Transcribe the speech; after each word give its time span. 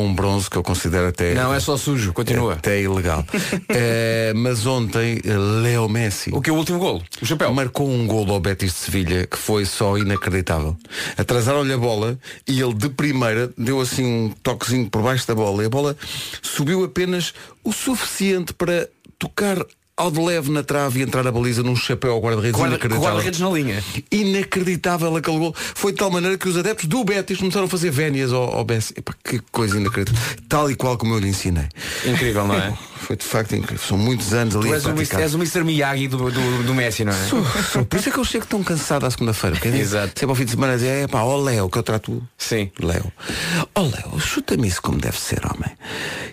para 0.00 0.06
um 0.06 0.14
bronze 0.14 0.48
que 0.48 0.56
eu 0.56 0.62
considero 0.62 1.08
até. 1.08 1.34
Não, 1.34 1.52
é 1.52 1.60
só 1.60 1.76
sujo, 1.76 2.12
continua. 2.12 2.54
Até 2.54 2.80
ilegal. 2.80 3.24
Eh, 3.72 4.32
mas 4.34 4.66
ontem, 4.66 5.20
eh, 5.24 5.36
Leo 5.36 5.88
Messi. 5.88 6.30
O 6.32 6.40
que 6.40 6.50
é 6.50 6.52
o 6.52 6.56
último 6.56 6.78
golo? 6.78 7.02
O 7.22 7.26
chapéu. 7.26 7.52
Marcou 7.52 7.88
um 7.88 8.06
golo 8.06 8.32
ao 8.32 8.40
Betis 8.40 8.72
de 8.72 8.78
Sevilha 8.78 9.26
que 9.26 9.36
foi 9.36 9.64
só 9.64 9.96
inacreditável. 9.96 10.76
Atrasaram-lhe 11.16 11.72
a 11.72 11.78
bola 11.78 12.18
e 12.48 12.60
ele 12.60 12.74
de 12.74 12.88
primeira 12.88 13.50
deu 13.56 13.80
assim 13.80 14.04
um 14.04 14.30
toquezinho 14.42 14.90
por 14.90 15.02
baixo 15.02 15.26
da 15.26 15.34
bola 15.34 15.62
e 15.62 15.66
a 15.66 15.70
bola 15.70 15.96
subiu 16.42 16.84
apenas 16.84 17.32
o 17.62 17.72
suficiente 17.72 18.52
para 18.52 18.88
tocar 19.18 19.58
ao 20.00 20.10
de 20.10 20.20
leve 20.20 20.50
na 20.50 20.62
trave 20.62 21.00
e 21.00 21.02
entrar 21.02 21.26
a 21.26 21.32
baliza 21.32 21.62
num 21.62 21.76
chapéu 21.76 22.12
ao 22.12 22.20
guarda-redes 22.20 22.56
Guarda- 22.56 22.74
inacreditável. 22.74 23.08
guarda-redes 23.10 23.40
na 23.40 23.50
linha. 23.50 23.84
Inacreditável 24.10 25.16
aquele 25.16 25.38
gol. 25.38 25.54
Foi 25.56 25.92
de 25.92 25.98
tal 25.98 26.10
maneira 26.10 26.36
que 26.38 26.48
os 26.48 26.56
adeptos 26.56 26.86
do 26.86 27.04
Betis 27.04 27.38
começaram 27.38 27.66
a 27.66 27.68
fazer 27.68 27.90
vénias 27.90 28.32
ao, 28.32 28.42
ao 28.54 28.64
Bessi. 28.64 28.94
Epá, 28.96 29.14
que 29.24 29.40
coisa 29.52 29.76
inacreditável. 29.78 30.36
Tal 30.48 30.70
e 30.70 30.74
qual 30.74 30.96
como 30.98 31.14
eu 31.14 31.18
lhe 31.18 31.28
ensinei. 31.28 31.68
Incrível, 32.06 32.46
não 32.46 32.54
é? 32.54 32.72
Foi 32.96 33.16
de 33.16 33.24
facto 33.24 33.54
incrível. 33.56 33.84
São 33.86 33.96
muitos 33.98 34.32
anos 34.32 34.54
ali 34.56 34.66
Tu 34.68 34.72
a 34.72 34.76
és 34.76 34.84
o, 34.84 34.88
Mr. 34.90 34.96
praticar. 34.96 35.20
és 35.22 35.34
o 35.34 35.38
Mr. 35.38 35.64
Miyagi 35.64 36.08
do, 36.08 36.16
do, 36.30 36.62
do 36.64 36.74
Messi, 36.74 37.04
não 37.04 37.12
é? 37.12 37.26
Sou, 37.28 37.44
sou. 37.72 37.84
Por 37.84 37.98
isso 37.98 38.08
é 38.08 38.12
que 38.12 38.18
eu 38.18 38.24
chego 38.24 38.46
tão 38.46 38.62
cansado 38.62 39.06
à 39.06 39.10
segunda-feira. 39.10 39.56
Exato. 39.76 40.08
Sempre 40.18 40.30
ao 40.30 40.34
fim 40.34 40.44
de 40.44 40.50
semana 40.52 40.74
dizer, 40.74 41.04
é 41.04 41.06
pá, 41.06 41.22
ó 41.22 41.36
Léo, 41.40 41.68
que 41.70 41.78
eu 41.78 41.82
trato. 41.82 42.22
Sim. 42.36 42.70
Léo. 42.78 43.10
Ó 43.74 43.82
Léo, 43.82 44.20
chuta-me 44.20 44.68
isso 44.68 44.82
como 44.82 44.98
deve 44.98 45.18
ser, 45.18 45.40
homem. 45.46 45.70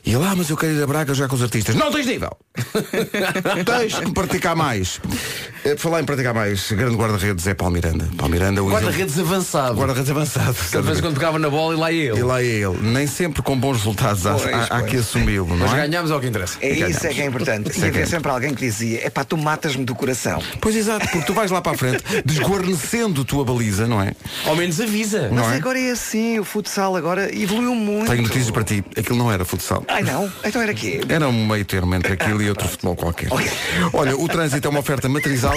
E 0.06 0.14
ele, 0.14 0.24
ah, 0.24 0.34
mas 0.36 0.50
eu 0.50 0.58
quero 0.58 0.74
ir 0.74 0.84
a 0.84 0.88
Braga 0.88 1.14
jogar 1.14 1.30
com 1.30 1.36
os 1.36 1.42
artistas. 1.44 1.76
Não 1.76 1.92
tens 1.92 2.06
nível! 2.06 2.36
tens 3.66 4.00
que 4.00 4.12
praticar 4.12 4.56
mais. 4.56 5.00
Por 5.64 5.78
falar 5.80 6.02
em 6.02 6.06
praticar 6.06 6.34
mais, 6.34 6.72
grande 6.72 6.96
guarda-redes 6.96 7.46
é 7.46 7.54
Paulo 7.54 7.74
Miranda. 7.74 8.08
Paulo 8.16 8.32
Miranda, 8.32 8.64
o 8.64 8.70
Guarda-redes 8.70 9.20
avançado. 9.20 9.76
Guarda-redes 9.76 10.10
avançado. 10.10 10.56
Cada 10.72 10.82
vez 10.84 11.02
quando 11.02 11.16
pegava 11.16 11.38
na 11.38 11.50
bola 11.50 11.74
e 11.74 11.78
lá 11.78 11.92
ia 11.92 12.04
E 12.04 12.08
ele. 12.10 12.24
lá 12.24 12.42
é 12.42 12.46
ele. 12.46 12.78
Nem 12.82 13.06
sempre 13.06 13.42
com 13.42 13.58
bons 13.60 13.78
resultados. 13.78 14.26
Há, 14.26 14.34
Pois, 14.36 14.46
há- 14.56 14.64
há 14.64 14.80
pois. 14.80 14.92
que 14.92 14.98
assumi-lo, 14.98 15.48
não 15.48 15.58
Mas 15.68 15.74
é? 15.74 15.88
ganhámos 15.88 16.10
é 16.12 16.20
que 16.20 16.28
interessa. 16.28 16.58
É 16.62 16.70
isso 16.90 17.06
é 17.06 17.14
que 17.14 17.22
é 17.22 17.26
importante. 17.26 17.70
Isso 17.70 17.80
E 17.80 17.82
é 17.82 17.84
que 17.84 17.90
havia 17.90 18.04
é. 18.04 18.06
sempre 18.06 18.32
alguém 18.32 18.54
que 18.54 18.62
dizia, 18.66 19.06
é 19.06 19.10
pá, 19.10 19.26
tu 19.26 19.36
matas-me 19.38 19.84
do 19.84 19.94
coração. 19.94 20.42
Pois 20.62 20.74
exato, 20.76 21.06
porque 21.10 21.26
tu 21.26 21.34
vais 21.34 21.52
lá 21.52 21.62
para 21.62 21.74
a 21.74 21.78
frente, 21.78 22.02
desguarnecendo 22.26 23.26
tua 23.26 23.44
baliza, 23.44 23.88
não 23.88 24.02
é? 24.02 24.14
Ao 24.46 24.56
menos 24.56 24.80
avisa. 24.80 25.28
Não 25.30 25.44
Mas 25.44 25.54
é? 25.54 25.56
agora 25.58 25.80
é 25.80 25.92
assim, 25.92 26.40
o 26.40 26.46
futsal 26.46 26.96
agora 26.96 27.30
evoluiu 27.38 27.76
muito. 27.76 28.10
Tenho 28.10 28.22
notícias 28.22 28.52
para 28.52 28.64
ti. 28.64 28.84
Aquilo 28.98 29.18
não 29.18 29.30
era 29.32 29.44
futsal. 29.44 29.84
Ai 29.90 30.02
não? 30.04 30.32
Então 30.46 30.62
era 30.62 30.74
quê? 30.74 31.02
Era 31.10 31.28
um 31.28 31.46
meio 31.46 31.66
termo 31.66 31.94
entre 31.94 32.14
aquilo 32.14 32.42
e 32.42 32.48
outro 32.50 32.68
futebol 32.70 32.96
qualquer. 32.96 33.30
Olha, 33.94 34.16
o 34.18 34.28
trânsito 34.28 34.68
é 34.68 34.72
uma 34.72 34.80
oferta 34.80 35.08
matrizal. 35.10 35.56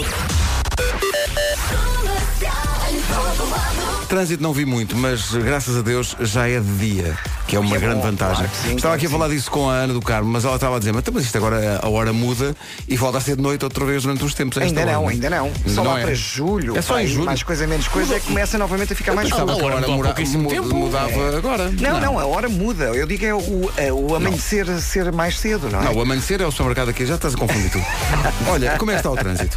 Trânsito 4.08 4.42
não 4.42 4.52
vi 4.52 4.64
muito, 4.64 4.96
mas 4.96 5.32
graças 5.34 5.76
a 5.76 5.82
Deus 5.82 6.16
já 6.20 6.48
é 6.48 6.58
de 6.58 6.76
dia, 6.78 7.16
que 7.50 7.56
é 7.56 7.58
uma 7.60 7.76
é 7.76 7.78
grande 7.78 7.96
bom, 7.96 8.02
vantagem. 8.02 8.36
claro 8.46 8.50
sim, 8.68 8.76
estava 8.76 8.94
aqui 8.94 9.06
a 9.06 9.08
que 9.08 9.12
falar 9.14 9.28
disso 9.28 9.50
com 9.50 9.68
a 9.68 9.74
Ana 9.74 9.92
do 9.92 10.00
Carmo, 10.00 10.30
mas 10.30 10.44
ela 10.44 10.54
estava 10.54 10.76
a 10.76 10.78
dizer, 10.78 10.92
mas, 10.92 11.04
mas 11.12 11.24
isto 11.24 11.36
agora 11.36 11.80
a 11.82 11.88
hora 11.88 12.12
muda 12.12 12.54
e 12.88 12.96
volta 12.96 13.18
a 13.18 13.20
ser 13.20 13.36
de 13.36 13.42
noite 13.42 13.64
outra 13.64 13.84
vez 13.84 14.02
durante 14.04 14.24
uns 14.24 14.34
tempos. 14.34 14.56
a 14.58 14.64
esta 14.64 14.78
Ainda 14.80 14.92
não, 14.92 15.02
hora. 15.04 15.12
ainda 15.12 15.30
não. 15.30 15.50
Só 15.66 15.82
não 15.84 15.92
lá 15.92 16.00
é. 16.00 16.04
para 16.04 16.14
julho. 16.14 16.76
É 16.76 16.82
só 16.82 17.00
em 17.00 17.06
julho. 17.06 17.24
Mais 17.26 17.42
coisa, 17.42 17.66
menos 17.66 17.88
coisa, 17.88 18.14
é 18.16 18.20
que 18.20 18.26
começa 18.26 18.56
novamente 18.56 18.92
a 18.92 18.96
ficar 18.96 19.12
mais 19.14 19.28
que 19.28 19.34
a 19.34 19.44
hora 19.44 19.52
mudou 19.54 19.76
há 19.76 19.96
mura- 19.96 20.08
pouquíssimo 20.08 20.44
mu- 20.44 20.48
tempo. 20.50 20.74
mudava 20.74 21.36
agora. 21.36 21.70
Não, 21.70 22.00
não, 22.00 22.18
a 22.18 22.24
hora 22.26 22.48
muda. 22.48 22.84
Eu 22.86 23.06
digo 23.06 23.24
é 23.24 23.34
o, 23.34 23.70
é 23.76 23.92
o 23.92 24.14
amanhecer 24.14 24.66
ser 24.80 25.10
mais 25.12 25.38
cedo, 25.38 25.68
não 25.70 25.80
é? 25.80 25.84
Não, 25.86 25.94
o 25.96 26.00
amanhecer 26.02 26.40
é 26.40 26.46
o 26.46 26.50
supermercado 26.50 26.90
aqui, 26.90 27.04
já 27.04 27.16
estás 27.16 27.34
a 27.34 27.36
confundir 27.36 27.70
tudo. 27.70 27.84
Olha, 28.48 28.76
como 28.78 28.90
é 28.92 28.94
que 28.94 29.00
está 29.00 29.10
o 29.10 29.16
trânsito? 29.16 29.56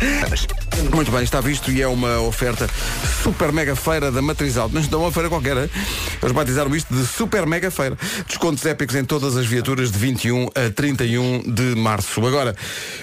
Muito 0.94 1.12
bem, 1.12 1.24
está 1.24 1.40
visto 1.40 1.72
e 1.72 1.82
é 1.82 1.88
uma 1.88 2.20
oferta 2.22 2.68
super 3.22 3.52
mega 3.52 3.76
feira 3.76 4.12
da 4.12 4.22
Matriz 4.22 4.58
Alto. 4.58 4.74
Mas 4.74 4.90
não 4.90 5.00
é 5.00 5.04
uma 5.06 5.12
feira 5.12 5.30
qualquer, 5.30 5.56
hein? 5.56 5.70
eles 6.22 6.32
batizaram 6.32 6.76
isto 6.76 6.94
de 6.94 7.06
super 7.06 7.46
mega 7.46 7.70
feira. 7.70 7.98
Descontos 8.28 8.66
épicos 8.66 8.96
em 8.96 9.04
todas 9.06 9.38
as 9.38 9.46
viaturas 9.46 9.92
de 9.92 9.98
21 9.98 10.50
a 10.56 10.70
31 10.70 11.44
de 11.52 11.76
março. 11.76 12.26
Agora, 12.26 12.56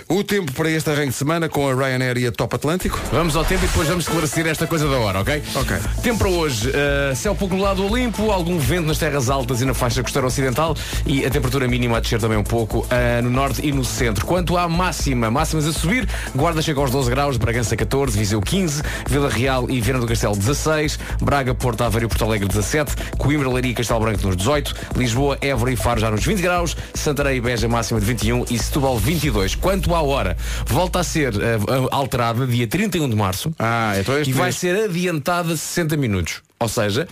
o 0.09 0.23
tempo 0.25 0.53
para 0.53 0.71
este 0.71 0.91
arranque 0.91 1.11
de 1.11 1.15
semana 1.15 1.49
com 1.49 1.69
a 1.69 1.75
Ryanair 1.75 2.19
e 2.19 2.27
a 2.27 2.33
Top 2.33 2.55
Atlântico. 2.55 3.01
Vamos 3.13 3.37
ao 3.37 3.45
tempo 3.45 3.65
e 3.65 3.69
depois 3.69 3.89
vamos 3.89 4.05
esclarecer 4.05 4.47
esta 4.47 4.67
coisa 4.67 4.89
da 4.89 4.99
hora, 4.99 5.21
ok? 5.21 5.43
Ok. 5.55 5.77
Tempo 6.03 6.19
para 6.19 6.29
hoje, 6.29 6.69
uh, 6.69 7.15
céu 7.15 7.35
pouco 7.35 7.55
ao 7.65 7.97
limpo, 7.97 8.31
algum 8.31 8.59
vento 8.59 8.87
nas 8.87 8.99
terras 8.99 9.31
altas 9.31 9.61
e 9.61 9.65
na 9.65 9.75
faixa 9.75 10.03
costeira 10.03 10.27
ocidental 10.27 10.77
e 11.07 11.25
a 11.25 11.31
temperatura 11.31 11.69
mínima 11.69 11.99
a 11.99 12.01
descer 12.01 12.21
também 12.21 12.39
um 12.39 12.45
pouco 12.45 12.81
uh, 12.81 13.23
no 13.23 13.31
norte 13.31 13.67
e 13.67 13.73
no 13.73 13.85
centro. 13.85 14.27
Quanto 14.27 14.57
à 14.57 14.69
máxima, 14.69 15.31
máximas 15.31 15.67
a 15.67 15.73
subir, 15.73 16.09
Guarda 16.35 16.61
chega 16.63 16.81
aos 16.81 16.91
12 16.91 17.11
graus, 17.11 17.37
Bragança 17.37 17.60
14, 17.69 18.17
Viseu 18.19 18.41
15, 18.41 18.83
Vila 19.09 19.29
Real 19.29 19.71
e 19.71 19.81
Viana 19.81 20.01
do 20.01 20.07
Castelo 20.07 20.37
16, 20.37 20.99
Braga, 21.21 21.55
Porto 21.55 21.83
Aveiro 21.85 22.07
e 22.07 22.09
Porto 22.09 22.25
Alegre 22.25 22.49
17, 22.49 22.95
Coimbra, 23.19 23.49
Leiria 23.51 23.73
e 23.73 23.75
Castelo 23.75 24.01
Branco 24.01 24.27
nos 24.27 24.37
18, 24.37 24.75
Lisboa, 24.97 25.37
Évora 25.41 25.73
e 25.73 25.77
Faro 25.77 26.01
já 26.01 26.11
nos 26.11 26.25
20 26.25 26.41
graus, 26.41 26.77
Santarém 26.95 27.37
e 27.37 27.41
Beja 27.41 27.69
máxima 27.69 28.01
de 28.01 28.07
21 28.07 28.45
e 28.51 28.59
Setúbal 28.59 28.99
22. 28.99 29.55
Quanto 29.55 29.95
à 29.95 30.01
hora, 30.03 30.37
volta 30.67 31.01
a 31.01 31.05
ser 31.05 31.35
uh, 31.35 31.41
alterada 31.91 32.47
dia 32.47 32.67
31 32.67 33.09
de 33.09 33.17
março 33.17 33.53
Ah, 33.59 33.95
então 33.99 34.17
este 34.19 34.31
e 34.31 34.33
vai 34.33 34.45
mês- 34.45 34.57
ser 34.57 34.85
adiantada 34.85 35.57
60 35.57 35.97
minutos. 35.97 36.43
Ou 36.63 36.69
seja, 36.69 37.09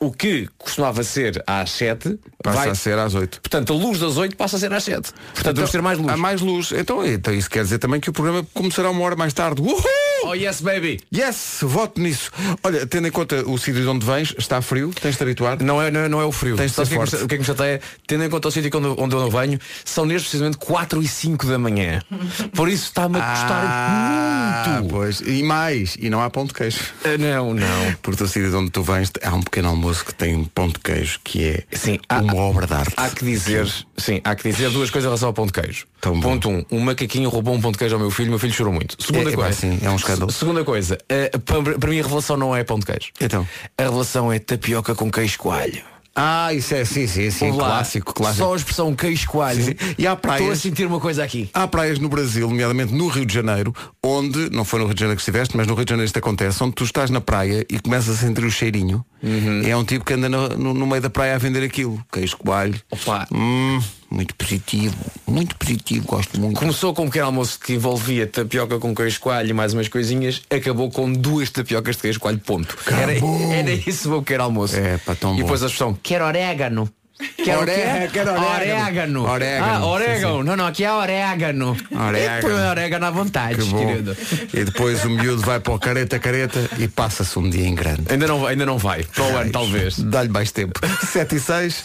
o 0.00 0.12
que 0.12 0.48
costumava 0.56 1.02
ser 1.02 1.42
às 1.46 1.70
7 1.72 2.18
Passa 2.42 2.58
vai... 2.58 2.70
a 2.70 2.74
ser 2.74 2.98
às 2.98 3.14
8. 3.14 3.40
Portanto, 3.40 3.72
a 3.72 3.76
luz 3.76 3.98
das 3.98 4.16
8 4.16 4.36
passa 4.36 4.56
a 4.56 4.60
ser 4.60 4.72
às 4.72 4.84
7. 4.84 5.12
Portanto, 5.34 5.56
vamos 5.56 5.70
ter 5.70 5.82
mais 5.82 5.98
luz. 5.98 6.12
Há 6.12 6.16
mais 6.16 6.40
luz. 6.40 6.72
Então, 6.72 7.04
então 7.04 7.34
isso 7.34 7.50
quer 7.50 7.64
dizer 7.64 7.78
também 7.78 8.00
que 8.00 8.08
o 8.08 8.12
programa 8.12 8.46
começará 8.54 8.90
uma 8.90 9.04
hora 9.04 9.16
mais 9.16 9.32
tarde. 9.32 9.60
Uhul! 9.60 10.07
Oh 10.30 10.34
yes, 10.34 10.60
baby! 10.60 11.00
Yes, 11.14 11.60
voto 11.62 11.98
nisso. 12.00 12.30
Olha, 12.62 12.86
tendo 12.86 13.08
em 13.08 13.10
conta 13.10 13.42
o 13.48 13.56
sítio 13.56 13.80
de 13.80 13.88
onde 13.88 14.04
vens, 14.04 14.34
está 14.36 14.60
frio, 14.60 14.90
tens 15.00 15.16
de 15.16 15.22
habituar. 15.22 15.62
Não 15.62 15.80
é, 15.80 15.90
não, 15.90 16.00
é, 16.00 16.08
não 16.08 16.20
é 16.20 16.24
o 16.26 16.32
frio. 16.32 16.54
Tens 16.54 16.72
de 16.72 16.76
ser 16.76 16.82
o 16.82 16.86
que, 16.86 16.94
é 16.94 16.98
que 16.98 17.06
forte. 17.06 17.16
me- 17.16 17.22
o 17.22 17.28
que 17.28 17.34
é 17.34 17.36
que 17.38 17.40
me 17.42 17.46
chateia? 17.46 17.80
Tendo 18.06 18.24
em 18.24 18.28
conta 18.28 18.48
o 18.48 18.50
sítio 18.50 18.70
onde, 18.78 19.00
onde 19.00 19.14
eu 19.14 19.20
não 19.22 19.30
venho, 19.30 19.58
são 19.86 20.04
neste 20.04 20.28
precisamente 20.28 20.58
4 20.58 21.02
e 21.02 21.08
5 21.08 21.46
da 21.46 21.58
manhã. 21.58 22.02
Por 22.54 22.68
isso 22.68 22.84
está-me 22.84 23.16
a 23.18 23.22
custar 23.22 23.64
Ah, 23.64 24.78
muito. 24.80 24.90
pois. 24.94 25.20
E 25.20 25.42
mais, 25.42 25.96
e 25.98 26.10
não 26.10 26.20
há 26.22 26.28
pão 26.28 26.44
de 26.44 26.52
queijo. 26.52 26.78
Ah, 27.04 27.16
Não, 27.16 27.54
não. 27.54 27.94
Porque 28.02 28.22
o 28.22 28.26
sítio 28.26 28.50
de 28.50 28.56
onde 28.56 28.70
tu 28.70 28.82
vens 28.82 29.10
há 29.22 29.34
um 29.34 29.42
pequeno 29.42 29.68
almoço 29.68 30.04
que 30.04 30.14
tem 30.14 30.44
pão 30.44 30.68
de 30.68 30.78
queijo 30.78 31.20
que 31.24 31.42
é 31.44 31.64
Sim, 31.72 31.98
há- 32.08 32.20
uma 32.20 32.34
obra 32.34 32.66
de 32.66 32.74
arte. 32.74 32.92
Há 32.98 33.08
que 33.08 33.24
dizer, 33.24 33.66
sim, 33.96 34.20
há 34.22 34.34
que 34.34 34.50
dizer 34.50 34.68
duas 34.70 34.90
coisas 34.90 35.06
em 35.06 35.08
relação 35.08 35.28
ao 35.28 35.32
pão 35.32 35.46
de 35.46 35.52
queijo. 35.52 35.86
Tão 36.00 36.12
bom. 36.14 36.20
Ponto 36.20 36.48
um, 36.50 36.64
um 36.70 36.80
macaquinho 36.80 37.28
roubou 37.30 37.54
um 37.54 37.60
pão 37.60 37.72
de 37.72 37.78
queijo 37.78 37.94
ao 37.94 38.00
meu 38.00 38.10
filho, 38.10 38.28
meu 38.30 38.38
filho 38.38 38.52
chorou 38.52 38.72
muito. 38.72 38.94
Segunda 39.02 39.30
É, 39.30 39.32
é, 39.32 39.36
coisa, 39.36 39.52
sim, 39.52 39.78
é 39.82 39.90
um 39.90 39.96
escândalo. 39.96 40.17
Se- 40.30 40.38
Segunda 40.38 40.64
coisa, 40.64 40.98
eh, 41.08 41.30
para, 41.44 41.90
mim 41.90 41.98
a 41.98 42.02
revelação 42.02 42.36
não 42.36 42.54
é 42.54 42.64
pão 42.64 42.78
de 42.78 42.86
queijo. 42.86 43.08
Então. 43.20 43.46
A 43.76 43.82
revelação 43.82 44.32
é 44.32 44.38
tapioca 44.38 44.94
com 44.94 45.10
queijo 45.10 45.38
coalho. 45.38 45.82
Ah, 46.20 46.52
isso 46.52 46.74
é 46.74 46.84
sim, 46.84 47.06
sim, 47.06 47.30
sim. 47.30 47.52
Clássico, 47.52 48.12
clássico. 48.12 48.44
Só 48.44 48.52
a 48.52 48.56
expressão 48.56 48.92
queijo 48.92 49.28
coalho. 49.28 49.62
Sim, 49.62 49.76
sim. 49.78 49.94
E 49.96 50.04
há 50.04 50.16
praias- 50.16 50.40
Estou 50.40 50.52
a 50.52 50.56
sentir 50.56 50.84
uma 50.86 50.98
coisa 50.98 51.22
aqui. 51.22 51.48
Há 51.54 51.68
praias 51.68 52.00
no 52.00 52.08
Brasil, 52.08 52.48
nomeadamente 52.48 52.92
no 52.92 53.06
Rio 53.06 53.24
de 53.24 53.32
Janeiro, 53.32 53.72
onde, 54.04 54.50
não 54.50 54.64
foi 54.64 54.80
no 54.80 54.86
Rio 54.86 54.94
de 54.94 55.00
Janeiro 55.00 55.16
que 55.16 55.22
estiveste, 55.22 55.56
mas 55.56 55.68
no 55.68 55.74
Rio 55.74 55.84
de 55.84 55.90
Janeiro 55.90 56.06
isto 56.06 56.18
acontece, 56.18 56.60
onde 56.64 56.72
tu 56.74 56.82
estás 56.82 57.08
na 57.08 57.20
praia 57.20 57.64
e 57.70 57.78
começas 57.78 58.16
a 58.16 58.26
sentir 58.26 58.42
o 58.44 58.50
cheirinho. 58.50 59.04
Uhum. 59.22 59.62
É 59.64 59.76
um 59.76 59.84
tipo 59.84 60.04
que 60.04 60.12
anda 60.14 60.28
no, 60.28 60.48
no- 60.48 60.74
no 60.74 60.86
meio 60.88 61.00
da 61.00 61.08
praia 61.10 61.36
a 61.36 61.38
vender 61.38 61.62
aquilo. 61.62 62.02
Queijo 62.12 62.36
coalho. 62.36 62.74
Opa. 62.90 63.28
Hum, 63.32 63.80
muito 64.10 64.34
positivo. 64.34 64.94
Muito 65.26 65.54
positivo, 65.56 66.06
gosto 66.06 66.40
muito. 66.40 66.58
Começou 66.58 66.94
com 66.94 67.02
um 67.02 67.06
pequeno 67.06 67.26
almoço 67.26 67.58
que 67.60 67.74
envolvia 67.74 68.26
tapioca 68.26 68.78
com 68.78 68.94
queijo 68.94 69.20
coalho 69.20 69.50
e 69.50 69.52
mais 69.52 69.74
umas 69.74 69.88
coisinhas, 69.88 70.42
acabou 70.50 70.90
com 70.90 71.12
duas 71.12 71.50
tapiocas 71.50 71.96
de 71.96 72.02
queijo 72.02 72.20
coalho, 72.20 72.38
ponto. 72.38 72.76
Era, 72.86 73.12
era 73.54 73.70
isso 73.72 74.08
o 74.08 74.12
meu 74.12 74.22
pequeno 74.22 74.44
almoço. 74.44 74.76
É, 74.76 74.96
pá, 74.98 75.14
tão 75.14 75.32
e 75.32 75.36
bom. 75.36 75.42
depois 75.42 75.62
a 75.62 75.66
expressão, 75.66 75.98
quero 76.02 76.24
orégano. 76.24 76.88
Oré- 77.20 78.08
quero 78.12 78.30
orégano. 78.30 78.46
orégano. 78.46 79.24
Orégano, 79.28 79.64
Ah, 79.72 79.78
sim, 79.80 79.86
orégano. 79.86 80.44
Não, 80.44 80.56
não, 80.56 80.66
aqui 80.68 80.84
é 80.84 80.92
orégano. 80.92 81.76
Orégano. 81.90 82.40
Põe 82.42 82.68
orégano 82.68 83.06
à 83.06 83.10
vontade, 83.10 83.56
Que 83.56 83.74
querido. 83.74 84.16
E 84.54 84.62
depois 84.64 85.04
o 85.04 85.10
miúdo 85.10 85.42
vai 85.42 85.58
para 85.58 85.72
o 85.74 85.78
careta 85.80 86.16
careta 86.20 86.60
e 86.78 86.86
passa-se 86.86 87.36
um 87.36 87.50
dia 87.50 87.66
em 87.66 87.74
grande. 87.74 88.04
Ainda 88.08 88.24
não, 88.28 88.46
ainda 88.46 88.64
não 88.64 88.78
vai. 88.78 89.02
Para 89.02 89.24
o 89.24 89.36
ano, 89.36 89.50
talvez. 89.50 89.98
Dá-lhe 89.98 90.28
mais 90.28 90.52
tempo. 90.52 90.78
7 91.10 91.34
e 91.34 91.40
6. 91.40 91.84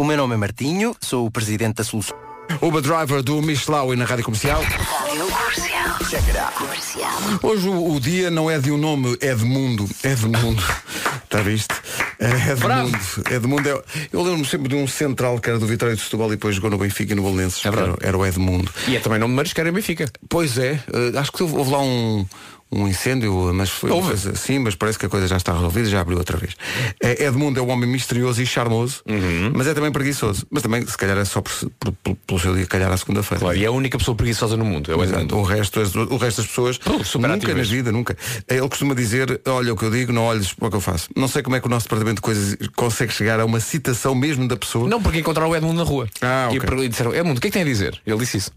O 0.00 0.04
meu 0.04 0.16
nome 0.16 0.32
é 0.32 0.38
Martinho, 0.38 0.96
sou 0.98 1.26
o 1.26 1.30
presidente 1.30 1.74
da 1.74 1.84
Solução. 1.84 2.16
Uber 2.62 2.80
Driver 2.80 3.22
do 3.22 3.42
Michelau 3.42 3.92
e 3.92 3.96
na 3.98 4.06
Rádio 4.06 4.24
Comercial. 4.24 4.62
Hoje 7.42 7.68
o, 7.68 7.92
o 7.92 8.00
dia 8.00 8.30
não 8.30 8.50
é 8.50 8.58
de 8.58 8.72
um 8.72 8.78
nome, 8.78 9.14
é 9.20 9.34
de 9.34 9.44
mundo. 9.44 9.86
É 10.02 10.14
de 10.14 10.24
mundo. 10.24 10.62
Está 11.22 11.42
visto? 11.42 11.74
É 12.18 12.54
de 12.54 12.62
Bravo. 12.62 12.84
mundo. 12.84 12.98
É 13.30 13.38
de 13.38 13.46
mundo. 13.46 13.68
É- 13.68 13.82
Eu 14.10 14.22
lembro-me 14.22 14.46
sempre 14.46 14.68
de 14.70 14.74
um 14.74 14.88
central 14.88 15.38
que 15.38 15.50
era 15.50 15.58
do 15.58 15.66
Vitória 15.66 15.94
de 15.94 16.00
Setúbal 16.00 16.28
e 16.28 16.30
depois 16.30 16.54
jogou 16.54 16.70
no 16.70 16.78
Benfica 16.78 17.12
e 17.12 17.14
no 17.16 17.22
Belenenses. 17.22 17.62
É. 17.62 17.68
Era, 17.68 17.94
era 18.00 18.16
o 18.16 18.24
Edmundo. 18.24 18.72
E 18.88 18.96
é 18.96 19.00
também 19.00 19.18
nome 19.18 19.32
de 19.32 19.36
marisqueiro 19.36 19.68
em 19.68 19.72
Benfica. 19.74 20.10
Pois 20.30 20.56
é, 20.56 20.82
eh, 20.94 21.18
acho 21.18 21.30
que 21.30 21.42
houve, 21.42 21.56
houve 21.56 21.70
lá 21.72 21.80
um, 21.82 22.24
um 22.72 22.86
incêndio, 22.86 23.52
mas 23.52 23.68
foi 23.70 23.90
Houve. 23.90 24.16
sim, 24.36 24.58
mas 24.60 24.74
parece 24.74 24.98
que 24.98 25.06
a 25.06 25.08
coisa 25.08 25.26
já 25.26 25.36
está 25.36 25.52
resolvida, 25.52 25.88
já 25.88 26.00
abriu 26.00 26.18
outra 26.18 26.36
vez. 26.36 26.54
É, 27.02 27.24
Edmundo 27.24 27.58
é 27.58 27.62
um 27.62 27.68
homem 27.70 27.88
misterioso 27.90 28.40
e 28.40 28.46
charmoso, 28.46 29.02
Uhum. 29.08 29.52
mas 29.54 29.66
é 29.66 29.74
também 29.74 29.90
preguiçoso. 29.90 30.46
Mas 30.50 30.62
também, 30.62 30.86
se 30.86 30.96
calhar, 30.96 31.18
é 31.18 31.24
só 31.24 31.40
por, 31.40 31.52
por- 31.78 31.92
por- 31.92 32.16
pelo 32.26 32.38
seu 32.40 32.54
dia, 32.54 32.66
calhar 32.66 32.90
à 32.92 32.96
segunda-feira. 32.96 33.40
Claro, 33.40 33.56
e 33.56 33.64
é 33.64 33.66
a 33.66 33.72
única 33.72 33.98
pessoa 33.98 34.14
preguiçosa 34.16 34.56
no 34.56 34.64
mundo. 34.64 34.92
É 34.92 34.94
o 34.96 35.02
Exato. 35.02 35.36
O 35.36 35.42
resto, 35.42 35.80
o 35.80 36.16
resto 36.16 36.36
das 36.42 36.46
pessoas 36.46 36.78
Oh, 36.86 37.18
nunca 37.18 37.54
na 37.54 37.62
vida, 37.62 37.90
nunca. 37.92 38.16
Ele 38.48 38.68
costuma 38.68 38.94
dizer, 38.94 39.40
olha 39.46 39.72
o 39.72 39.76
que 39.76 39.84
eu 39.84 39.90
digo, 39.90 40.12
não 40.12 40.22
olhes 40.22 40.52
para 40.52 40.68
o 40.68 40.70
que 40.70 40.76
eu 40.76 40.80
faço. 40.80 41.08
Não 41.16 41.26
sei 41.28 41.42
como 41.42 41.56
é 41.56 41.60
que 41.60 41.66
o 41.66 41.70
nosso 41.70 41.86
departamento 41.86 42.16
de 42.16 42.22
coisas 42.22 42.56
consegue 42.76 43.12
chegar 43.12 43.40
a 43.40 43.44
uma 43.44 43.58
citação 43.60 44.14
mesmo 44.14 44.46
da 44.46 44.56
pessoa. 44.56 44.88
Não, 44.88 45.02
porque 45.02 45.18
encontraram 45.18 45.50
o 45.50 45.56
Edmundo 45.56 45.78
na 45.78 45.82
rua. 45.84 46.08
Ah, 46.22 46.48
E 46.52 46.56
ok. 46.58 46.60
per- 46.68 46.78
E 46.84 46.88
disseram, 46.88 47.14
Edmundo, 47.14 47.38
o 47.38 47.40
que 47.40 47.48
é 47.48 47.50
que 47.50 47.54
tem 47.54 47.62
a 47.62 47.64
dizer? 47.64 48.00
Ele 48.06 48.18
disse 48.18 48.36
isso. 48.38 48.50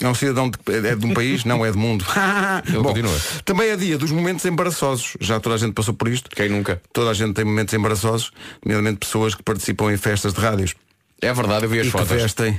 É 0.00 0.08
um 0.08 0.14
cidadão 0.14 0.50
de, 0.50 0.58
é 0.88 0.94
de 0.94 1.06
um 1.06 1.14
país, 1.14 1.44
não 1.44 1.64
é 1.64 1.70
do 1.72 1.78
mundo. 1.78 2.04
Ele 2.66 2.78
Bom, 2.78 2.84
continua. 2.84 3.14
Também 3.44 3.68
é 3.70 3.76
dia 3.76 3.98
dos 3.98 4.10
momentos 4.10 4.44
embaraçosos. 4.44 5.16
Já 5.20 5.38
toda 5.40 5.54
a 5.54 5.58
gente 5.58 5.72
passou 5.72 5.94
por 5.94 6.08
isto. 6.08 6.30
Quem 6.30 6.48
nunca? 6.48 6.80
Toda 6.92 7.10
a 7.10 7.14
gente 7.14 7.34
tem 7.34 7.44
momentos 7.44 7.72
embaraçosos, 7.74 8.30
nomeadamente 8.64 8.98
pessoas 8.98 9.34
que 9.34 9.42
participam 9.42 9.92
em 9.92 9.96
festas 9.96 10.32
de 10.34 10.40
rádios. 10.40 10.74
É 11.20 11.32
verdade, 11.32 11.64
eu 11.64 11.70
vi 11.70 11.80
as 11.80 11.86
e 11.86 11.90
que 11.90 11.98
fotos. 11.98 12.08
vestem. 12.10 12.58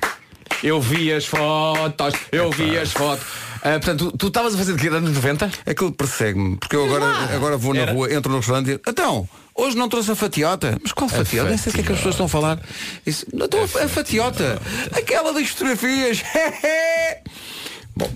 Eu 0.64 0.82
vi 0.82 1.12
as 1.14 1.26
fotos, 1.26 2.14
eu 2.32 2.50
vi 2.52 2.78
as 2.78 2.92
fotos. 2.92 3.26
Ah, 3.62 3.72
portanto, 3.72 4.12
tu 4.18 4.28
estavas 4.28 4.56
a 4.56 4.58
fazer 4.58 4.76
de 4.76 4.82
que 4.82 4.88
anos 4.88 5.12
90? 5.12 5.52
Aquilo 5.66 5.92
persegue-me, 5.92 6.58
porque 6.58 6.76
eu 6.76 6.86
agora, 6.86 7.06
agora 7.36 7.58
vou 7.58 7.74
na 7.74 7.82
Era? 7.82 7.92
rua, 7.92 8.12
entro 8.14 8.32
no 8.32 8.38
restaurante 8.38 8.68
e 8.68 8.72
digo, 8.72 8.82
então, 8.88 9.28
hoje 9.54 9.76
não 9.76 9.90
trouxe 9.90 10.12
a 10.12 10.16
fatiota. 10.16 10.78
Mas 10.82 10.94
qual 10.94 11.10
fatiota? 11.10 11.50
Nem 11.50 11.58
sei 11.58 11.72
o 11.72 11.76
que 11.76 11.82
é 11.82 11.84
que 11.84 11.92
as 11.92 11.98
pessoas 11.98 12.16
estão 12.16 12.28
a 12.28 12.30
falar. 12.30 12.60
Isso, 13.06 13.26
não, 13.34 13.46
então, 13.46 13.60
a, 13.60 13.84
a 13.84 13.90
fatiota, 13.90 14.60
aquela 14.94 15.34
das 15.34 15.50
fotografias. 15.50 16.24
Bom, 17.98 18.08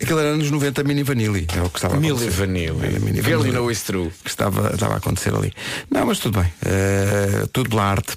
aquilo 0.00 0.20
era 0.20 0.28
anos 0.30 0.48
90 0.48 0.84
mini 0.84 1.02
vanilli, 1.02 1.44
é 1.56 1.60
o 1.60 1.68
que 1.68 1.78
estava 1.78 1.96
a 1.96 1.98
Milli 2.00 2.12
acontecer. 2.12 2.46
Vanilli. 2.46 3.00
Mini 3.00 3.20
Girl, 3.20 3.44
you 3.44 3.52
know 3.52 3.68
it's 3.68 3.82
true. 3.82 4.12
que 4.22 4.30
estava, 4.30 4.70
estava 4.72 4.94
a 4.94 4.96
acontecer 4.98 5.34
ali. 5.34 5.52
Não, 5.90 6.06
mas 6.06 6.20
tudo 6.20 6.38
bem. 6.40 6.52
Eh, 6.64 7.46
tudo 7.52 7.70
pela 7.70 7.82
arte. 7.84 8.14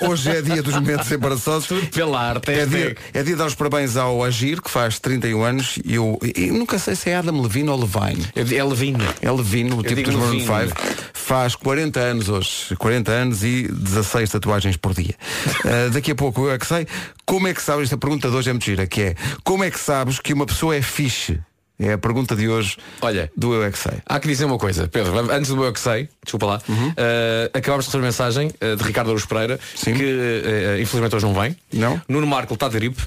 Hoje 0.00 0.30
é 0.30 0.42
dia 0.42 0.62
dos 0.62 0.74
momentos 0.74 1.10
embaraçosos. 1.10 1.68
Tudo 1.68 1.86
pela 1.88 2.20
arte. 2.20 2.50
É 2.50 2.66
dia, 2.66 2.78
hashtag. 2.78 2.96
é 3.12 3.22
dia 3.22 3.32
de 3.32 3.38
dar 3.38 3.46
os 3.46 3.54
parabéns 3.54 3.96
ao 3.96 4.22
Agir, 4.24 4.60
que 4.60 4.70
faz 4.70 4.98
31 4.98 5.42
anos, 5.42 5.78
e 5.84 5.94
eu 5.94 6.18
e 6.36 6.50
nunca 6.50 6.78
sei 6.78 6.94
se 6.94 7.10
é 7.10 7.16
Adam 7.16 7.40
Levine 7.40 7.68
ou 7.68 7.78
Levine. 7.80 8.26
Eu 8.34 8.44
digo, 8.44 8.60
É 8.60 8.64
Levine. 8.64 9.04
É 9.22 9.30
Levine, 9.30 9.72
o 9.72 9.82
tipo 9.82 10.02
dos 10.02 10.14
Maroon 10.14 10.32
Levine. 10.32 10.68
5. 10.68 11.04
Faz 11.12 11.54
40 11.56 12.00
anos 12.00 12.28
hoje. 12.28 12.76
40 12.76 13.10
anos 13.10 13.42
e 13.44 13.68
16 13.70 14.30
tatuagens 14.30 14.76
por 14.76 14.92
dia. 14.94 15.14
Eh, 15.64 15.88
daqui 15.90 16.10
a 16.10 16.14
pouco 16.14 16.42
eu 16.42 16.52
é 16.52 16.58
que 16.58 16.66
sei. 16.66 16.86
Como 17.24 17.48
é 17.48 17.54
que 17.54 17.62
sabes, 17.62 17.84
esta 17.84 17.96
pergunta 17.96 18.28
de 18.28 18.36
hoje 18.36 18.50
é 18.50 18.52
muito 18.52 18.64
gira, 18.64 18.86
que 18.86 19.00
é 19.00 19.14
como 19.42 19.64
é 19.64 19.70
que 19.70 19.80
sabes 19.80 20.18
que 20.18 20.34
uma 20.34 20.44
pessoa 20.44 20.76
é 20.76 20.82
fixe? 20.82 21.40
É 21.78 21.92
a 21.94 21.98
pergunta 21.98 22.36
de 22.36 22.48
hoje 22.48 22.76
Olha. 23.00 23.30
do 23.36 23.52
Eu 23.54 23.64
é 23.64 23.70
que 23.70 23.78
sei. 23.78 23.94
Há 24.06 24.20
que 24.20 24.28
dizer 24.28 24.44
uma 24.44 24.58
coisa, 24.58 24.86
Pedro, 24.86 25.18
antes 25.32 25.50
do 25.50 25.56
meu 25.56 25.72
que 25.72 25.80
sei, 25.80 26.08
desculpa 26.22 26.46
lá, 26.46 26.62
Uhum. 26.68 26.92
eh, 26.96 27.50
acabámos 27.52 27.84
de 27.86 27.88
receber 27.90 28.04
mensagem 28.04 28.50
eh, 28.60 28.76
de 28.76 28.82
Ricardo 28.84 29.10
Aruz 29.10 29.24
Pereira 29.26 29.58
Sim. 29.74 29.94
que 29.94 30.04
eh, 30.04 30.78
infelizmente 30.80 31.16
hoje 31.16 31.26
não 31.26 31.34
vem. 31.34 31.56
Não? 31.72 32.00
Nuno 32.08 32.26
Marco 32.28 32.54
está 32.54 32.68
de 32.68 32.74
gripe 32.76 33.02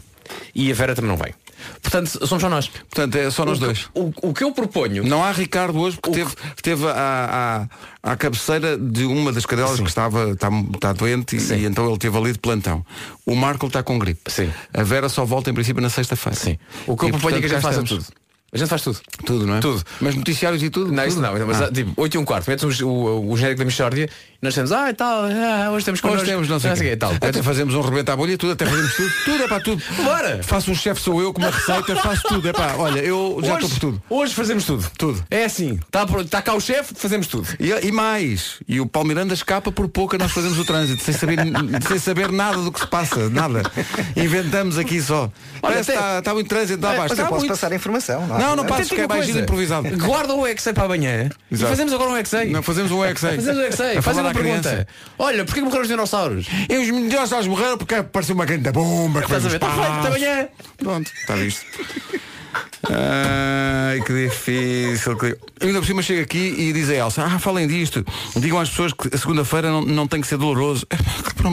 e 0.53 0.69
a 0.69 0.75
Vera 0.75 0.93
também 0.93 1.09
não 1.09 1.17
vem. 1.17 1.33
Portanto, 1.81 2.27
somos 2.27 2.41
só 2.41 2.49
nós. 2.49 2.67
Portanto, 2.67 3.15
é 3.15 3.31
só 3.31 3.43
nós 3.43 3.57
o, 3.57 3.59
que- 3.61 3.65
dois. 3.65 3.89
O, 3.95 4.29
o 4.29 4.33
que 4.33 4.43
eu 4.43 4.51
proponho. 4.51 5.03
Não 5.03 5.23
há 5.23 5.31
Ricardo 5.31 5.79
hoje 5.79 5.97
porque 6.01 6.19
teve, 6.19 6.35
teve 6.61 6.85
à, 6.87 7.67
à, 8.03 8.11
à 8.11 8.15
cabeceira 8.17 8.77
de 8.77 9.05
uma 9.05 9.31
das 9.31 9.45
cadelas 9.45 9.79
que 9.79 9.87
estava 9.87 10.31
está, 10.31 10.49
está 10.73 10.93
doente 10.93 11.35
e, 11.35 11.53
e 11.53 11.65
então 11.65 11.87
ele 11.89 11.97
teve 11.97 12.15
ali 12.17 12.31
de 12.33 12.37
plantão. 12.39 12.85
O 13.25 13.33
Marco 13.33 13.65
está 13.67 13.81
com 13.81 13.97
gripe. 13.97 14.29
Sim. 14.29 14.51
A 14.73 14.83
Vera 14.83 15.09
só 15.09 15.25
volta 15.25 15.49
em 15.49 15.53
princípio 15.53 15.81
na 15.81 15.89
sexta-feira. 15.89 16.37
Sim. 16.37 16.59
O 16.85 16.95
que 16.95 17.05
eu 17.05 17.09
E, 17.09 17.11
proponho 17.13 17.37
é 17.37 17.39
que 17.39 17.45
a 17.45 17.49
gente 17.49 17.61
faça 17.61 17.81
tudo. 17.81 18.05
A 18.51 18.57
gente 18.57 18.69
faz 18.69 18.81
tudo. 18.81 18.99
Tudo, 19.25 19.45
não 19.45 19.55
é? 19.55 19.59
Tudo. 19.59 19.83
Mas 19.99 20.15
noticiários 20.15 20.63
e 20.63 20.69
tudo? 20.69 20.91
Não, 20.91 21.03
isso 21.05 21.17
Tudo? 21.21 21.38
não, 21.38 21.47
mas 21.47 21.61
Ah. 21.61 21.71
tipo 21.71 21.91
8 21.97 22.15
e 22.15 22.17
um 22.17 22.23
quarto, 22.25 22.47
metes 22.49 22.63
o, 22.81 22.88
o, 22.88 23.31
o 23.31 23.35
genérico 23.38 23.59
da 23.59 23.65
Michórdia 23.65 24.09
nós 24.39 24.53
temos, 24.53 24.71
ah 24.71 24.89
e 24.89 24.93
tal, 24.93 25.23
ah, 25.25 25.71
hoje 25.71 25.85
temos 25.85 25.99
Hoje 25.99 26.01
connosco, 26.01 26.25
temos 26.25 26.47
não 26.47 26.59
sei 26.59 26.71
o 26.71 26.75
quê. 26.75 26.91
e 26.91 26.95
tal. 26.95 27.11
Até 27.13 27.41
fazemos 27.41 27.73
um 27.73 27.81
rebento 27.81 28.11
à 28.11 28.15
bolha 28.15 28.33
e 28.33 28.37
tudo, 28.37 28.53
até 28.53 28.65
fazemos 28.65 28.95
tudo. 28.95 29.11
Tudo 29.25 29.43
é 29.43 29.47
para 29.47 29.59
tudo. 29.61 29.83
Bora! 30.03 30.43
Faço 30.43 30.69
um 30.71 30.75
chefe 30.75 31.01
sou 31.01 31.21
eu 31.21 31.33
com 31.33 31.41
uma 31.41 31.49
receita, 31.49 31.95
faço 31.95 32.21
tudo. 32.27 32.47
É 32.47 32.53
pá, 32.53 32.75
olha, 32.77 32.99
eu 32.99 33.39
já 33.43 33.55
estou 33.55 33.69
por 33.69 33.79
tudo. 33.79 34.03
Hoje 34.09 34.35
fazemos 34.35 34.65
tudo. 34.65 34.89
Tudo. 34.97 35.23
É 35.31 35.45
assim. 35.45 35.79
Está 35.85 36.05
tá 36.29 36.41
cá 36.41 36.53
o 36.53 36.61
chefe, 36.61 36.93
fazemos 36.95 37.25
tudo. 37.27 37.47
E, 37.59 37.87
e 37.87 37.91
mais, 37.91 38.57
e 38.67 38.79
o 38.79 38.85
Paulo 38.85 39.07
Miranda 39.07 39.33
escapa 39.33 39.71
por 39.71 39.87
pouco 39.87 40.17
nós 40.17 40.31
fazemos 40.31 40.59
o 40.59 40.65
trânsito, 40.65 41.03
sem 41.03 41.13
saber, 41.13 41.37
sem 41.87 41.99
saber 41.99 42.31
nada 42.31 42.57
do 42.57 42.71
que 42.71 42.79
se 42.79 42.87
passa, 42.87 43.29
nada. 43.29 43.63
Inventamos 44.15 44.77
aqui 44.77 45.01
só. 45.01 45.31
Parece 45.61 45.91
que 45.91 45.97
até- 45.97 46.05
está, 46.07 46.19
está 46.19 46.33
muito 46.33 46.47
trânsito, 46.47 46.75
está 46.75 46.91
abaixo. 46.91 47.15
Mas 47.17 47.27
posso 47.27 47.39
muito. 47.39 47.49
passar 47.49 47.71
a 47.71 47.75
informação. 47.75 48.27
Não, 48.27 48.55
não 48.55 48.65
passes, 48.65 48.87
Até 48.87 48.95
que 48.95 49.01
é 49.01 49.07
mais 49.07 49.29
improvisado. 49.29 49.89
Guarda 49.97 50.33
o 50.33 50.47
Excel 50.47 50.73
para 50.73 50.85
amanhã 50.85 51.29
e 51.49 51.55
Exato. 51.55 51.69
fazemos 51.69 51.93
agora 51.93 52.11
um 52.11 52.17
Excel. 52.17 52.49
Não, 52.49 52.61
fazemos 52.61 52.91
um 52.91 53.03
Excel. 53.03 53.35
Fazemos 53.35 53.59
um 53.59 53.63
Excel. 53.63 54.01
A 54.27 54.31
uma 54.31 54.41
pergunta. 54.41 54.69
criança. 54.69 54.88
Olha, 55.19 55.45
porquê 55.45 55.62
morreram 55.62 55.81
os 55.83 55.88
dinossauros? 55.88 56.47
E 56.69 56.77
os 56.77 56.85
dinossauros 56.85 57.47
morreram 57.47 57.77
porque 57.77 57.95
apareceu 57.95 58.35
uma 58.35 58.45
grande 58.45 58.71
bomba 58.71 59.19
que 59.21 59.25
Estás 59.25 59.45
a 59.45 59.50
ver? 59.50 59.56
Está 59.56 59.69
feito, 59.69 59.81
até 59.81 59.91
espaço. 59.97 60.07
amanhã. 60.25 60.47
Pronto, 60.77 61.12
está 61.12 61.35
visto. 61.35 61.65
Ai, 62.89 64.01
que 64.01 64.13
difícil. 64.13 65.18
que- 65.18 65.38
Ainda 65.62 65.79
por 65.79 65.85
cima 65.85 66.01
chega 66.01 66.21
aqui 66.21 66.38
e 66.57 66.71
diz 66.74 66.89
a 66.89 66.95
Elsa, 66.95 67.24
ah, 67.24 67.39
falem 67.39 67.68
disto. 67.68 68.06
Digam 68.35 68.59
às 68.59 68.69
pessoas 68.69 68.94
que 68.94 69.13
a 69.13 69.18
segunda-feira 69.18 69.69
não, 69.69 69.81
não 69.81 70.07
tem 70.07 70.21
que 70.21 70.27
ser 70.27 70.38
doloroso. 70.38 70.85
É, 70.89 70.97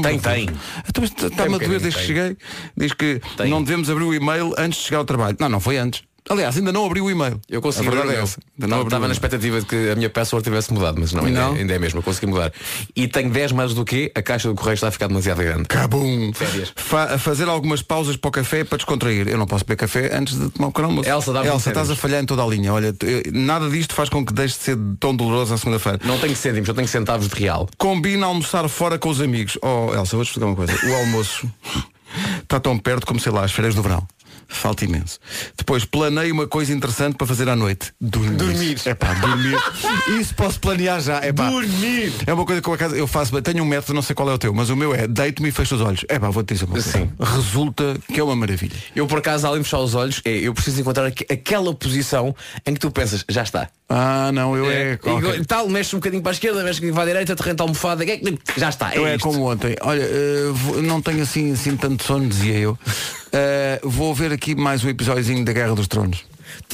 Tem, 0.02 0.18
tem. 0.18 0.48
Então, 0.88 1.04
Está-me 1.04 1.54
a 1.54 1.56
um 1.56 1.58
doer 1.58 1.80
desde 1.80 1.98
que 2.00 2.06
cheguei. 2.06 2.36
Diz 2.76 2.92
que 2.92 3.20
não 3.48 3.62
devemos 3.62 3.88
abrir 3.90 4.04
o 4.04 4.14
e-mail 4.14 4.52
antes 4.58 4.78
de 4.80 4.84
chegar 4.86 4.98
ao 4.98 5.04
trabalho. 5.04 5.36
Não, 5.40 5.48
não 5.48 5.60
foi 5.60 5.76
antes. 5.78 6.02
Aliás, 6.30 6.56
ainda 6.56 6.72
não 6.72 6.86
abri 6.86 7.02
o 7.02 7.10
e-mail. 7.10 7.38
Eu 7.50 7.60
consegui 7.60 7.86
a 7.86 7.90
verdade 7.90 8.14
é 8.16 8.22
essa. 8.22 8.40
Ainda 8.58 8.66
não 8.74 8.82
Estava 8.82 9.00
na 9.00 9.06
e-mail. 9.06 9.12
expectativa 9.12 9.60
de 9.60 9.66
que 9.66 9.90
a 9.90 9.94
minha 9.94 10.08
password 10.08 10.42
tivesse 10.42 10.72
mudado, 10.72 10.98
mas 10.98 11.12
não, 11.12 11.24
ainda, 11.26 11.40
Não? 11.40 11.52
ainda 11.54 11.74
é 11.74 11.78
mesmo, 11.78 11.98
eu 11.98 12.02
consegui 12.02 12.26
mudar. 12.26 12.50
E 12.96 13.06
tenho 13.06 13.28
10 13.28 13.52
mais 13.52 13.74
do 13.74 13.84
que 13.84 14.10
a 14.14 14.22
caixa 14.22 14.48
do 14.48 14.54
correio 14.54 14.74
está 14.74 14.88
a 14.88 14.90
ficar 14.90 15.06
demasiado 15.08 15.38
grande. 15.42 15.64
Cabum. 15.64 16.32
Férias. 16.32 16.72
Fa- 16.76 17.14
a 17.14 17.18
fazer 17.18 17.46
algumas 17.48 17.82
pausas 17.82 18.16
para 18.16 18.28
o 18.28 18.32
café 18.32 18.64
para 18.64 18.78
descontrair. 18.78 19.28
Eu 19.28 19.36
não 19.36 19.46
posso 19.46 19.64
beber 19.64 19.76
café 19.76 20.16
antes 20.16 20.38
de 20.38 20.48
tomar 20.50 20.68
o 20.68 20.72
pequeno 20.72 20.88
almoço. 20.88 21.08
Elsa, 21.10 21.30
Elsa, 21.30 21.42
férias. 21.44 21.66
estás 21.66 21.90
a 21.90 21.96
falhar 21.96 22.22
em 22.22 22.26
toda 22.26 22.42
a 22.42 22.46
linha. 22.46 22.72
Olha, 22.72 22.94
eu- 23.02 23.22
nada 23.32 23.68
disto 23.68 23.94
faz 23.94 24.08
com 24.08 24.24
que 24.24 24.32
deixe 24.32 24.56
de 24.56 24.62
ser 24.62 24.78
tão 24.98 25.14
doloroso 25.14 25.52
à 25.52 25.58
segunda-feira. 25.58 26.00
Não 26.04 26.18
tenho 26.18 26.34
cêntimos, 26.34 26.66
eu 26.68 26.74
tenho 26.74 26.88
centavos 26.88 27.28
de 27.28 27.34
real. 27.38 27.68
Combina 27.76 28.24
almoçar 28.26 28.66
fora 28.70 28.98
com 28.98 29.10
os 29.10 29.20
amigos. 29.20 29.58
Oh, 29.60 29.92
Elsa, 29.94 30.16
vou-te 30.16 30.28
explicar 30.28 30.46
uma 30.46 30.56
coisa. 30.56 30.72
O 30.86 30.94
almoço 30.94 31.50
está 32.42 32.58
tão 32.58 32.78
perto 32.78 33.06
como, 33.06 33.20
sei 33.20 33.30
lá, 33.32 33.44
as 33.44 33.52
férias 33.52 33.74
do 33.74 33.82
verão. 33.82 34.06
Falta 34.48 34.84
imenso. 34.84 35.18
Depois, 35.56 35.84
planei 35.84 36.30
uma 36.32 36.46
coisa 36.46 36.72
interessante 36.72 37.16
para 37.16 37.26
fazer 37.26 37.48
à 37.48 37.56
noite. 37.56 37.92
Dormir. 38.00 38.36
Dormir. 38.36 38.80
É 38.84 38.94
pá, 38.94 39.14
dormir. 39.14 39.56
Isso 40.20 40.34
posso 40.34 40.58
planear 40.60 41.00
já. 41.00 41.18
É 41.24 41.32
pá. 41.32 41.48
Dormir. 41.48 42.12
É 42.26 42.32
uma 42.32 42.44
coisa 42.44 42.60
que 42.62 42.68
eu, 42.68 42.72
acaso, 42.74 42.94
eu 42.94 43.06
faço. 43.06 43.40
Tenho 43.42 43.62
um 43.62 43.66
método, 43.66 43.94
não 43.94 44.02
sei 44.02 44.14
qual 44.14 44.30
é 44.30 44.34
o 44.34 44.38
teu, 44.38 44.52
mas 44.54 44.70
o 44.70 44.76
meu 44.76 44.94
é 44.94 45.06
deito-me 45.06 45.48
e 45.48 45.52
fecho 45.52 45.74
os 45.74 45.80
olhos. 45.80 46.04
É 46.08 46.18
pá, 46.18 46.28
vou-te 46.30 46.54
dizer 46.54 46.64
uma 46.64 46.72
coisa. 46.74 46.90
Sim. 46.90 47.10
Resulta 47.20 47.96
que 48.12 48.20
é 48.20 48.24
uma 48.24 48.36
maravilha. 48.36 48.76
Eu 48.94 49.06
por 49.06 49.18
acaso, 49.18 49.46
além 49.46 49.58
de 49.60 49.64
fechar 49.64 49.78
os 49.80 49.94
olhos, 49.94 50.20
é, 50.24 50.30
eu 50.30 50.54
preciso 50.54 50.80
encontrar 50.80 51.06
aqu- 51.06 51.24
aquela 51.30 51.74
posição 51.74 52.34
em 52.66 52.74
que 52.74 52.80
tu 52.80 52.90
pensas, 52.90 53.24
já 53.28 53.42
está. 53.42 53.68
Ah, 53.88 54.30
não, 54.32 54.56
eu 54.56 54.70
é. 54.70 54.92
E 55.04 55.08
ok. 55.10 55.44
tal, 55.46 55.68
mexe 55.68 55.94
um 55.94 55.98
bocadinho 55.98 56.22
para 56.22 56.32
a 56.32 56.34
esquerda, 56.34 56.62
mexe 56.64 56.78
um 56.78 56.80
bocadinho 56.80 56.94
para 56.94 57.02
a 57.02 57.06
direita, 57.06 57.34
te 57.34 57.42
renta 57.42 57.62
a 57.62 57.64
almofada, 57.64 58.04
é 58.04 58.20
já 58.56 58.68
está. 58.70 58.94
É 58.94 58.98
Eu 58.98 59.06
é 59.06 59.16
isto. 59.16 59.22
como 59.28 59.50
ontem. 59.50 59.76
Olha, 59.82 60.04
vou- 60.52 60.82
não 60.82 61.02
tenho 61.02 61.22
assim, 61.22 61.52
assim 61.52 61.76
tanto 61.76 62.02
sono, 62.04 62.28
dizia 62.28 62.54
eu. 62.58 62.78
Eh, 63.36 63.80
vou 63.82 64.14
ver 64.14 64.30
aqui 64.34 64.54
mais 64.54 64.84
um 64.84 64.88
episódiozinho 64.88 65.44
da 65.44 65.52
Guerra 65.52 65.74
dos 65.74 65.88
Tronos. 65.88 66.24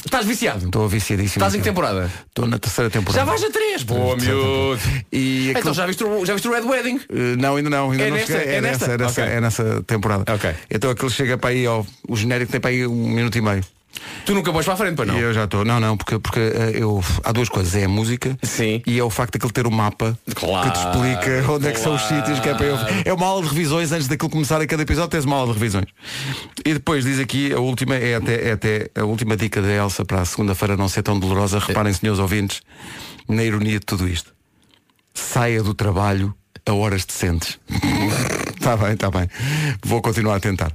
Estás 0.05 0.25
viciado? 0.25 0.65
Estou 0.65 0.87
viciadíssimo. 0.87 1.39
Estás 1.43 1.55
em 1.55 1.59
que 1.59 1.63
temporada? 1.63 2.11
Estou 2.27 2.45
na 2.45 2.59
terceira 2.59 2.89
temporada. 2.89 3.19
Já 3.19 3.25
vais 3.25 3.43
a 3.43 3.49
três. 3.49 3.83
Boa, 3.83 4.15
miúdo. 4.15 4.79
E 5.11 5.47
Então 5.49 5.59
aquilo- 5.59 5.73
já 5.73 5.85
viste, 5.85 6.03
o, 6.03 6.25
já 6.25 6.33
viste 6.33 6.47
o 6.47 6.51
Red 6.51 6.61
Wedding? 6.61 6.99
Eh, 7.09 7.35
não, 7.37 7.55
ainda 7.55 7.69
não, 7.69 7.91
ainda 7.91 8.03
É 8.03 8.09
não 8.09 8.17
nesta? 8.17 8.37
cheguei. 8.39 8.55
É 8.55 8.61
nesta? 8.61 8.87
nessa, 8.87 8.93
é 8.93 8.97
nessa, 8.97 9.21
Ok. 9.21 9.33
é 9.33 9.41
nessa 9.41 9.83
temporada. 9.87 10.33
Ok. 10.33 10.53
Então 10.69 10.91
aquilo 10.91 11.09
chega 11.09 11.37
para 11.37 11.49
aí, 11.51 11.65
ó, 11.67 11.83
o 12.07 12.15
genérico 12.15 12.51
tem 12.51 12.59
para 12.61 12.69
aí 12.69 12.85
um 12.85 13.09
minuto 13.09 13.37
e 13.37 13.41
meio. 13.41 13.63
Tu 14.25 14.33
nunca 14.33 14.51
vais 14.51 14.65
para 14.65 14.73
a 14.73 14.77
frente, 14.77 14.95
para 14.95 15.05
não? 15.05 15.17
Eu 15.17 15.33
já 15.33 15.45
estou. 15.45 15.65
Não, 15.65 15.79
não, 15.79 15.97
porque, 15.97 16.19
porque 16.19 16.39
eh, 16.39 16.71
eu, 16.75 17.03
há 17.23 17.31
duas 17.31 17.49
coisas. 17.49 17.75
É 17.75 17.85
a 17.85 17.89
música 17.89 18.37
Sim. 18.43 18.81
e 18.85 18.99
é 18.99 19.03
o 19.03 19.09
facto 19.09 19.33
de 19.33 19.37
aquele 19.37 19.51
ter 19.51 19.67
o 19.67 19.71
mapa 19.71 20.17
Claro, 20.33 20.71
que 20.71 20.77
te 20.77 20.85
explica 20.85 21.51
onde 21.51 21.67
é 21.67 21.71
que 21.71 21.79
são 21.79 21.95
os 21.95 22.01
claro. 22.01 22.15
sítios 22.17 22.39
que 22.39 22.49
é 22.49 22.53
para 22.53 22.65
eu. 22.65 22.77
É 23.05 23.13
uma 23.13 23.25
aula 23.25 23.43
de 23.43 23.49
revisões 23.49 23.91
antes 23.91 24.07
daquilo 24.07 24.29
começar 24.29 24.61
a 24.61 24.67
cada 24.67 24.83
episódio 24.83 25.09
tens 25.09 25.25
uma 25.25 25.35
aula 25.35 25.53
de 25.53 25.59
revisões. 25.59 25.87
E 26.65 26.73
depois 26.73 27.03
diz 27.03 27.19
aqui, 27.19 27.51
a 27.53 27.59
última 27.59 27.95
é 27.95 28.15
até, 28.15 28.49
é 28.49 28.51
até 28.51 28.89
a 28.95 29.03
última 29.03 29.35
dica 29.35 29.61
da 29.61 29.69
Elsa 29.69 30.05
para 30.05 30.21
a 30.21 30.25
segunda-feira 30.25 30.77
não 30.77 30.87
ser 30.87 31.03
tão 31.03 31.19
dolorosa. 31.19 31.59
Reparem, 31.59 31.93
senhores 31.93 32.19
ouvintes, 32.19 32.61
na 33.27 33.43
ironia 33.43 33.79
de 33.79 33.85
tudo 33.85 34.07
isto. 34.07 34.33
Saia 35.13 35.61
do 35.61 35.73
trabalho 35.73 36.33
a 36.65 36.73
horas 36.73 37.05
decentes. 37.05 37.59
Está 38.55 38.75
bem, 38.77 38.93
está 38.93 39.09
bem. 39.11 39.27
Vou 39.83 40.01
continuar 40.01 40.35
a 40.35 40.39
tentar. 40.39 40.71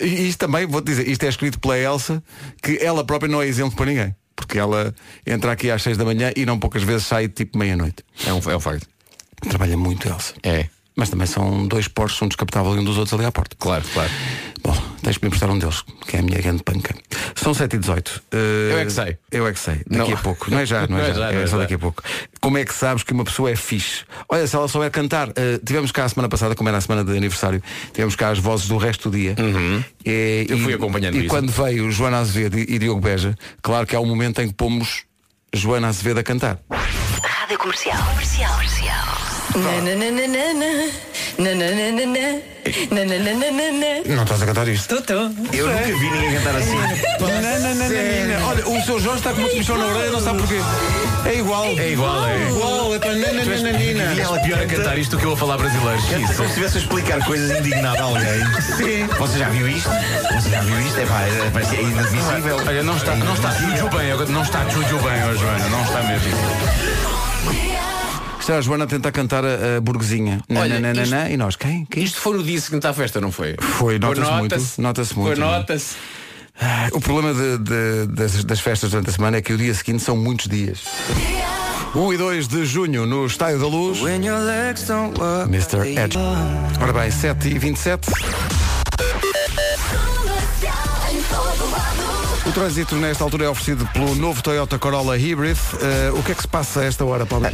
E 0.00 0.28
isto 0.28 0.38
também, 0.38 0.66
vou-te 0.66 0.86
dizer, 0.86 1.08
isto 1.08 1.24
é 1.24 1.28
escrito 1.28 1.58
pela 1.58 1.78
Elsa, 1.78 2.22
que 2.62 2.78
ela 2.78 3.04
própria 3.04 3.30
não 3.30 3.42
é 3.42 3.46
exemplo 3.46 3.76
para 3.76 3.86
ninguém. 3.86 4.14
Porque 4.34 4.58
ela 4.58 4.94
entra 5.26 5.52
aqui 5.52 5.70
às 5.70 5.82
seis 5.82 5.96
da 5.96 6.04
manhã 6.04 6.32
e 6.34 6.44
não 6.44 6.58
poucas 6.58 6.82
vezes 6.82 7.06
sai 7.06 7.28
tipo 7.28 7.58
meia-noite. 7.58 8.04
É 8.26 8.32
um, 8.32 8.40
é 8.50 8.56
um 8.56 8.60
facto. 8.60 8.88
Trabalha 9.48 9.76
muito, 9.76 10.08
Elsa. 10.08 10.34
É. 10.42 10.68
Mas 10.94 11.08
também 11.08 11.26
são 11.26 11.66
dois 11.66 11.88
postos, 11.88 12.20
um 12.22 12.28
descapotável 12.28 12.76
e 12.76 12.78
um 12.78 12.84
dos 12.84 12.98
outros 12.98 13.14
ali 13.14 13.24
à 13.24 13.32
porta. 13.32 13.56
Claro, 13.58 13.84
claro. 13.92 14.10
Bom, 14.62 14.76
deixa-me 15.02 15.28
emprestar 15.28 15.50
um 15.50 15.58
deles, 15.58 15.82
que 16.06 16.16
é 16.16 16.20
a 16.20 16.22
minha 16.22 16.40
grande 16.40 16.62
panca. 16.62 16.94
São 17.42 17.52
7 17.52 17.74
e 17.74 17.78
18. 17.78 18.08
Uh, 18.32 18.36
Eu 18.36 18.78
é 18.78 18.84
que 18.84 18.92
sei. 18.92 19.18
Eu 19.30 19.46
é 19.48 19.52
que 19.52 19.58
sei. 19.58 19.74
Daqui 19.86 20.10
Não. 20.10 20.16
a 20.16 20.20
pouco. 20.22 20.50
Não 20.50 20.58
é 20.60 20.66
já, 20.66 20.86
não 20.86 20.98
é, 20.98 21.02
Não 21.02 21.08
é 21.08 21.08
já. 21.08 21.14
já, 21.14 21.32
não 21.32 21.40
é 21.40 21.42
é 21.42 21.46
só 21.46 21.56
já. 21.56 21.62
daqui 21.62 21.74
a 21.74 21.78
pouco. 21.78 22.02
Como 22.40 22.56
é 22.58 22.64
que 22.64 22.72
sabes 22.74 23.02
que 23.02 23.12
uma 23.12 23.24
pessoa 23.24 23.50
é 23.50 23.56
fixe? 23.56 24.04
Olha, 24.28 24.46
se 24.46 24.54
ela 24.54 24.68
souber 24.68 24.90
cantar. 24.90 25.28
uh, 25.30 25.32
tivemos 25.64 25.90
cá 25.90 26.04
a 26.04 26.08
semana 26.08 26.28
passada, 26.28 26.54
como 26.54 26.68
era 26.68 26.78
a 26.78 26.80
semana 26.80 27.04
de 27.04 27.16
aniversário, 27.16 27.62
tivemos 27.92 28.14
cá 28.14 28.28
as 28.30 28.38
vozes 28.38 28.68
do 28.68 28.76
resto 28.76 29.10
do 29.10 29.16
dia. 29.18 29.34
E, 30.06 30.46
Eu 30.48 30.58
fui 30.58 30.72
e- 30.72 30.74
acompanhando 30.74 31.16
E 31.16 31.20
isso. 31.20 31.28
quando 31.28 31.50
veio 31.50 31.90
Joana 31.90 32.18
Azevedo 32.18 32.58
e, 32.58 32.62
e 32.68 32.78
Diogo 32.78 33.00
Beja, 33.00 33.36
claro 33.60 33.86
que 33.86 33.96
há 33.96 34.00
um 34.00 34.06
momento 34.06 34.40
em 34.40 34.48
que 34.48 34.54
pomos 34.54 35.04
Joana 35.52 35.88
Azevedo 35.88 36.18
a 36.20 36.22
cantar. 36.22 36.58
Rádio 36.70 37.58
Comercial. 37.58 37.98
Comercial. 38.04 38.52
Comercial. 38.54 39.31
Não 44.06 44.22
estás 44.22 44.42
a 44.42 44.46
cantar 44.46 44.68
isto? 44.68 44.94
Eu 45.52 45.66
nunca 45.66 45.84
vi 45.84 46.10
ninguém 46.10 46.34
cantar 46.34 46.56
assim. 46.56 46.76
Olha, 48.44 48.68
o 48.68 48.84
seu 48.84 49.00
Jorge 49.00 49.18
está 49.18 49.32
com 49.32 49.40
uma 49.40 49.48
comissão 49.50 49.76
na 49.76 49.86
orelha, 49.86 50.10
não 50.10 50.20
sabe 50.20 50.38
porquê. 50.38 50.60
É 51.26 51.34
igual. 51.38 51.64
É 51.66 51.90
igual, 51.90 52.26
é. 52.26 52.48
igual. 52.48 52.94
É 52.94 52.98
para 52.98 53.14
nananana. 53.14 54.14
E 54.14 54.20
ela 54.20 54.40
Pior 54.40 54.58
a 54.58 54.60
canta, 54.62 54.76
cantar 54.76 54.98
isto 54.98 55.10
do 55.10 55.18
que 55.18 55.24
eu 55.24 55.32
a 55.32 55.36
falar 55.36 55.58
brasileiro. 55.58 56.02
canta 56.02 56.26
como 56.34 56.36
se 56.36 56.42
estivesse 56.44 56.78
a 56.78 56.80
explicar 56.80 57.24
coisas 57.24 57.58
indignado 57.58 57.98
a 57.98 58.04
alguém. 58.04 58.60
Sim. 58.76 59.06
Você 59.18 59.38
já 59.38 59.48
viu 59.48 59.68
isto? 59.68 59.90
Você 60.34 60.50
já 60.50 60.60
viu 60.62 60.80
isto? 60.80 60.98
É 61.00 61.06
pá, 61.06 61.22
é, 61.22 61.76
é 61.76 61.82
inadmissível. 61.82 62.56
Olha, 62.66 62.82
não 62.82 62.96
está, 62.96 63.14
não 63.16 63.34
está 63.34 63.48
bem, 63.50 64.32
não 64.32 64.42
está 64.42 64.68
Juju 64.68 64.98
bem, 64.98 65.24
ó 65.24 65.34
Joana, 65.34 65.68
não 65.68 65.82
está 65.82 66.02
mesmo. 66.02 67.11
Está 68.42 68.58
a 68.58 68.60
Joana 68.60 68.84
a 68.84 68.86
tentar 68.88 69.12
cantar 69.12 69.44
a, 69.44 69.76
a 69.76 69.80
burguesinha. 69.80 70.42
Olha, 70.50 70.80
Nananana. 70.80 71.02
isto- 71.02 71.32
E 71.32 71.36
nós, 71.36 71.54
quem? 71.56 71.84
quem? 71.86 72.02
Isto 72.02 72.20
foi 72.20 72.36
no 72.36 72.42
dia 72.42 72.60
seguinte 72.60 72.84
à 72.86 72.92
festa, 72.92 73.20
não 73.20 73.30
foi? 73.30 73.54
Foi, 73.60 73.98
nota-se 74.00 74.30
muito, 74.32 74.56
nota-se 74.78 75.16
muito, 75.18 75.36
Foi, 75.36 75.44
é? 75.44 75.48
nota-se. 75.48 75.94
Ah, 76.60 76.88
O 76.92 77.00
problema 77.00 77.32
de- 77.32 77.58
de- 77.58 78.06
das, 78.08 78.44
das 78.44 78.60
festas 78.60 78.90
durante 78.90 79.10
a 79.10 79.12
semana 79.12 79.36
é 79.36 79.42
que 79.42 79.52
o 79.52 79.56
dia 79.56 79.72
seguinte 79.72 80.02
são 80.02 80.16
muitos 80.16 80.48
dias. 80.48 80.80
1 81.94 82.12
e 82.12 82.16
2 82.16 82.48
de 82.48 82.64
junho 82.66 83.06
no 83.06 83.24
Estádio 83.26 83.60
da 83.60 83.66
Luz. 83.66 84.00
Mr. 85.48 85.86
Edge. 85.88 86.18
Ora 86.80 86.92
bem, 86.92 87.10
7 87.10 87.48
e 87.48 87.58
27. 87.58 88.08
O 92.44 92.50
trânsito 92.50 92.96
nesta 92.96 93.22
altura 93.22 93.44
é 93.44 93.48
oferecido 93.48 93.86
pelo 93.92 94.16
novo 94.16 94.42
Toyota 94.42 94.76
Corolla 94.76 95.16
Hybrid. 95.16 95.56
Eh, 95.80 96.10
o 96.12 96.24
que 96.24 96.32
é 96.32 96.34
que 96.34 96.42
se 96.42 96.48
passa 96.48 96.80
a 96.80 96.84
esta 96.84 97.04
hora, 97.04 97.24
Paulo? 97.24 97.46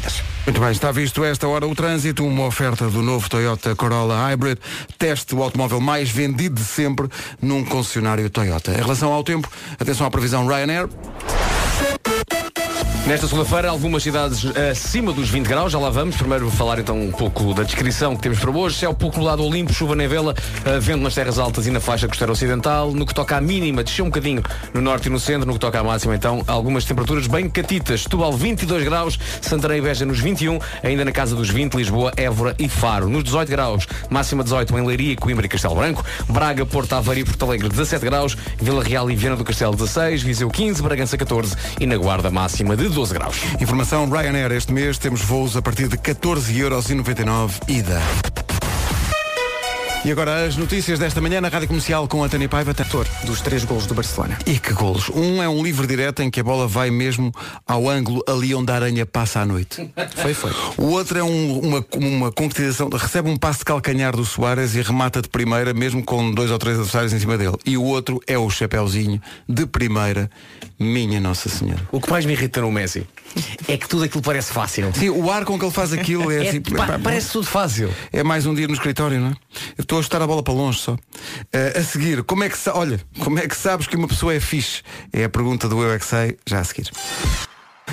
Muito 0.47 0.61
bem, 0.61 0.71
está 0.71 0.91
visto 0.91 1.23
esta 1.23 1.47
hora 1.47 1.67
o 1.67 1.75
trânsito, 1.75 2.25
uma 2.25 2.47
oferta 2.47 2.89
do 2.89 3.03
novo 3.03 3.29
Toyota 3.29 3.77
Corolla 3.77 4.31
Hybrid. 4.31 4.59
Teste 4.99 5.35
o 5.35 5.43
automóvel 5.43 5.79
mais 5.79 6.11
vendido 6.11 6.55
de 6.55 6.65
sempre 6.65 7.07
num 7.41 7.67
concessionário 7.67 8.31
Toyota. 8.31 8.73
Em 8.73 8.77
relação 8.83 9.13
ao 9.13 9.23
tempo, 9.23 9.47
atenção 9.79 10.07
à 10.07 10.11
previsão 10.11 10.47
Ryanair. 10.47 10.89
Nesta 13.09 13.27
segunda-feira, 13.27 13.71
algumas 13.71 14.03
cidades 14.03 14.45
acima 14.71 15.15
dos 15.15 15.31
20 15.31 15.47
graus, 15.47 15.73
já 15.73 15.79
lá 15.79 15.89
vamos. 15.89 16.15
Primeiro 16.15 16.47
vou 16.47 16.55
falar 16.55 16.79
então 16.79 17.01
um 17.01 17.11
pouco 17.11 17.55
da 17.55 17.63
descrição 17.63 18.15
que 18.15 18.21
temos 18.21 18.39
para 18.39 18.51
hoje. 18.51 18.77
Céu 18.77 18.93
pouco 18.93 19.17
nublado 19.17 19.43
ao 19.43 19.51
limpo, 19.51 19.73
chuva 19.73 19.97
na 19.97 20.07
vela, 20.07 20.35
eh, 20.63 20.79
vento 20.79 21.03
nas 21.03 21.15
terras 21.15 21.39
altas 21.39 21.67
e 21.67 21.71
na 21.71 21.81
faixa 21.81 22.07
costeira 22.07 22.31
ocidental. 22.31 22.93
No 22.93 23.07
que 23.07 23.15
toca 23.15 23.39
à 23.39 23.41
mínima, 23.41 23.83
desceu 23.83 24.05
um 24.05 24.09
bocadinho 24.09 24.43
no 24.75 24.83
norte 24.83 25.07
e 25.07 25.11
no 25.11 25.19
centro. 25.19 25.47
No 25.47 25.55
que 25.55 25.59
toca 25.59 25.81
à 25.81 25.83
máxima, 25.83 26.15
então, 26.15 26.45
algumas 26.47 26.85
temperaturas 26.85 27.27
bem 27.27 27.49
catitas. 27.49 28.03
Setúbal 28.03 28.31
22 28.35 28.85
graus, 28.85 29.19
Santarém 29.41 29.79
e 29.79 29.81
Beja 29.81 30.05
nos 30.05 30.21
21, 30.21 30.59
ainda 30.83 31.03
na 31.03 31.11
casa 31.11 31.35
dos 31.35 31.49
20, 31.49 31.77
Lisboa, 31.77 32.13
Évora 32.15 32.55
e 32.59 32.69
Faro. 32.69 33.09
Nos 33.09 33.25
18 33.25 33.49
graus, 33.49 33.87
máxima 34.11 34.45
18 34.45 34.79
em 34.79 34.87
Leiria, 34.87 35.17
Coimbra 35.17 35.47
e 35.47 35.49
Castelo 35.49 35.77
Branco. 35.77 36.05
Braga, 36.29 36.67
Porto 36.67 36.93
Aveiro 36.93 37.23
e 37.23 37.25
Porto 37.25 37.43
Alegre 37.47 37.71
17 37.71 38.05
graus, 38.05 38.37
Vila 38.61 38.85
Real 38.85 39.11
e 39.11 39.17
Viana 39.17 39.37
do 39.37 39.45
Castelo 39.45 39.75
16, 39.75 40.23
Viseu 40.23 40.51
15, 40.51 40.83
Bragança 40.83 41.17
14 41.17 41.57
e 41.81 41.87
na 41.87 41.97
Guarda 41.97 42.31
máxima 42.31 42.77
de 42.77 42.87
12 42.87 42.98
graus. 43.07 43.37
Informação 43.61 44.09
Ryanair 44.11 44.51
este 44.53 44.73
mês 44.73 44.99
temos 44.99 45.21
voos 45.23 45.57
a 45.57 45.63
partir 45.63 45.89
de 45.89 45.97
14,99€ 45.97 47.53
ida. 47.69 48.01
E 50.05 50.13
agora 50.13 50.47
as 50.47 50.57
notícias 50.57 50.97
desta 51.01 51.21
manhã 51.21 51.41
na 51.41 51.49
Rádio 51.49 51.67
Comercial 51.67 52.07
com 52.07 52.23
a 52.23 52.29
Tânia 52.29 52.49
Paiva, 52.49 52.71
ator 52.71 53.05
dos 53.25 53.41
três 53.41 53.65
golos 53.65 53.85
do 53.85 53.95
Barcelona. 53.95 54.39
E 54.47 54.57
que 54.57 54.73
golos. 54.73 55.09
Um 55.11 55.43
é 55.43 55.49
um 55.49 55.61
livre 55.63 55.89
direto 55.89 56.23
em 56.23 56.31
que 56.31 56.39
a 56.39 56.45
bola 56.45 56.69
vai 56.69 56.89
mesmo 56.89 57.33
ao 57.67 57.89
ângulo 57.89 58.23
ali 58.27 58.55
onde 58.55 58.71
a 58.71 58.77
aranha 58.77 59.05
passa 59.05 59.41
à 59.41 59.45
noite. 59.45 59.91
Foi, 60.15 60.33
foi. 60.33 60.53
O 60.79 60.85
outro 60.93 61.19
é 61.19 61.23
um- 61.23 61.59
uma, 61.59 61.85
uma 61.97 62.33
concretização, 62.33 62.89
recebe 62.91 63.29
um 63.29 63.37
passo 63.37 63.59
de 63.59 63.65
calcanhar 63.67 64.15
do 64.17 64.25
Soares 64.25 64.77
e 64.77 64.83
remata 64.83 65.21
de 65.21 65.29
primeira, 65.29 65.75
mesmo 65.75 66.03
com 66.03 66.31
dois 66.33 66.53
ou 66.53 66.59
três 66.59 66.77
adversários 66.77 67.13
em 67.13 67.19
cima 67.19 67.37
dele. 67.37 67.57
E 67.67 67.77
o 67.77 67.83
outro 67.83 68.21
é 68.27 68.39
o 68.39 68.49
chapéuzinho 68.49 69.21
de 69.49 69.67
primeira, 69.67 70.31
minha 70.79 71.21
Nossa 71.21 71.49
Senhora. 71.49 71.83
O 71.91 72.01
que 72.01 72.11
mais 72.11 72.25
me 72.25 72.33
irrita 72.33 72.61
no 72.61 72.71
Messi 72.71 73.07
é 73.67 73.77
que 73.77 73.89
tudo 73.89 74.05
aquilo 74.05 74.23
parece 74.23 74.53
fácil. 74.53 74.93
Sim, 74.95 75.11
o 75.11 75.31
ar 75.31 75.45
com 75.45 75.59
que 75.59 75.65
ele 75.65 75.73
faz 75.73 75.93
aquilo 75.93 76.31
é, 76.31 76.47
É, 76.47 76.61
pá, 76.61 76.87
pá, 76.87 76.99
parece 76.99 77.33
tudo 77.33 77.47
fácil. 77.47 77.93
É 78.13 78.23
mais 78.23 78.47
um 78.47 78.55
dia 78.55 78.69
no 78.69 78.75
escritório, 78.75 79.19
não 79.19 79.29
é? 79.29 79.33
Eu 79.77 79.83
estou 79.83 79.99
a 79.99 80.03
chutar 80.03 80.23
a 80.23 80.27
bola 80.27 80.43
para 80.43 80.55
longe 80.55 80.79
só. 80.79 80.97
Eh, 81.53 81.79
a 81.79 81.83
seguir, 81.83 82.23
como 82.23 82.45
é 82.45 82.49
que 82.49 82.57
olha, 82.71 83.01
como 83.19 83.39
é 83.39 83.49
que 83.49 83.57
sabes 83.57 83.87
que 83.87 83.97
uma 83.97 84.09
pessoa 84.09 84.35
é 84.35 84.41
fixe? 84.41 84.83
É 85.13 85.25
a 85.25 85.29
pergunta 85.29 85.69
do 85.69 85.83
Eu 85.83 85.93
é 85.93 85.99
que 85.99 86.07
sei, 86.07 86.37
já 86.47 86.61
a 86.61 86.65
seguir. 86.65 86.91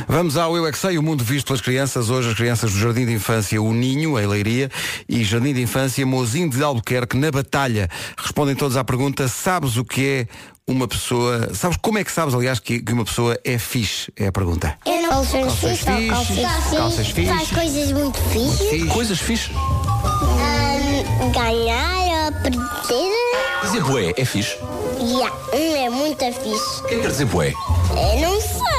Vamos 0.08 0.38
ao 0.38 0.56
Eu 0.56 0.68
é 0.68 0.72
que 0.72 0.78
sei, 0.78 0.98
o 0.98 1.04
mundo 1.04 1.24
visto 1.24 1.48
pelas 1.48 1.62
crianças. 1.62 2.10
Hoje 2.10 2.30
as 2.30 2.36
crianças 2.36 2.72
do 2.72 2.80
Jardim 2.80 3.06
de 3.06 3.14
Infância 3.14 3.62
O 3.62 3.74
Ninho, 3.74 4.20
em 4.20 4.28
Leiria, 4.28 4.70
e 5.08 5.24
Jardim 5.24 5.54
de 5.54 5.62
Infância 5.62 6.06
Mozinho 6.06 6.50
de 6.50 6.62
Albuquerque, 6.64 7.18
na 7.18 7.32
Batalha. 7.32 7.90
Respondem 8.18 8.56
todos 8.56 8.78
à 8.78 8.84
pergunta, 8.84 9.28
sabes 9.28 9.78
o 9.78 9.86
que 9.86 10.06
é 10.06 10.28
uma 10.68 10.88
pessoa... 10.88 11.54
Sabes 11.54 11.78
como 11.82 11.98
é 11.98 12.04
que 12.04 12.12
sabes, 12.12 12.34
aliás, 12.34 12.60
que, 12.60 12.80
que 12.80 12.94
uma 12.94 13.06
pessoa 13.06 13.40
é 13.44 13.58
fixe? 13.58 14.12
É 14.16 14.28
a 14.28 14.32
pergunta. 14.32 14.78
Eu 14.86 15.02
não 15.02 15.10
calças 15.10 15.32
Calças 15.32 15.80
fixe, 15.80 15.90
ou 16.12 16.26
fixe, 16.26 16.42
calças 16.42 16.78
calças 16.78 17.08
fixe, 17.08 17.32
faz 17.32 17.52
coisas 17.52 17.92
muito 17.92 18.20
fixes. 18.30 18.90
Coisas 18.90 19.20
fixe. 19.20 19.52
Ahm, 19.54 21.32
ganhar 21.32 22.26
ou 22.26 22.32
perder. 22.42 23.16
Dizer 23.64 23.84
bué 23.84 24.14
é 24.18 24.26
fixe. 24.26 24.58
Yeah, 25.00 25.36
um 25.54 25.76
é 25.76 25.90
muito 25.90 26.26
fixe. 26.26 26.82
O 26.82 26.88
que 26.88 26.94
é 26.94 26.98
que 26.98 27.02
quer 27.02 27.10
dizer 27.10 27.26
bué? 27.26 27.54
Eu 27.92 28.22
não 28.22 28.42
sei. 28.42 28.75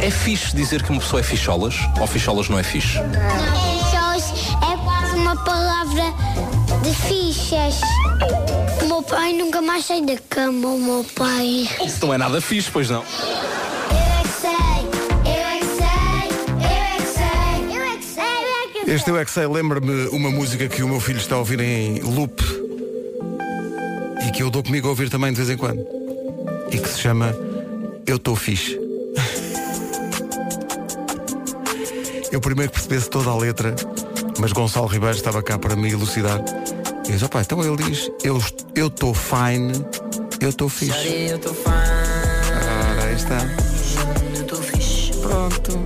É 0.00 0.10
fixe 0.10 0.54
dizer 0.54 0.82
que 0.82 0.90
uma 0.90 1.00
pessoa 1.00 1.20
é 1.20 1.22
ficholas 1.22 1.76
ou 2.00 2.06
ficholas 2.06 2.48
não 2.48 2.58
é 2.58 2.62
fixe? 2.62 2.98
Fichas 2.98 4.54
é 4.62 4.76
quase 4.84 5.16
uma 5.16 5.36
palavra 5.44 6.04
de 6.82 6.94
fichas. 6.94 7.80
O 8.82 8.86
meu 8.86 9.02
pai 9.02 9.32
nunca 9.32 9.62
mais 9.62 9.86
sai 9.86 10.02
da 10.02 10.16
cama, 10.28 10.68
o 10.68 10.78
meu 10.78 11.06
pai. 11.14 11.68
Isso 11.84 12.04
não 12.06 12.12
é 12.14 12.18
nada 12.18 12.40
fixe, 12.40 12.70
pois 12.70 12.90
não. 12.90 13.02
Eu 13.02 13.96
é 13.96 14.22
que 14.22 14.28
sei, 14.40 14.50
eu 15.24 15.46
é 15.46 15.58
que 15.58 15.66
sei, 15.66 16.28
eu 16.60 16.84
é 16.84 16.96
que 16.96 17.06
sei, 17.06 17.76
eu 17.76 17.82
é 17.82 17.96
que 17.96 18.04
sei, 18.04 18.22
eu 18.22 18.62
é 18.62 18.66
que 18.66 18.84
sei. 18.84 18.94
Este 18.94 19.10
Eu 19.10 19.18
é 19.18 19.24
que 19.24 19.30
sei, 19.30 19.46
lembra-me 19.46 20.08
uma 20.08 20.30
música 20.30 20.68
que 20.68 20.82
o 20.82 20.88
meu 20.88 21.00
filho 21.00 21.18
está 21.18 21.36
a 21.36 21.38
ouvir 21.38 21.60
em 21.60 22.00
loop 22.02 22.42
e 24.26 24.30
que 24.32 24.42
eu 24.42 24.50
dou 24.50 24.62
comigo 24.62 24.86
a 24.88 24.90
ouvir 24.90 25.08
também 25.08 25.30
de 25.32 25.36
vez 25.36 25.48
em 25.48 25.56
quando 25.56 25.86
e 26.70 26.78
que 26.78 26.88
se 26.88 26.98
chama 27.00 27.34
Eu 28.06 28.16
Estou 28.16 28.36
Fixe. 28.36 28.83
Eu 32.34 32.40
primeiro 32.40 32.72
que 32.72 32.80
percebesse 32.80 33.08
toda 33.08 33.30
a 33.30 33.36
letra, 33.36 33.76
mas 34.40 34.50
Gonçalo 34.50 34.88
Ribeiro 34.88 35.14
estava 35.16 35.40
cá 35.40 35.56
para 35.56 35.76
me 35.76 35.92
elucidar. 35.92 36.42
E 37.06 37.12
diz, 37.12 37.22
opá, 37.22 37.42
então 37.42 37.62
ele 37.62 37.80
diz, 37.84 38.10
eu 38.24 38.42
eu 38.74 38.88
estou 38.88 39.14
fine, 39.14 39.72
eu 40.40 40.48
estou 40.48 40.68
fixe. 40.68 41.28
Eu 41.30 41.38
tô 41.38 41.54
fine, 41.54 41.76
Ora, 41.76 43.04
aí 43.04 43.14
está. 43.14 43.38
eu 44.36 44.44
tô 44.46 44.56
fixe. 44.56 45.12
Pronto. 45.18 45.78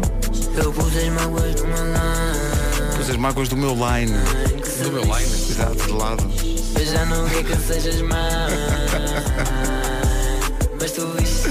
Eu 0.57 0.73
pus 0.73 0.97
as 0.97 1.09
mágoas 1.11 1.55
numa 1.61 1.77
line. 1.77 2.97
Pus 2.97 3.11
as 3.11 3.17
mágoas 3.19 3.49
do 3.51 3.57
meu 3.59 3.75
line. 3.75 4.19
Do 4.83 4.93
meu 4.93 5.03
line. 5.03 5.51
Exato, 5.51 5.75
de 5.85 5.93
lado. 5.93 6.31
Eu 6.81 6.87
já 6.87 7.05
não 7.05 7.29
quero 7.29 7.45
que 7.45 7.57
sejas 7.57 8.01
má. 8.01 8.49
Mas 10.81 10.93
tu 10.93 11.07
viste, 11.09 11.51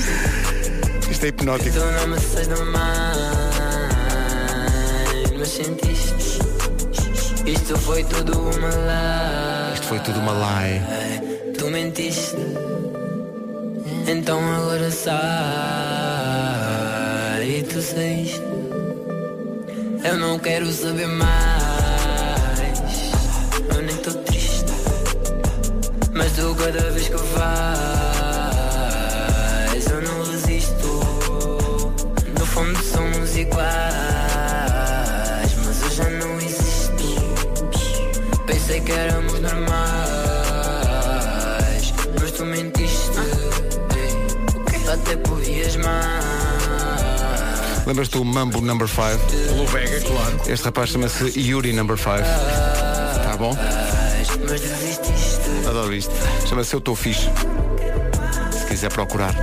Isto 1.12 1.24
é 1.24 1.28
hipnótico. 1.28 1.78
tu 1.78 1.86
não 1.86 2.08
me 2.08 2.18
da 2.48 3.57
sentiste, 5.46 6.40
isto 7.46 7.78
foi 7.78 8.04
tudo 8.04 8.40
uma 8.40 8.70
lie. 8.70 9.74
Isto 9.74 9.88
foi 9.88 10.00
tudo 10.00 10.20
uma 10.20 10.34
lie. 10.34 10.82
Tu 11.58 11.70
mentiste, 11.70 12.36
então 14.08 14.40
agora 14.56 14.92
sai. 14.92 15.18
E 17.48 17.64
tu 17.64 17.82
saíste, 17.82 18.42
eu 20.04 20.18
não 20.18 20.38
quero 20.40 20.72
saber 20.72 21.08
mais. 21.08 21.28
Eu 23.74 23.82
nem 23.84 23.96
tô 23.98 24.12
triste, 24.12 24.72
mas 26.14 26.32
tu 26.34 26.54
cada 26.56 26.92
vez 26.92 27.08
que 27.08 27.16
vais, 27.16 27.78
eu 29.90 30.02
não 30.02 30.24
resisto. 30.32 31.00
No 32.38 32.46
fundo 32.46 32.78
somos 32.84 33.36
iguais, 33.38 34.17
Pensei 38.78 38.82
que 38.82 38.92
éramos 38.92 39.40
normais, 39.40 39.74
mas 42.20 42.32
tu 42.32 42.46
mentiste. 42.46 43.18
Até 44.92 45.18
podias 45.18 45.76
mais. 45.78 46.24
Lembras-te 47.88 48.18
do 48.18 48.26
Mambo 48.26 48.62
Number 48.62 48.88
5? 48.88 49.02
Pelo 49.48 49.66
Vega, 49.66 50.00
claro. 50.02 50.42
Este 50.48 50.66
rapaz 50.66 50.92
chama-se 50.92 51.40
Yuri 51.40 51.74
Number 51.74 51.98
5. 51.98 52.10
Tá 53.24 53.36
bom? 53.38 53.58
Adoro 55.68 55.94
isto. 55.96 56.14
Chama-se 56.48 56.76
Eu 56.76 56.80
Estou 56.80 56.96
Fixe. 56.96 57.30
Se 58.52 58.66
quiser 58.68 58.92
procurar. 58.92 59.34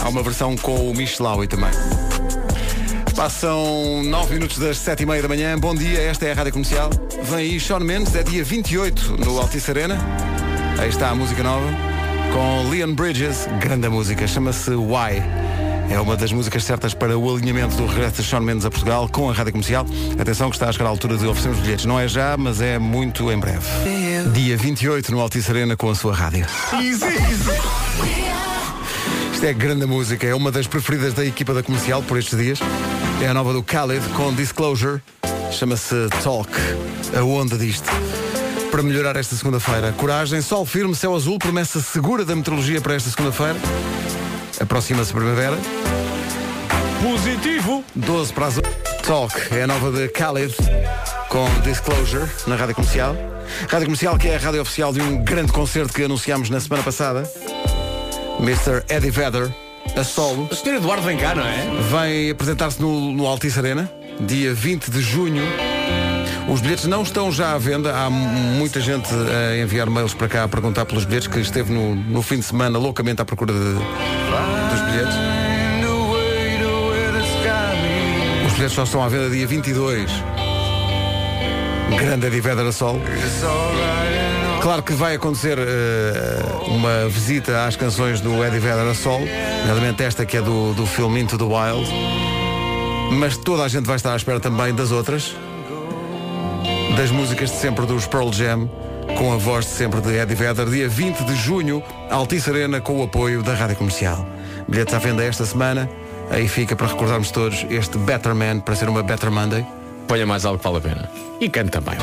Há 0.00 0.08
uma 0.08 0.22
versão 0.22 0.56
com 0.56 0.90
o 0.90 0.94
Michelaui 0.94 1.46
também. 1.46 1.70
Passam 3.20 4.02
9 4.02 4.32
minutos 4.32 4.56
das 4.56 4.78
7 4.78 5.02
e 5.02 5.06
meia 5.06 5.20
da 5.20 5.28
manhã. 5.28 5.58
Bom 5.58 5.74
dia, 5.74 6.00
esta 6.00 6.24
é 6.24 6.32
a 6.32 6.34
Rádio 6.34 6.54
Comercial. 6.54 6.88
Vem 7.24 7.50
aí 7.50 7.60
Sean 7.60 7.80
Mendes, 7.80 8.14
é 8.14 8.22
dia 8.22 8.42
28 8.42 9.18
no 9.22 9.38
Altice 9.38 9.70
Arena. 9.70 9.98
Aí 10.78 10.88
está 10.88 11.10
a 11.10 11.14
música 11.14 11.42
nova. 11.42 11.66
Com 12.32 12.70
Leon 12.70 12.94
Bridges, 12.94 13.46
grande 13.60 13.90
música, 13.90 14.26
chama-se 14.26 14.70
Why. 14.70 15.22
É 15.90 16.00
uma 16.00 16.16
das 16.16 16.32
músicas 16.32 16.64
certas 16.64 16.94
para 16.94 17.18
o 17.18 17.36
alinhamento 17.36 17.76
do 17.76 17.84
regresso 17.84 18.22
de 18.22 18.26
Sean 18.26 18.40
Mendes 18.40 18.64
a 18.64 18.70
Portugal 18.70 19.06
com 19.06 19.28
a 19.28 19.34
Rádio 19.34 19.52
Comercial. 19.52 19.84
Atenção 20.18 20.48
que 20.48 20.56
está 20.56 20.70
a 20.70 20.72
chegar 20.72 20.86
à 20.86 20.88
altura 20.88 21.18
de 21.18 21.26
oferecermos 21.26 21.60
bilhetes. 21.60 21.84
Não 21.84 22.00
é 22.00 22.08
já, 22.08 22.38
mas 22.38 22.62
é 22.62 22.78
muito 22.78 23.30
em 23.30 23.38
breve. 23.38 23.66
Dia 24.32 24.56
28 24.56 25.12
no 25.12 25.20
Altice 25.20 25.50
Arena 25.50 25.76
com 25.76 25.90
a 25.90 25.94
sua 25.94 26.14
rádio. 26.14 26.46
Isto 29.30 29.44
é 29.44 29.52
grande 29.52 29.84
música, 29.84 30.26
é 30.26 30.34
uma 30.34 30.50
das 30.50 30.66
preferidas 30.66 31.12
da 31.12 31.24
equipa 31.24 31.52
da 31.52 31.62
comercial 31.62 32.02
por 32.02 32.18
estes 32.18 32.38
dias. 32.38 32.60
É 33.22 33.28
a 33.28 33.34
nova 33.34 33.52
do 33.52 33.62
Khalid 33.62 34.02
com 34.10 34.32
Disclosure. 34.32 35.02
Chama-se 35.52 36.08
Talk. 36.22 36.50
A 37.14 37.22
onda 37.22 37.58
disto. 37.58 37.86
Para 38.70 38.82
melhorar 38.82 39.14
esta 39.16 39.36
segunda-feira. 39.36 39.92
Coragem, 39.92 40.40
sol 40.40 40.64
firme, 40.64 40.94
céu 40.94 41.14
azul, 41.14 41.38
promessa 41.38 41.80
segura 41.80 42.24
da 42.24 42.34
meteorologia 42.34 42.80
para 42.80 42.94
esta 42.94 43.10
segunda-feira. 43.10 43.56
Aproxima-se 44.58 45.12
a 45.12 45.14
primavera. 45.14 45.58
Positivo. 47.02 47.84
12 47.94 48.32
para 48.32 48.46
as 48.46 48.56
8. 48.56 48.68
Talk 49.02 49.54
é 49.54 49.64
a 49.64 49.66
nova 49.66 49.92
de 49.92 50.06
Khalid 50.08 50.54
com 51.28 51.46
Disclosure 51.62 52.26
na 52.46 52.56
Rádio 52.56 52.74
Comercial. 52.74 53.14
Rádio 53.68 53.86
Comercial 53.86 54.16
que 54.16 54.28
é 54.28 54.36
a 54.36 54.38
rádio 54.38 54.62
oficial 54.62 54.94
de 54.94 55.02
um 55.02 55.22
grande 55.22 55.52
concerto 55.52 55.92
que 55.92 56.04
anunciámos 56.04 56.48
na 56.48 56.58
semana 56.58 56.82
passada. 56.82 57.30
Mr. 58.40 58.82
Eddie 58.88 59.10
Vedder, 59.10 59.54
a 59.96 60.04
solo. 60.04 60.48
O 60.50 60.54
Sr. 60.54 60.74
Eduardo 60.76 61.02
vem 61.02 61.16
cá, 61.16 61.34
não 61.34 61.44
é? 61.44 61.66
Vem 62.06 62.30
apresentar-se 62.30 62.80
no, 62.80 63.12
no 63.12 63.26
Altice 63.26 63.58
Arena, 63.58 63.90
dia 64.20 64.52
20 64.54 64.90
de 64.90 65.00
junho. 65.00 65.42
Os 66.48 66.60
bilhetes 66.60 66.86
não 66.86 67.02
estão 67.02 67.30
já 67.30 67.52
à 67.54 67.58
venda. 67.58 67.94
Há 67.96 68.10
muita 68.10 68.80
gente 68.80 69.08
a 69.14 69.56
enviar 69.58 69.88
mails 69.88 70.14
para 70.14 70.28
cá 70.28 70.44
a 70.44 70.48
perguntar 70.48 70.84
pelos 70.84 71.04
bilhetes, 71.04 71.28
que 71.28 71.38
esteve 71.40 71.72
no, 71.72 71.94
no 71.94 72.22
fim 72.22 72.36
de 72.36 72.44
semana 72.44 72.78
loucamente 72.78 73.22
à 73.22 73.24
procura 73.24 73.52
de- 73.52 73.58
dos 73.58 74.80
bilhetes. 74.90 75.14
Os 78.46 78.52
bilhetes 78.54 78.74
só 78.74 78.82
estão 78.84 79.02
à 79.02 79.08
venda 79.08 79.30
dia 79.30 79.46
22. 79.46 80.10
Grande 81.98 82.26
Eddie 82.26 82.40
Vedder 82.40 82.66
a 82.66 82.72
solo. 82.72 83.00
Claro 84.60 84.82
que 84.82 84.92
vai 84.92 85.14
acontecer 85.14 85.58
eh, 85.58 86.42
uma 86.66 87.08
visita 87.08 87.64
às 87.64 87.76
canções 87.76 88.20
do 88.20 88.44
Eddie 88.44 88.58
Vedder 88.58 88.86
a 88.86 88.94
solo, 88.94 89.24
nomeadamente 89.60 90.02
esta 90.02 90.26
que 90.26 90.36
é 90.36 90.42
do, 90.42 90.74
do 90.74 90.84
filme 90.84 91.18
Into 91.18 91.38
the 91.38 91.44
Wild. 91.44 91.90
Mas 93.12 93.38
toda 93.38 93.62
a 93.62 93.68
gente 93.68 93.86
vai 93.86 93.96
estar 93.96 94.12
à 94.12 94.16
espera 94.16 94.38
também 94.38 94.74
das 94.74 94.92
outras, 94.92 95.34
das 96.94 97.10
músicas 97.10 97.50
de 97.50 97.56
sempre 97.56 97.86
dos 97.86 98.06
Pearl 98.06 98.30
Jam, 98.30 98.68
com 99.16 99.32
a 99.32 99.36
voz 99.36 99.64
de 99.64 99.72
sempre 99.72 100.00
de 100.02 100.14
Eddie 100.14 100.34
Vedder, 100.34 100.66
dia 100.66 100.88
20 100.88 101.24
de 101.24 101.34
junho, 101.36 101.82
Altice 102.10 102.50
Arena, 102.50 102.82
com 102.82 103.00
o 103.00 103.02
apoio 103.02 103.42
da 103.42 103.54
Rádio 103.54 103.76
Comercial. 103.76 104.26
Bilhetes 104.68 104.92
à 104.92 104.98
venda 104.98 105.24
esta 105.24 105.46
semana, 105.46 105.88
aí 106.30 106.46
fica 106.46 106.76
para 106.76 106.86
recordarmos 106.86 107.30
todos 107.30 107.64
este 107.70 107.96
Better 107.96 108.34
Man, 108.34 108.60
para 108.60 108.76
ser 108.76 108.90
uma 108.90 109.02
Better 109.02 109.30
Monday. 109.30 109.64
Ponha 110.06 110.26
mais 110.26 110.44
algo 110.44 110.58
que 110.58 110.64
vale 110.64 110.76
a 110.76 110.80
pena. 110.80 111.10
E 111.40 111.48
cante 111.48 111.70
também. 111.70 111.96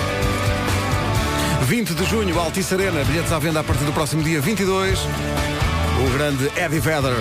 20 1.65 1.93
de 1.95 2.05
junho, 2.05 2.39
Altice 2.39 2.73
Arena, 2.75 3.03
bilhetes 3.03 3.31
à 3.31 3.39
venda 3.39 3.59
a 3.59 3.63
partir 3.63 3.83
do 3.83 3.91
próximo 3.91 4.23
dia 4.23 4.39
22. 4.39 4.99
O 4.99 6.17
grande 6.17 6.45
Eddie 6.55 6.79
Vedder, 6.79 7.17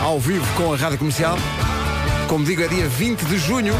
ao 0.00 0.18
vivo 0.18 0.46
com 0.56 0.72
a 0.72 0.76
Rádio 0.76 0.98
Comercial. 0.98 1.36
Como 2.26 2.44
digo, 2.44 2.62
é 2.62 2.68
dia 2.68 2.88
20 2.88 3.24
de 3.26 3.38
junho. 3.38 3.74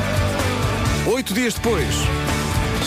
Oito 1.06 1.34
dias 1.34 1.54
depois, 1.54 1.94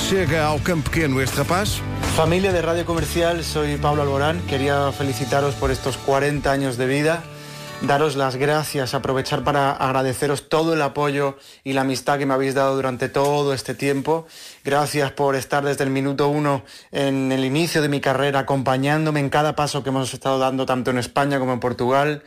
chega 0.09 0.43
ao 0.43 0.59
campo 0.59 0.89
pequeno 0.89 1.21
este 1.21 1.37
rapaz. 1.37 1.81
Familia 2.15 2.51
de 2.53 2.61
Radio 2.61 2.85
Comercial, 2.85 3.43
soy 3.43 3.77
Pablo 3.77 4.03
Alborán. 4.03 4.39
Felicitaros 4.97 5.55
por 5.55 5.69
estos 5.71 5.97
40 5.97 6.49
años 6.49 6.77
de 6.77 6.85
vida, 6.85 7.23
daros 7.81 8.15
las 8.15 8.35
gracias, 8.35 8.93
aprovechar 8.93 9.43
para 9.43 9.71
agradeceros 9.71 10.49
todo 10.49 10.73
el 10.73 10.81
apoyo 10.81 11.37
y 11.63 11.73
la 11.73 11.81
amistad 11.81 12.17
que 12.17 12.25
me 12.25 12.33
habéis 12.33 12.55
dado 12.55 12.75
durante 12.75 13.07
todo 13.07 13.53
este 13.53 13.75
tiempo. 13.75 14.25
Gracias 14.63 15.11
por 15.11 15.35
estar 15.35 15.63
desde 15.63 15.83
el 15.83 15.91
minuto 15.91 16.27
uno 16.29 16.63
en 16.91 17.31
el 17.31 17.45
inicio 17.45 17.81
de 17.81 17.89
mi 17.89 18.01
carrera, 18.01 18.39
acompañándome 18.39 19.19
en 19.19 19.29
cada 19.29 19.55
paso 19.55 19.83
que 19.83 19.89
hemos 19.89 20.13
estado 20.13 20.39
dando 20.39 20.65
tanto 20.65 20.91
en 20.91 20.97
España 20.97 21.39
como 21.39 21.53
en 21.53 21.59
Portugal. 21.59 22.23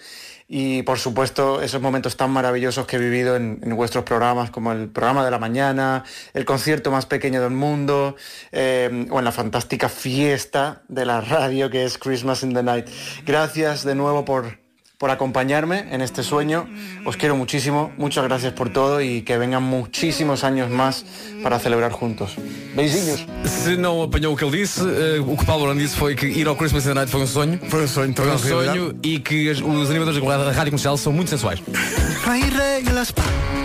Y 0.53 0.83
por 0.83 0.99
supuesto 0.99 1.63
esos 1.63 1.81
momentos 1.81 2.17
tan 2.17 2.33
maravillosos 2.33 2.85
que 2.85 2.97
he 2.97 2.99
vivido 2.99 3.37
en, 3.37 3.61
vuestros 3.77 4.03
programas, 4.05 4.51
como 4.51 4.73
el 4.73 4.89
programa 4.89 5.25
de 5.25 5.31
la 5.31 5.39
mañana, 5.39 6.05
el 6.35 6.45
concierto 6.45 6.91
más 6.91 7.07
pequeño 7.07 7.41
del 7.41 7.53
mundo, 7.53 8.17
eh, 8.51 9.07
o 9.11 9.19
en 9.21 9.25
la 9.25 9.31
fantástica 9.31 9.89
fiesta 9.89 10.83
de 10.89 11.07
la 11.07 11.21
radio 11.21 11.71
que 11.71 11.85
es 11.85 11.99
Christmas 11.99 12.43
in 12.43 12.53
the 12.53 12.65
Night. 12.65 12.89
Gracias 13.25 13.85
de 13.85 13.95
nuevo 13.95 14.25
por, 14.25 14.60
por 15.01 15.11
acompañarme 15.11 15.87
en 15.93 16.03
este 16.03 16.23
sueño. 16.23 16.69
Os 17.07 17.17
quiero 17.17 17.35
muchísimo, 17.35 17.91
muchas 17.97 18.23
gracias 18.23 18.53
por 18.53 18.69
todo 18.69 19.01
y 19.01 19.23
que 19.23 19.39
vengan 19.39 19.63
muchísimos 19.63 20.45
años 20.45 20.69
más 20.69 21.07
para 21.43 21.59
celebrar 21.59 21.91
juntos. 21.91 22.37
Beijinhos. 22.77 23.25
Se 23.47 23.79
não 23.79 24.03
apanhou 24.03 24.35
o 24.35 24.37
que 24.37 24.45
ele 24.45 24.59
disse, 24.59 24.83
eh, 24.83 25.19
o 25.27 25.35
que 25.39 25.43
o 25.43 25.47
Paulo 25.47 25.65
Arão 25.65 25.75
disse 25.79 25.97
foi 25.97 26.15
que 26.15 26.27
ir 26.27 26.47
ao 26.47 26.55
Christmas 26.55 26.85
in 26.85 26.89
the 26.89 26.95
Night 26.97 27.11
foi 27.11 27.23
um 27.23 27.27
sonho. 27.27 27.59
Foi 27.71 27.85
um 27.85 27.89
sonho, 27.89 28.13
Foi 28.15 28.27
um 28.27 28.37
realidade. 28.37 28.79
sonho 28.79 28.99
e 29.03 29.19
que 29.19 29.49
as- 29.49 29.63
os 29.63 29.89
animadores 29.91 30.21
da 30.23 30.53
rádio 30.53 30.71
comercial 30.73 30.99
são 30.99 31.15
muito 31.15 31.31
sensuais. 31.31 31.63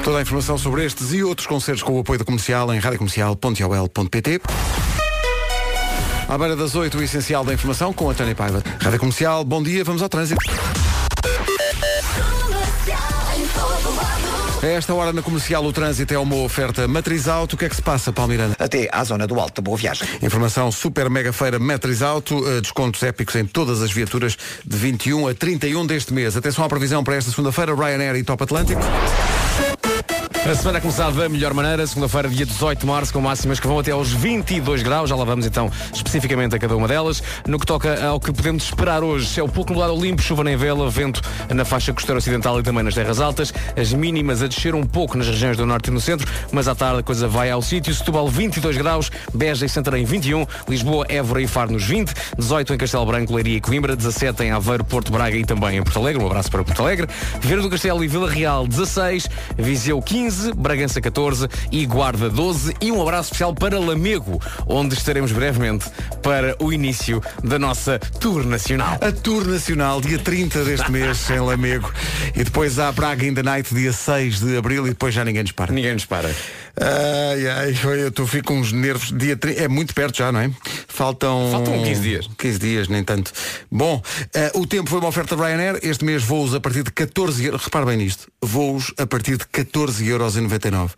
Toda 0.05 0.19
a 0.19 0.21
informação 0.21 0.57
sobre 0.57 0.85
estes 0.85 1.11
e 1.11 1.21
outros 1.21 1.47
concertos 1.47 1.83
com 1.83 1.97
o 1.97 1.99
apoio 1.99 2.17
da 2.17 2.23
comercial 2.23 2.73
em 2.73 2.79
radiocomercial.ol.pt. 2.79 4.39
À 6.29 6.37
beira 6.37 6.55
das 6.55 6.75
8, 6.75 6.97
o 6.97 7.03
essencial 7.03 7.43
da 7.43 7.53
informação 7.53 7.91
com 7.91 8.09
a 8.09 8.13
Tânia 8.13 8.33
Paiva. 8.33 8.63
Rádio 8.81 8.99
Comercial, 8.99 9.43
bom 9.43 9.61
dia, 9.61 9.83
vamos 9.83 10.01
ao 10.01 10.07
trânsito. 10.07 10.39
A 14.63 14.67
esta 14.67 14.93
hora 14.93 15.13
na 15.13 15.21
comercial 15.21 15.63
o 15.63 15.71
trânsito 15.71 16.13
é 16.13 16.17
uma 16.17 16.35
oferta 16.37 16.87
matriz 16.87 17.27
auto. 17.27 17.53
O 17.53 17.57
que 17.57 17.65
é 17.65 17.69
que 17.69 17.75
se 17.75 17.81
passa, 17.81 18.11
Palmiranda? 18.11 18.55
Até 18.57 18.89
à 18.91 19.03
zona 19.03 19.27
do 19.27 19.39
Alto. 19.39 19.61
Boa 19.61 19.77
viagem. 19.77 20.07
Informação 20.21 20.71
super 20.71 21.09
mega 21.09 21.31
feira 21.31 21.59
Matriz 21.59 22.01
Auto, 22.01 22.47
eh, 22.47 22.61
descontos 22.61 23.03
épicos 23.03 23.35
em 23.35 23.45
todas 23.45 23.81
as 23.81 23.91
viaturas 23.91 24.37
de 24.65 24.77
21 24.77 25.27
a 25.27 25.33
31 25.33 25.85
deste 25.85 26.13
mês. 26.13 26.35
Atenção 26.35 26.63
à 26.63 26.69
previsão 26.69 27.03
para 27.03 27.15
esta 27.15 27.29
segunda-feira, 27.29 27.75
Ryanair 27.75 28.15
e 28.15 28.23
Top 28.23 28.43
Atlântico. 28.43 28.81
A 30.47 30.53
semana 30.53 30.77
a 30.77 30.81
começar 30.81 31.09
da 31.09 31.27
melhor 31.27 31.55
maneira, 31.55 31.87
segunda-feira, 31.87 32.29
dia 32.29 32.45
18 32.45 32.81
de 32.81 32.85
março, 32.85 33.11
com 33.11 33.19
máximas 33.19 33.59
que 33.59 33.65
vão 33.65 33.79
até 33.79 33.89
aos 33.89 34.13
22 34.13 34.83
graus. 34.83 35.09
Já 35.09 35.15
lá 35.15 35.25
vamos 35.25 35.43
então 35.47 35.71
especificamente 35.91 36.55
a 36.55 36.59
cada 36.59 36.77
uma 36.77 36.87
delas. 36.87 37.23
No 37.47 37.57
que 37.57 37.65
toca 37.65 38.05
ao 38.05 38.19
que 38.19 38.31
podemos 38.31 38.65
esperar 38.65 39.03
hoje, 39.03 39.39
é 39.39 39.43
o 39.43 39.49
pouco 39.49 39.73
nublado 39.73 39.99
limpo, 39.99 40.21
chuva 40.21 40.43
nem 40.43 40.55
vela, 40.55 40.87
vento 40.87 41.19
na 41.49 41.65
faixa 41.65 41.91
costeira 41.91 42.19
ocidental 42.19 42.59
e 42.59 42.63
também 42.63 42.83
nas 42.83 42.93
terras 42.93 43.19
altas. 43.19 43.51
As 43.75 43.91
mínimas 43.91 44.43
a 44.43 44.47
descer 44.47 44.75
um 44.75 44.83
pouco 44.83 45.17
nas 45.17 45.27
regiões 45.27 45.57
do 45.57 45.65
norte 45.65 45.87
e 45.87 45.91
no 45.91 45.99
centro, 45.99 46.31
mas 46.51 46.67
à 46.67 46.75
tarde 46.75 46.99
a 46.99 47.03
coisa 47.03 47.27
vai 47.27 47.49
ao 47.49 47.63
sítio. 47.63 47.91
Setúbal 47.91 48.27
22 48.27 48.77
graus, 48.77 49.09
Beja 49.33 49.65
e 49.65 49.69
Santarém 49.69 50.05
21, 50.05 50.45
Lisboa, 50.69 51.07
Évora 51.09 51.41
e 51.41 51.47
Faro 51.47 51.71
nos 51.71 51.85
20, 51.85 52.13
18 52.37 52.71
em 52.71 52.77
Castelo 52.77 53.05
Branco, 53.07 53.33
Leiria 53.33 53.57
e 53.57 53.61
Coimbra, 53.61 53.95
17 53.95 54.43
em 54.43 54.51
Aveiro, 54.51 54.83
Porto 54.83 55.11
Braga 55.11 55.35
e 55.35 55.43
também 55.43 55.77
em 55.77 55.83
Porto 55.83 55.97
Alegre. 55.97 56.21
Um 56.21 56.27
abraço 56.27 56.51
para 56.51 56.63
Porto 56.63 56.83
Alegre. 56.83 57.07
Vieira 57.41 57.63
do 57.63 57.69
Castelo 57.69 58.03
e 58.03 58.07
Vila 58.07 58.29
Real 58.29 58.67
16, 58.67 59.27
Viseu 59.57 59.99
15, 59.99 60.34
Bragança 60.55 61.01
14 61.01 61.47
e 61.71 61.85
Guarda 61.85 62.29
12 62.29 62.73
e 62.81 62.91
um 62.91 63.01
abraço 63.01 63.29
especial 63.29 63.53
para 63.53 63.79
Lamego, 63.79 64.39
onde 64.67 64.95
estaremos 64.95 65.31
brevemente 65.31 65.85
para 66.21 66.55
o 66.59 66.71
início 66.71 67.21
da 67.43 67.59
nossa 67.59 67.99
tour 68.19 68.45
nacional. 68.45 68.97
A 69.01 69.11
Tour 69.11 69.45
Nacional, 69.45 70.01
dia 70.01 70.19
30 70.19 70.63
deste 70.63 70.91
mês, 70.91 71.29
em 71.29 71.39
Lamego. 71.39 71.91
E 72.35 72.43
depois 72.43 72.79
há 72.79 72.91
Braga 72.91 73.25
in 73.25 73.33
the 73.33 73.43
Night, 73.43 73.73
dia 73.73 73.93
6 73.93 74.39
de 74.39 74.57
abril, 74.57 74.85
e 74.85 74.89
depois 74.89 75.13
já 75.13 75.23
ninguém 75.23 75.43
nos 75.43 75.51
para. 75.51 75.71
Ninguém 75.71 75.93
nos 75.93 76.05
para. 76.05 76.29
Ai, 76.77 77.47
ai, 77.47 77.75
eu 78.01 78.09
estou 78.09 78.27
fico 78.27 78.47
com 78.49 78.59
uns 78.59 78.71
nervos. 78.71 79.11
Dia 79.15 79.37
30, 79.37 79.61
é 79.61 79.67
muito 79.67 79.93
perto 79.93 80.17
já, 80.17 80.31
não 80.31 80.39
é? 80.39 80.51
Faltam. 80.87 81.49
Faltam 81.51 81.83
15 81.83 82.01
dias. 82.01 82.29
15 82.37 82.59
dias, 82.59 82.87
nem 82.87 83.03
tanto. 83.03 83.31
Bom, 83.71 84.01
eh, 84.33 84.51
o 84.55 84.65
tempo 84.65 84.89
foi 84.89 84.99
uma 84.99 85.07
oferta 85.07 85.35
Ryanair. 85.35 85.79
Este 85.83 86.03
mês 86.03 86.23
voos 86.23 86.53
a 86.53 86.59
partir 86.59 86.83
de 86.83 86.91
14 86.91 87.45
euros. 87.45 87.63
Repare 87.63 87.85
bem 87.85 87.97
nisto. 87.97 88.27
Voos 88.41 88.93
a 88.97 89.05
partir 89.05 89.37
de 89.37 89.45
14 89.47 90.07
euros 90.07 90.24
e 90.35 90.41
99. 90.41 90.93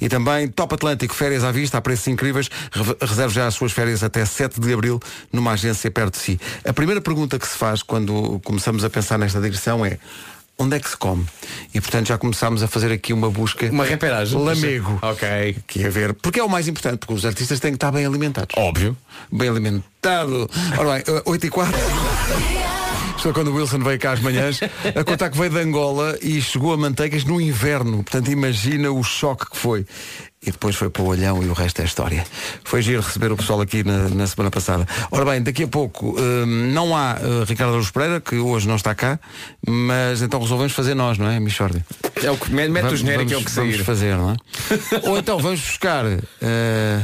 E 0.00 0.08
também 0.08 0.48
Top 0.48 0.74
Atlântico, 0.74 1.14
férias 1.14 1.44
à 1.44 1.52
vista, 1.52 1.76
a 1.78 1.80
preços 1.80 2.06
incríveis. 2.08 2.48
Re- 2.72 2.96
Reserve 3.06 3.34
já 3.34 3.46
as 3.46 3.54
suas 3.54 3.72
férias 3.72 4.02
até 4.02 4.24
7 4.24 4.60
de 4.60 4.72
abril 4.72 4.98
numa 5.32 5.52
agência 5.52 5.90
perto 5.90 6.14
de 6.14 6.20
si. 6.20 6.40
A 6.64 6.72
primeira 6.72 7.00
pergunta 7.00 7.38
que 7.38 7.46
se 7.46 7.56
faz 7.58 7.82
quando 7.82 8.40
começamos 8.44 8.84
a 8.84 8.90
pensar 8.90 9.18
nesta 9.18 9.40
direção 9.40 9.84
é 9.84 9.98
onde 10.58 10.76
é 10.76 10.80
que 10.80 10.90
se 10.90 10.96
come. 10.96 11.24
E 11.72 11.80
portanto 11.80 12.08
já 12.08 12.18
começámos 12.18 12.62
a 12.62 12.68
fazer 12.68 12.92
aqui 12.92 13.12
uma 13.12 13.30
busca. 13.30 13.66
Uma 13.70 13.84
reperagem. 13.84 14.38
Lamego. 14.38 14.98
Ok. 15.02 15.56
Que 15.66 15.84
é 15.84 15.88
ver. 15.88 16.12
Porque 16.14 16.38
é 16.38 16.44
o 16.44 16.48
mais 16.50 16.68
importante, 16.68 16.98
porque 16.98 17.14
os 17.14 17.24
artistas 17.24 17.58
têm 17.60 17.70
que 17.72 17.76
estar 17.76 17.90
bem 17.90 18.04
alimentados. 18.04 18.54
Óbvio. 18.58 18.96
Bem 19.32 19.48
alimentado. 19.48 20.50
Ora 20.78 20.94
bem, 20.94 21.02
eh, 21.16 21.22
8 21.24 21.46
e 21.46 21.50
4. 21.50 21.72
Estou 23.20 23.34
quando 23.34 23.48
o 23.48 23.54
Wilson 23.56 23.80
veio 23.80 23.98
cá 23.98 24.12
às 24.12 24.20
manhãs 24.20 24.60
a 24.96 25.04
contar 25.04 25.28
que 25.28 25.36
veio 25.36 25.50
de 25.50 25.58
Angola 25.58 26.16
e 26.22 26.40
chegou 26.40 26.72
a 26.72 26.76
manteigas 26.78 27.22
no 27.24 27.38
inverno. 27.38 27.98
Portanto, 28.02 28.30
imagina 28.30 28.90
o 28.90 29.02
choque 29.02 29.50
que 29.50 29.58
foi. 29.58 29.84
E 30.42 30.50
depois 30.50 30.74
foi 30.74 30.88
para 30.88 31.02
o 31.02 31.06
olhão 31.06 31.42
e 31.42 31.46
o 31.46 31.52
resto 31.52 31.82
é 31.82 31.84
história. 31.84 32.24
Foi 32.64 32.80
giro 32.80 33.02
receber 33.02 33.30
o 33.30 33.36
pessoal 33.36 33.60
aqui 33.60 33.84
na, 33.84 34.08
na 34.08 34.26
semana 34.26 34.50
passada. 34.50 34.88
Ora 35.10 35.26
bem, 35.26 35.42
daqui 35.42 35.64
a 35.64 35.68
pouco 35.68 36.18
hum, 36.18 36.46
não 36.72 36.96
há 36.96 37.18
eh, 37.20 37.44
Ricardo 37.46 37.74
Aruz 37.74 37.90
Pereira, 37.90 38.22
que 38.22 38.36
hoje 38.36 38.66
não 38.66 38.76
está 38.76 38.94
cá, 38.94 39.20
mas 39.68 40.22
então 40.22 40.40
resolvemos 40.40 40.72
fazer 40.72 40.94
nós, 40.94 41.18
não 41.18 41.28
é, 41.28 41.38
Michordi? 41.38 41.84
É 42.22 42.30
o 42.30 42.38
que 42.38 42.50
mete 42.50 42.70
o 42.70 42.72
Vamos- 42.72 43.00
genérico 43.00 43.32
é 43.34 43.36
o 43.36 43.40
vamos- 43.40 43.44
que 43.44 43.50
sair. 43.50 43.70
Vamos 43.72 43.86
fazer, 43.86 44.16
não 44.16 44.30
é? 44.30 44.36
Ou 45.06 45.18
então 45.18 45.38
vamos 45.38 45.60
buscar. 45.60 46.06
eh, 46.40 47.00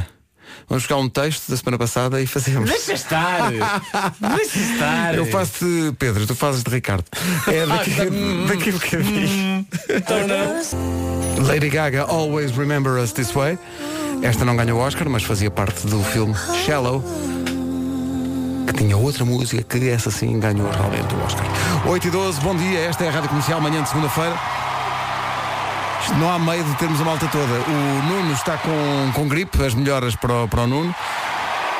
vamos 0.68 0.84
buscar 0.84 0.96
um 0.96 1.08
texto 1.08 1.50
da 1.50 1.56
semana 1.56 1.78
passada 1.78 2.20
e 2.20 2.26
fazemos. 2.26 2.68
Deixa 2.68 2.92
estar. 2.92 3.50
Deixa 3.50 4.58
estar. 4.58 5.14
Eu 5.14 5.26
faço 5.26 5.64
de 5.64 5.92
Pedro, 5.98 6.26
tu 6.26 6.34
fazes 6.34 6.62
de 6.62 6.70
Ricardo. 6.70 7.04
É 7.46 7.66
daqui, 7.66 7.90
daqui 8.48 8.70
a 8.70 8.72
bocadinho. 8.72 9.66
Lady 11.46 11.68
Gaga, 11.68 12.02
Always 12.02 12.50
Remember 12.52 13.02
Us 13.02 13.12
This 13.12 13.32
Way. 13.32 13.58
Esta 14.22 14.44
não 14.44 14.56
ganhou 14.56 14.80
o 14.80 14.82
Oscar, 14.82 15.08
mas 15.08 15.22
fazia 15.22 15.50
parte 15.50 15.86
do 15.86 16.02
filme 16.02 16.34
Shallow. 16.64 17.04
Que 18.66 18.72
tinha 18.72 18.96
outra 18.96 19.24
música 19.24 19.62
que 19.62 19.88
essa 19.88 20.10
sim 20.10 20.40
ganhou 20.40 20.68
realmente 20.70 21.14
o 21.14 21.24
Oscar. 21.24 21.46
8 21.86 22.08
e 22.08 22.10
12, 22.10 22.40
bom 22.40 22.56
dia, 22.56 22.80
esta 22.80 23.04
é 23.04 23.08
a 23.08 23.12
Rádio 23.12 23.28
Comercial, 23.28 23.60
manhã 23.60 23.82
de 23.82 23.88
segunda-feira. 23.88 24.65
Não 26.18 26.30
há 26.30 26.38
meio 26.38 26.64
de 26.64 26.74
termos 26.76 27.00
a 27.00 27.04
malta 27.04 27.28
toda. 27.28 27.44
O 27.44 28.02
Nuno 28.08 28.32
está 28.32 28.56
com, 28.56 29.12
com 29.14 29.28
gripe, 29.28 29.62
as 29.64 29.74
melhoras 29.74 30.14
para 30.16 30.44
o, 30.44 30.48
para 30.48 30.62
o 30.62 30.66
Nuno. 30.66 30.94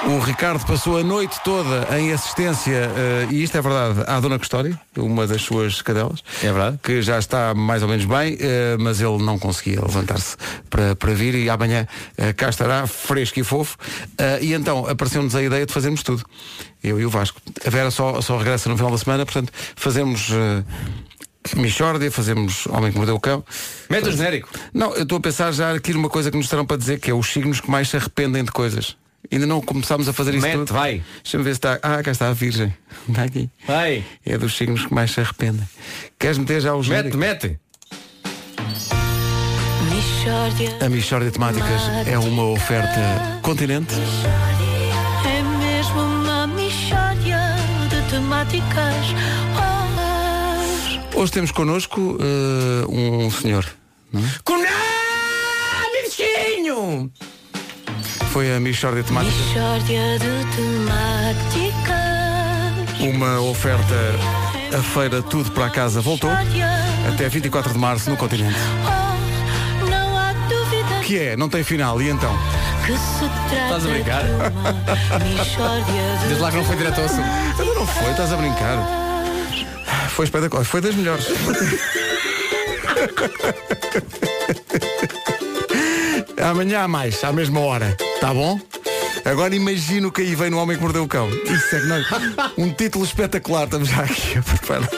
O 0.04 0.18
Ricardo 0.20 0.64
passou 0.64 0.98
a 0.98 1.02
noite 1.02 1.40
toda 1.42 1.88
em 1.98 2.12
assistência, 2.12 2.92
eh, 2.96 3.26
e 3.30 3.42
isto 3.42 3.56
é 3.56 3.62
verdade, 3.62 4.04
à 4.06 4.20
Dona 4.20 4.38
Custódia, 4.38 4.78
uma 4.96 5.26
das 5.26 5.42
suas 5.42 5.82
cadelas. 5.82 6.22
É 6.42 6.52
verdade. 6.52 6.78
Que 6.82 7.02
já 7.02 7.18
está 7.18 7.54
mais 7.54 7.82
ou 7.82 7.88
menos 7.88 8.04
bem, 8.04 8.36
eh, 8.38 8.76
mas 8.78 9.00
ele 9.00 9.18
não 9.22 9.36
conseguia 9.38 9.80
levantar-se 9.80 10.36
para, 10.70 10.94
para 10.94 11.12
vir 11.12 11.34
e 11.34 11.50
amanhã 11.50 11.88
eh, 12.18 12.32
cá 12.32 12.50
estará, 12.50 12.86
fresco 12.86 13.40
e 13.40 13.42
fofo. 13.42 13.76
E 14.40 14.52
então 14.52 14.86
apareceu-nos 14.86 15.34
a 15.34 15.42
ideia 15.42 15.66
de 15.66 15.72
fazermos 15.72 16.02
tudo. 16.02 16.22
Eu 16.84 17.00
e 17.00 17.06
o 17.06 17.10
Vasco. 17.10 17.40
A 17.66 17.70
Vera 17.70 17.90
só, 17.90 18.20
só 18.20 18.36
regressa 18.36 18.68
no 18.68 18.76
final 18.76 18.92
da 18.92 18.98
semana, 18.98 19.24
portanto, 19.24 19.52
fazemos. 19.74 20.30
Michórdia, 21.54 22.10
fazemos 22.10 22.66
Homem 22.66 22.90
que 22.90 22.96
Mordeu 22.96 23.14
o 23.16 23.20
Cão. 23.20 23.44
Mete 23.90 24.08
o 24.08 24.12
genérico. 24.12 24.48
Não, 24.72 24.94
eu 24.94 25.02
estou 25.02 25.18
a 25.18 25.20
pensar 25.20 25.52
já 25.52 25.72
aqui 25.72 25.92
numa 25.92 26.08
coisa 26.08 26.30
que 26.30 26.36
nos 26.36 26.46
estarão 26.46 26.64
para 26.66 26.76
dizer, 26.76 26.98
que 26.98 27.10
é 27.10 27.14
os 27.14 27.26
signos 27.32 27.60
que 27.60 27.70
mais 27.70 27.88
se 27.88 27.96
arrependem 27.96 28.42
de 28.44 28.50
coisas. 28.50 28.96
Ainda 29.30 29.46
não 29.46 29.60
começámos 29.60 30.08
a 30.08 30.12
fazer 30.12 30.34
isso 30.34 30.46
Mete, 30.46 30.58
tudo. 30.58 30.72
vai. 30.72 31.02
Deixa-me 31.22 31.42
ver 31.44 31.50
se 31.50 31.58
está. 31.58 31.78
Ah, 31.82 32.02
cá 32.02 32.10
está 32.12 32.28
a 32.28 32.32
Virgem. 32.32 32.72
Está 33.08 33.24
aqui. 33.24 33.50
Vai. 33.66 34.04
É 34.24 34.38
dos 34.38 34.56
signos 34.56 34.86
que 34.86 34.94
mais 34.94 35.10
se 35.10 35.20
arrependem. 35.20 35.68
Queres 36.18 36.38
meter 36.38 36.60
já 36.60 36.74
os 36.74 36.88
Mete, 36.88 37.16
mete. 37.16 37.58
A 40.80 40.88
Michórdia 40.88 41.30
de 41.30 41.34
Temáticas 41.34 41.82
é 42.06 42.18
uma 42.18 42.44
oferta 42.50 43.00
continente. 43.42 43.94
É 45.24 45.42
mesmo 45.58 46.00
uma 46.00 46.46
mixória 46.48 47.38
de 47.88 48.10
temáticas. 48.10 49.06
Hoje 51.16 51.32
temos 51.32 51.50
connosco 51.50 52.16
eh, 52.20 52.84
um 52.88 53.28
senhor. 53.30 53.64
não 54.12 54.20
é? 54.22 54.28
Foi 58.32 58.54
a 58.54 58.60
Michórdia 58.60 59.02
de 59.02 59.08
Temáticas. 59.08 59.38
mixória 59.46 60.18
de 60.18 60.44
temáticas. 60.56 61.96
Uma 63.00 63.40
oferta. 63.40 63.94
A 64.76 64.82
feira 64.82 65.22
Tudo 65.22 65.50
para 65.52 65.66
a 65.66 65.70
Casa 65.70 66.00
voltou. 66.02 66.28
Até 67.12 67.28
24 67.30 67.72
de 67.72 67.78
março 67.78 68.10
no 68.10 68.16
continente. 68.16 68.56
Oh, 68.84 69.86
não 69.88 70.18
há 70.18 70.32
dúvida 70.32 71.00
Que 71.02 71.18
é? 71.20 71.36
Não 71.36 71.48
tem 71.48 71.62
final. 71.64 72.02
E 72.02 72.10
então? 72.10 72.36
que 72.84 72.92
se 72.92 73.20
trata 73.48 73.64
Estás 73.64 73.86
a 73.86 73.88
brincar? 73.88 74.22
de 74.22 74.28
Diz 76.28 76.38
lá 76.40 76.50
que 76.50 76.56
não 76.56 76.64
foi 76.64 76.76
direto 76.76 76.98
ao 76.98 77.04
assunto. 77.06 77.22
Ainda 77.58 77.74
não 77.74 77.86
foi, 77.86 78.10
estás 78.10 78.32
a 78.32 78.36
brincar. 78.36 78.76
Foi 80.16 80.24
espetacular, 80.24 80.64
foi 80.64 80.80
das 80.80 80.94
melhores. 80.94 81.26
Amanhã 86.42 86.84
há 86.84 86.88
mais, 86.88 87.22
à 87.22 87.30
mesma 87.30 87.60
hora. 87.60 87.94
Tá 88.18 88.32
bom? 88.32 88.58
Agora 89.26 89.54
imagino 89.54 90.10
que 90.10 90.22
aí 90.22 90.34
vem 90.34 90.48
no 90.48 90.58
Homem 90.58 90.78
que 90.78 90.82
Mordeu 90.82 91.02
o 91.02 91.08
Cão. 91.08 91.28
Isso 91.28 91.76
é 91.76 91.80
que 91.80 91.86
não. 91.86 92.02
Um 92.56 92.72
título 92.72 93.04
espetacular, 93.04 93.64
estamos 93.64 93.90
já 93.90 94.04
aqui 94.04 94.38
a 94.38 94.42
preparar. 94.42 94.88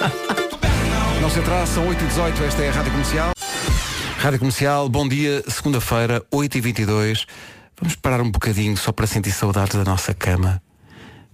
Não 1.20 1.28
se 1.28 1.40
atrasa, 1.40 1.74
são 1.74 1.88
8h18, 1.88 2.46
esta 2.46 2.62
é 2.62 2.68
a 2.68 2.72
Rádio 2.72 2.92
Comercial. 2.92 3.33
Rádio 4.18 4.38
Comercial, 4.38 4.88
bom 4.88 5.09
dia, 5.09 5.42
segunda-feira, 5.48 6.22
8h22. 6.33 7.26
Vamos 7.81 7.96
parar 7.96 8.20
um 8.20 8.31
bocadinho 8.31 8.76
só 8.76 8.92
para 8.92 9.09
sentir 9.09 9.33
saudades 9.33 9.74
da 9.74 9.83
nossa 9.83 10.14
cama, 10.14 10.62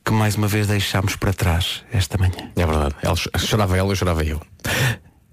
que 0.04 0.12
mais 0.12 0.34
uma 0.36 0.46
vez 0.48 0.66
deixámos 0.66 1.16
para 1.16 1.32
trás 1.32 1.82
esta 1.92 2.18
manhã. 2.18 2.50
É 2.56 2.66
verdade. 2.66 2.94
Ela 3.02 3.16
ch- 3.16 3.28
chorava 3.38 3.76
ela, 3.76 3.90
eu 3.92 3.96
chorava 3.96 4.22
eu. 4.24 4.40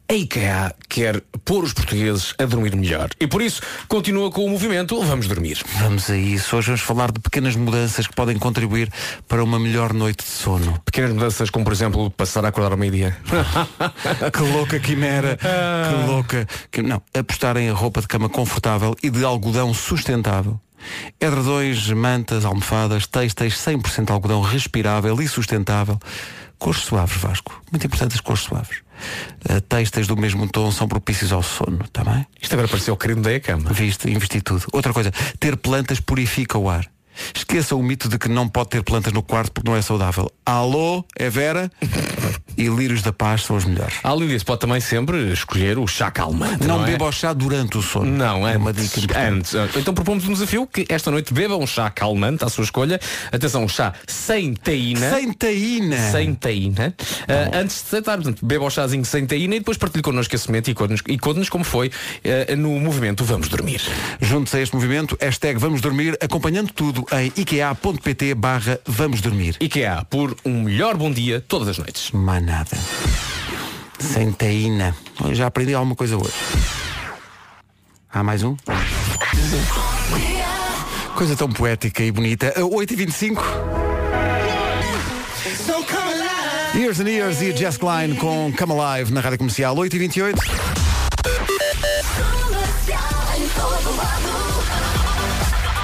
A 0.10 0.14
IKEA 0.14 0.76
quer 0.90 1.22
pôr 1.46 1.64
os 1.64 1.72
portugueses 1.72 2.34
a 2.38 2.44
dormir 2.44 2.76
melhor. 2.76 3.10
E 3.18 3.26
por 3.28 3.42
isso 3.42 3.62
continua 3.88 4.30
com 4.30 4.44
o 4.44 4.50
movimento 4.50 5.02
Vamos 5.02 5.26
Dormir. 5.26 5.64
Vamos 5.80 6.10
a 6.10 6.18
isso. 6.18 6.54
Hoje 6.58 6.68
vamos 6.68 6.82
falar 6.82 7.14
de 7.14 7.20
pequenas 7.22 7.56
mudanças 7.56 8.08
que 8.08 8.14
podem 8.14 8.38
contribuir 8.38 8.92
para 9.26 9.42
uma 9.42 9.58
melhor 9.58 9.94
noite 9.94 10.26
de 10.26 10.30
sono. 10.30 10.78
Pequenas 10.84 11.14
mudanças 11.14 11.50
como, 11.50 11.64
por 11.64 11.72
exemplo, 11.72 12.12
passar 12.12 12.44
a 12.44 12.50
acordar 12.50 12.74
ao 12.74 12.78
meio-dia. 12.78 13.16
que 14.34 14.42
louca 14.42 14.80
quimera. 14.82 15.38
Que 15.38 16.06
louca. 16.12 16.48
Não, 16.84 17.02
apostar 17.18 17.56
em 17.56 17.70
roupa 17.72 18.02
de 18.02 18.08
cama 18.10 18.28
confortável 18.28 18.94
e 19.02 19.10
de 19.10 19.24
algodão 19.24 19.74
sustentável. 19.74 20.60
Edredões, 21.20 21.90
mantas, 21.90 22.46
almofadas, 22.46 23.08
têxteis 23.08 23.56
100% 23.56 24.10
algodão 24.10 24.42
respirável 24.42 25.22
e 25.22 25.28
sustentável. 25.28 26.00
Cores 26.58 26.82
suaves, 26.82 27.18
Vasco. 27.18 27.62
Muito 27.72 27.86
importante 27.88 28.16
as 28.16 28.22
cores 28.22 28.44
suaves. 28.44 28.80
Uh, 29.50 29.60
têxteis 29.62 30.08
do 30.08 30.16
mesmo 30.16 30.48
tom 30.48 30.72
são 30.72 30.88
propícios 30.88 31.32
ao 31.32 31.42
sono, 31.42 31.84
está 31.84 32.04
bem? 32.04 32.26
Isto 32.40 32.54
agora 32.54 32.68
pareceu 32.68 32.94
o 32.94 32.98
querido 32.98 33.22
da 33.22 33.40
cama. 33.40 33.72
Viste, 33.72 34.10
investi 34.10 34.42
tudo. 34.42 34.66
Outra 34.72 34.94
coisa, 34.94 35.12
ter 35.40 35.58
plantas 35.58 36.00
purifica 36.00 36.58
o 36.58 36.70
ar. 36.70 36.88
Esqueça 37.36 37.76
o 37.76 37.84
mito 37.84 38.08
de 38.08 38.18
que 38.18 38.30
não 38.30 38.48
pode 38.48 38.70
ter 38.70 38.84
plantas 38.84 39.12
no 39.12 39.22
quarto 39.22 39.52
porque 39.52 39.70
não 39.70 39.76
é 39.76 39.82
saudável. 39.82 40.32
Alô, 40.46 41.04
é 41.16 41.30
Vera? 41.30 41.72
e 42.62 42.70
lírios 42.70 43.02
da 43.02 43.12
paz 43.12 43.44
são 43.44 43.56
os 43.56 43.66
melhores. 43.66 43.96
Além 44.04 44.28
disso, 44.28 44.46
pode 44.46 44.60
também 44.62 44.80
sempre 44.80 45.32
escolher 45.32 45.78
o 45.80 45.88
chá 45.88 46.12
calmante. 46.12 46.66
Não, 46.68 46.78
Não, 46.80 46.84
é? 46.86 46.92
beba 46.92 47.06
o 47.06 47.12
chá 47.12 47.34
durante 47.34 47.78
o 47.78 47.82
sono. 47.82 48.06
Não, 48.12 48.48
é 48.48 48.58
uma 48.58 48.72
dica 48.72 49.00
importante. 49.00 49.58
antes. 49.58 49.76
Então 49.76 49.94
propomos 49.94 50.28
um 50.28 50.34
desafio 50.34 50.68
que 50.68 50.86
esta 50.90 51.10
noite 51.12 51.34
beba 51.34 51.56
um 51.58 51.66
chá 51.68 51.90
calmante 51.90 52.44
à 52.44 52.50
sua 52.50 52.64
escolha. 52.64 53.00
Atenção, 53.32 53.64
um 53.64 53.68
chá 53.68 53.94
sem 54.08 54.54
taína. 54.54 55.10
Sem 55.12 55.34
taína. 55.34 56.12
Sem 56.12 56.34
taína. 56.36 56.94
Ah, 57.28 57.58
antes 57.60 57.84
de 57.84 57.92
deitar, 57.92 58.18
portanto, 58.18 58.46
beba 58.46 58.66
o 58.66 58.70
chazinho 58.70 59.06
sem 59.06 59.26
taína 59.26 59.56
e 59.56 59.60
depois 59.60 59.78
partilhe 59.78 60.04
connosco 60.04 60.36
esse 60.36 60.48
momento 60.48 60.70
e 60.70 60.74
conte-nos 60.74 61.02
e 61.08 61.18
conte-nos 61.18 61.50
como 61.50 61.64
foi 61.64 61.92
ah, 62.50 62.56
no 62.56 62.80
movimento 62.80 63.24
Vamos 63.24 63.48
Dormir. 63.50 63.82
Juntos 64.22 64.54
a 64.56 64.60
este 64.62 64.76
movimento, 64.76 65.18
hashtag 65.20 65.60
Vamos 65.60 65.82
Dormir, 65.82 66.18
acompanhando 66.22 66.72
tudo 66.72 67.06
em 67.12 67.32
ikea.pt 67.36 68.36
barra 68.36 68.80
Vamos 68.86 69.22
Dormir. 69.22 69.56
IKEA, 69.60 70.06
por 70.10 70.36
um 70.46 70.64
melhor 70.64 70.96
bom 70.96 71.12
dia 71.12 71.44
todas 71.48 71.68
as 71.68 71.78
noites. 71.78 72.12
Mais 72.12 72.42
nada. 72.52 72.78
Sem 74.00 74.32
taína. 74.34 74.96
Eu 75.24 75.34
Já 75.34 75.48
aprendi 75.48 75.74
alguma 75.74 75.96
coisa 75.96 76.18
hoje. 76.18 76.34
Há 78.12 78.22
mais 78.24 78.44
um? 78.44 78.58
Coisa 81.16 81.36
tão 81.36 81.50
poética 81.50 82.04
e 82.04 82.12
bonita. 82.12 82.50
A 82.50 82.62
8h25. 82.62 83.42
Years 86.76 87.00
and 87.00 87.10
Years 87.10 87.42
e 87.42 87.56
Jess 87.56 87.78
Klein 87.78 88.16
com 88.16 88.52
Come 88.58 88.80
Alive 88.80 89.14
na 89.14 89.22
Rádio 89.22 89.38
Comercial 89.38 89.76
8h28. 89.76 90.36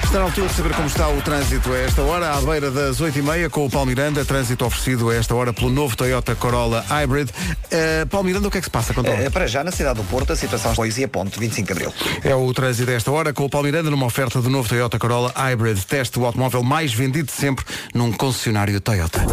Está 0.08 0.20
na 0.20 0.26
altura 0.26 0.48
de 0.48 0.54
saber 0.54 0.74
como 0.74 0.88
está 0.88 1.10
o 1.10 1.22
trânsito 1.22 1.74
a 1.74 1.78
esta 1.80 2.02
hora, 2.02 2.32
à 2.32 2.40
beira 2.40 2.72
das 2.72 3.02
8h30 3.02 3.50
com 3.50 3.66
o 3.66 3.70
Paulo 3.70 3.88
Miranda, 3.88 4.24
trânsito 4.24 4.64
oferecido 4.64 5.10
a 5.10 5.16
esta 5.16 5.36
hora 5.36 5.52
pelo 5.52 5.70
novo 5.70 5.98
Toyota 5.98 6.34
Corolla 6.34 6.82
Hybrid. 6.90 7.30
Uh, 7.30 8.08
Paulo 8.08 8.26
Miranda, 8.26 8.48
o 8.48 8.52
que 8.52 8.58
é 8.58 8.62
que 8.62 8.66
se 8.66 8.72
passa? 8.72 8.94
Conta 8.94 9.10
lá. 9.10 9.18
Eh, 9.18 9.30
para 9.30 9.48
já, 9.48 9.66
na 9.66 9.72
cidade 9.72 10.00
do 10.00 10.06
Porto, 10.06 10.32
a 10.32 10.36
situação 10.38 10.74
e 10.86 11.04
a 11.04 11.08
ponto 11.10 11.38
25 11.38 11.68
de 11.68 11.72
Abril. 11.74 11.94
É 12.24 12.34
o 12.34 12.54
trânsito 12.54 12.90
a 12.90 12.94
esta 12.94 13.12
hora 13.12 13.34
com 13.34 13.44
o 13.44 13.50
Paulo 13.50 13.66
Miranda 13.66 13.92
numa 13.92 14.06
oferta 14.06 14.42
do 14.42 14.50
novo 14.50 14.70
Toyota 14.70 14.98
Corolla 14.98 15.34
Hybrid. 15.36 15.84
Teste 15.86 16.18
o 16.18 16.26
automóvel 16.26 16.64
mais 16.64 16.94
vendido 16.94 17.26
de 17.26 17.34
sempre 17.34 17.66
num 17.94 18.14
concessionário 18.14 18.80
Toyota. 18.80 19.26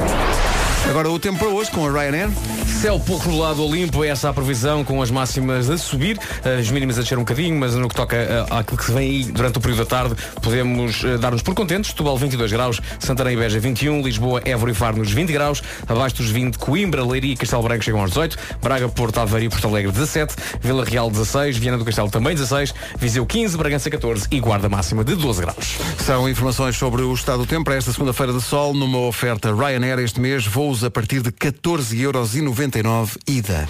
Agora 0.89 1.11
o 1.11 1.19
tempo 1.19 1.39
para 1.39 1.49
hoje 1.49 1.71
com 1.71 1.87
a 1.87 1.91
Ryanair. 1.91 2.31
Céu 2.81 3.01
pouco 3.01 3.27
nublado 3.31 3.63
ao 3.63 3.73
limpo, 3.73 4.05
é 4.05 4.09
essa 4.09 4.29
a 4.29 4.33
previsão 4.35 4.85
com 4.85 5.01
as 5.01 5.11
máximas 5.11 5.71
a 5.71 5.79
subir, 5.79 6.19
as 6.45 6.71
mínimas 6.71 6.99
a 6.99 7.03
descer 7.03 7.17
um 7.17 7.23
bocadinho, 7.23 7.59
mas 7.59 7.75
no 7.75 7.89
que 7.89 7.95
toca 7.95 8.15
eh, 8.15 8.45
àquilo 8.51 8.77
que 8.77 8.85
se 8.85 8.93
vem 8.93 9.09
aí 9.09 9.25
durante 9.25 9.57
o 9.57 9.61
período 9.61 9.79
da 9.79 9.87
tarde, 9.87 10.15
podemos 10.43 11.03
eh, 11.03 11.17
dar-nos 11.17 11.41
por 11.41 11.55
contentes. 11.55 11.93
Setúbal 11.93 12.19
22 12.19 12.53
graus, 12.53 12.83
Santarém 12.99 13.35
e 13.35 13.37
Beja 13.39 13.59
21, 13.59 14.03
Lisboa, 14.03 14.43
Évora 14.45 14.71
e 14.71 14.75
Faro 14.75 14.99
nos 14.99 15.11
20 15.11 15.33
graus, 15.33 15.63
abaixo 15.89 16.17
dos 16.17 16.29
20, 16.29 16.59
Coimbra, 16.59 17.03
Leiria 17.03 17.33
e 17.33 17.37
Castelo 17.37 17.63
Branco 17.63 17.83
chegam 17.83 18.01
aos 18.01 18.11
18, 18.11 18.37
Braga, 18.63 18.87
Porto 18.91 19.19
Aveiro 19.19 19.47
e 19.47 19.49
Porto 19.49 19.67
Alegre 19.69 19.91
17, 19.91 20.35
Vila 20.61 20.85
Real 20.85 21.11
16, 21.11 21.57
Viana 21.57 21.79
do 21.79 21.87
Castelo 21.87 22.11
também 22.11 22.35
16, 22.35 22.75
Viseu 22.99 23.25
15, 23.25 23.57
Bragança 23.57 23.89
14 23.89 24.27
e 24.31 24.39
Guarda 24.41 24.69
máxima 24.69 25.03
de 25.03 25.15
12 25.15 25.41
graus. 25.41 25.79
São 26.05 26.29
informações 26.29 26.77
sobre 26.77 27.01
o 27.01 27.15
estado 27.15 27.39
do 27.39 27.47
tempo 27.47 27.65
para 27.65 27.77
esta 27.77 27.91
segunda-feira 27.91 28.35
de 28.35 28.43
sol, 28.43 28.75
numa 28.75 28.99
oferta 28.99 29.55
Ryanair 29.55 29.99
este 30.01 30.21
mês, 30.21 30.47
voos 30.47 30.74
a 30.83 30.91
partir 30.91 31.21
de 31.21 31.31
14,99€ 31.31 33.19
ida. 33.27 33.69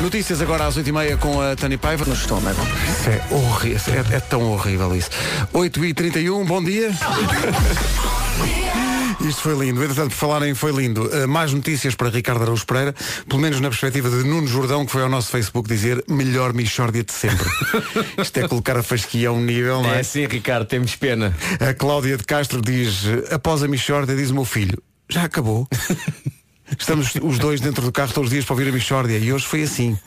Notícias 0.00 0.40
agora 0.40 0.66
às 0.66 0.76
8h30 0.76 1.18
com 1.18 1.40
a 1.40 1.56
Tânia 1.56 1.78
Paiva. 1.78 2.04
No 2.04 2.14
estômago. 2.14 2.60
Isso 2.88 3.10
é 3.10 3.20
horrível, 3.34 3.94
é, 4.12 4.16
é 4.16 4.20
tão 4.20 4.42
horrível 4.52 4.94
isso. 4.94 5.10
8h31, 5.52 6.44
bom 6.46 6.62
dia. 6.62 6.90
Isto 9.20 9.42
foi 9.42 9.54
lindo. 9.54 9.82
Entretanto, 9.82 10.10
por 10.10 10.16
falarem 10.16 10.54
foi 10.54 10.72
lindo. 10.72 11.06
Uh, 11.06 11.26
mais 11.26 11.52
notícias 11.52 11.94
para 11.94 12.08
Ricardo 12.08 12.42
Araújo 12.42 12.66
Pereira, 12.66 12.94
pelo 13.28 13.40
menos 13.40 13.60
na 13.60 13.68
perspectiva 13.68 14.10
de 14.10 14.24
Nuno 14.24 14.46
Jordão, 14.46 14.84
que 14.84 14.92
foi 14.92 15.02
ao 15.02 15.08
nosso 15.08 15.30
Facebook 15.30 15.68
dizer 15.68 16.04
melhor 16.08 16.52
Michórdia 16.52 17.02
de 17.02 17.12
sempre. 17.12 17.46
Isto 18.18 18.38
é 18.38 18.48
colocar 18.48 18.76
a 18.76 18.82
fasquia 18.82 19.28
a 19.28 19.32
um 19.32 19.40
nível, 19.40 19.82
não 19.82 19.94
é? 19.94 20.00
É 20.00 20.02
sim, 20.02 20.26
Ricardo, 20.26 20.66
temos 20.66 20.94
pena. 20.96 21.34
A 21.60 21.72
Cláudia 21.72 22.16
de 22.16 22.24
Castro 22.24 22.60
diz, 22.60 23.04
após 23.30 23.62
a 23.62 23.68
Michórdia, 23.68 24.14
diz 24.14 24.30
o 24.30 24.34
meu 24.34 24.44
filho, 24.44 24.82
já 25.08 25.24
acabou. 25.24 25.68
Estamos 26.78 27.12
os 27.22 27.38
dois 27.38 27.60
dentro 27.60 27.82
do 27.82 27.92
carro 27.92 28.12
todos 28.12 28.28
os 28.28 28.32
dias 28.32 28.44
para 28.44 28.54
ouvir 28.54 28.68
a 28.68 28.72
Michórdia 28.72 29.16
e 29.18 29.32
hoje 29.32 29.44
foi 29.46 29.62
assim. 29.62 29.96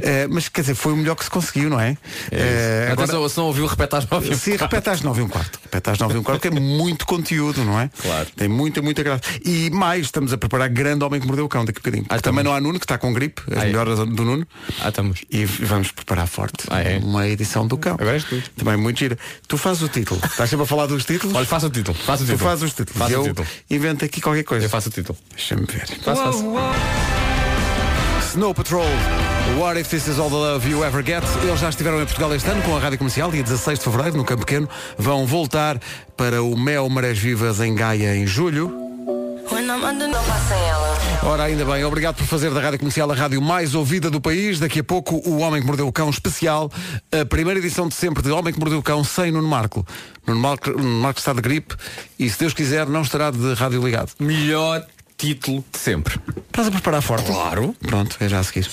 Eh, 0.00 0.26
mas 0.28 0.48
quer 0.48 0.60
dizer, 0.62 0.74
foi 0.74 0.92
o 0.92 0.96
melhor 0.96 1.14
que 1.16 1.24
se 1.24 1.30
conseguiu, 1.30 1.68
não 1.68 1.80
é? 1.80 1.96
Eh, 2.30 2.90
Atenção, 2.92 3.28
se 3.28 3.36
não 3.36 3.46
ouviu, 3.46 3.66
repete 3.66 3.96
às 3.96 4.08
9 4.08 4.34
Sim, 4.36 4.56
repete 4.56 4.90
às 4.90 5.00
9 5.02 5.20
e 5.20 5.24
um 5.24 5.28
quarto. 5.28 5.58
Repete 5.64 5.90
às 5.90 5.98
9 5.98 6.14
e 6.14 6.18
um 6.18 6.22
quarto, 6.22 6.40
que 6.40 6.48
é 6.48 6.50
muito 6.50 7.04
conteúdo, 7.06 7.64
não 7.64 7.78
é? 7.80 7.90
Claro. 8.00 8.28
Tem 8.36 8.48
muita, 8.48 8.80
muita 8.80 9.02
graça. 9.02 9.22
E 9.44 9.70
mais, 9.70 10.06
estamos 10.06 10.32
a 10.32 10.38
preparar 10.38 10.68
grande 10.68 11.04
homem 11.04 11.20
que 11.20 11.26
mordeu 11.26 11.44
o 11.44 11.48
cão 11.48 11.64
daqui 11.64 11.78
a 11.78 11.80
bocadinho. 11.80 12.06
Ah, 12.08 12.20
Também 12.20 12.44
não 12.44 12.52
há 12.54 12.60
Nuno, 12.60 12.78
que 12.78 12.84
está 12.84 12.96
com 12.98 13.12
gripe, 13.12 13.42
as 13.50 13.58
Ah, 13.58 13.62
é? 13.62 13.66
melhoras 13.66 13.98
do 13.98 14.24
Nuno. 14.24 14.46
Ah, 14.80 14.88
estamos. 14.88 15.20
E 15.30 15.44
vamos 15.44 15.90
preparar 15.90 16.26
forte 16.26 16.64
Ah, 16.70 16.80
é? 16.80 16.98
uma 16.98 17.26
edição 17.26 17.66
do 17.66 17.76
cão. 17.76 17.94
Agora 17.94 18.12
és 18.12 18.24
tu. 18.24 18.40
Também 18.56 18.76
muito 18.76 18.98
gira. 18.98 19.18
Tu 19.46 19.56
fazes 19.58 19.82
o 19.82 19.88
título. 19.88 20.20
Estás 20.24 20.48
sempre 20.50 20.64
a 20.64 20.66
falar 20.66 20.86
dos 20.86 21.04
títulos? 21.04 21.34
Olha, 21.34 21.46
faça 21.46 21.66
o 21.66 21.70
título. 21.70 21.96
Faça 21.96 22.22
o 22.22 22.26
Tu 22.26 22.32
título. 22.32 22.50
fazes 22.50 22.64
os 22.64 22.72
títulos. 22.72 22.98
Faça 22.98 23.12
eu 23.12 23.20
o 23.22 23.24
título. 23.24 23.48
invento 23.70 24.04
aqui 24.04 24.20
qualquer 24.20 24.44
coisa. 24.44 24.66
Eu 24.66 24.70
faço 24.70 24.88
o 24.88 24.92
título. 24.92 25.18
Deixa-me 25.34 25.66
ver. 25.66 25.97
Faça, 26.02 26.32
faça. 26.32 26.44
Snow 28.32 28.54
Patrol. 28.54 28.84
What 29.58 29.80
if 29.80 29.88
this 29.88 30.06
is 30.06 30.18
all 30.18 30.28
the 30.28 30.36
love 30.36 30.68
you 30.68 30.84
ever 30.84 31.02
get? 31.02 31.24
Eles 31.42 31.60
já 31.60 31.70
estiveram 31.70 32.00
em 32.00 32.04
Portugal 32.04 32.34
este 32.34 32.48
ano 32.48 32.62
com 32.62 32.76
a 32.76 32.78
Rádio 32.78 32.98
Comercial, 32.98 33.30
dia 33.30 33.42
16 33.42 33.78
de 33.78 33.84
Fevereiro, 33.84 34.16
no 34.16 34.24
Campo 34.24 34.44
Pequeno. 34.44 34.68
Vão 34.96 35.26
voltar 35.26 35.80
para 36.16 36.42
o 36.42 36.56
Mel 36.56 36.88
Marés 36.88 37.18
Vivas 37.18 37.60
em 37.60 37.74
Gaia 37.74 38.14
em 38.14 38.26
julho. 38.26 38.68
Não 39.50 40.24
passem 40.24 40.58
ela. 40.68 40.98
Ora, 41.22 41.44
ainda 41.44 41.64
bem, 41.64 41.84
obrigado 41.84 42.16
por 42.16 42.26
fazer 42.26 42.50
da 42.50 42.60
Rádio 42.60 42.78
Comercial 42.78 43.10
a 43.10 43.14
rádio 43.14 43.40
mais 43.40 43.74
ouvida 43.74 44.10
do 44.10 44.20
país. 44.20 44.60
Daqui 44.60 44.80
a 44.80 44.84
pouco, 44.84 45.16
o 45.28 45.38
Homem 45.38 45.60
que 45.60 45.66
Mordeu 45.66 45.88
o 45.88 45.92
Cão 45.92 46.10
especial, 46.10 46.70
a 47.10 47.24
primeira 47.24 47.58
edição 47.58 47.88
de 47.88 47.94
sempre 47.94 48.22
de 48.22 48.30
Homem 48.30 48.52
que 48.52 48.60
Mordeu 48.60 48.78
o 48.78 48.82
Cão 48.82 49.02
sem 49.02 49.32
Nuno 49.32 49.48
Marco. 49.48 49.86
Nuno 50.26 50.40
Marco, 50.40 50.70
Nuno 50.70 51.00
Marco 51.00 51.18
está 51.18 51.32
de 51.32 51.40
gripe 51.40 51.74
e, 52.18 52.28
se 52.28 52.38
Deus 52.38 52.52
quiser, 52.52 52.86
não 52.86 53.02
estará 53.02 53.30
de 53.30 53.54
rádio 53.54 53.82
ligado. 53.84 54.12
Melhor 54.20 54.86
título 55.22 55.64
de 55.72 55.78
sempre. 55.78 56.18
Estás 56.46 56.68
a 56.68 56.70
preparar 56.70 57.02
forte? 57.02 57.26
Claro. 57.26 57.74
Pronto, 57.80 58.16
é 58.20 58.28
já 58.28 58.38
a 58.38 58.44
seguir. 58.44 58.70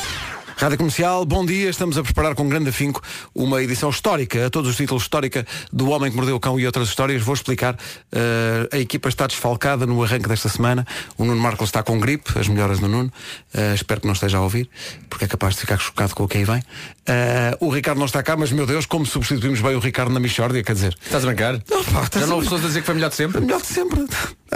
Rádio 0.58 0.78
Comercial, 0.78 1.26
bom 1.26 1.46
dia. 1.46 1.70
Estamos 1.70 1.98
a 1.98 2.04
preparar 2.04 2.34
com 2.34 2.48
grande 2.48 2.70
afinco 2.70 3.02
uma 3.34 3.62
edição 3.62 3.90
histórica, 3.90 4.46
a 4.46 4.50
todos 4.50 4.70
os 4.70 4.78
títulos 4.78 5.04
histórica 5.04 5.46
do 5.74 5.90
Homem 5.90 6.10
que 6.10 6.16
Mordeu 6.16 6.38
o 6.38 6.40
Cão 6.40 6.58
e 6.58 6.66
outras 6.66 6.88
histórias. 6.88 7.22
Vou 7.22 7.34
explicar. 7.34 7.74
Uh, 7.74 8.70
a 8.72 8.78
equipa 8.78 9.10
está 9.10 9.28
desfalcada 9.28 9.86
no 9.86 10.02
arranque 10.02 10.30
desta 10.30 10.48
semana. 10.48 10.88
O 11.18 11.26
Nuno 11.26 11.42
Marcos 11.42 11.68
está 11.68 11.84
com 11.84 12.00
gripe, 12.00 12.40
as 12.40 12.48
melhoras 12.48 12.80
do 12.80 12.88
Nuno. 12.88 13.12
Uh, 13.54 13.74
espero 13.76 14.00
que 14.00 14.08
não 14.08 14.14
esteja 14.14 14.38
a 14.38 14.42
ouvir, 14.42 14.70
porque 15.10 15.26
é 15.26 15.28
capaz 15.28 15.56
de 15.56 15.62
ficar 15.62 15.78
chocado 15.78 16.16
com 16.16 16.24
o 16.24 16.28
que 16.28 16.38
aí 16.38 16.46
vem. 16.46 16.60
Uh, 16.60 17.66
o 17.66 17.70
Ricardo 17.70 17.98
não 17.98 18.06
está 18.06 18.24
cá, 18.24 18.38
mas 18.38 18.50
meu 18.54 18.66
Deus, 18.66 18.86
como 18.86 19.06
substituímos 19.06 19.60
bem 19.60 19.76
o 19.76 19.80
Ricardo 19.80 20.14
na 20.14 20.22
Michórdia, 20.22 20.64
quer 20.64 20.74
dizer. 20.74 20.96
Estás 21.04 21.24
a 21.24 21.28
brincar? 21.28 21.62
Não, 21.70 21.84
pá, 21.84 22.04
estás 22.04 22.22
Já 22.24 22.28
não 22.28 22.32
a- 22.32 22.36
houve 22.38 22.46
pessoas 22.46 22.64
a 22.64 22.68
dizer 22.68 22.80
que 22.80 22.86
foi 22.86 22.96
melhor 22.96 23.10
de 23.10 23.16
sempre? 23.16 23.42
Melhor 23.42 23.60
de 23.60 23.68
sempre. 23.68 24.06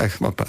Ah. 0.04 0.46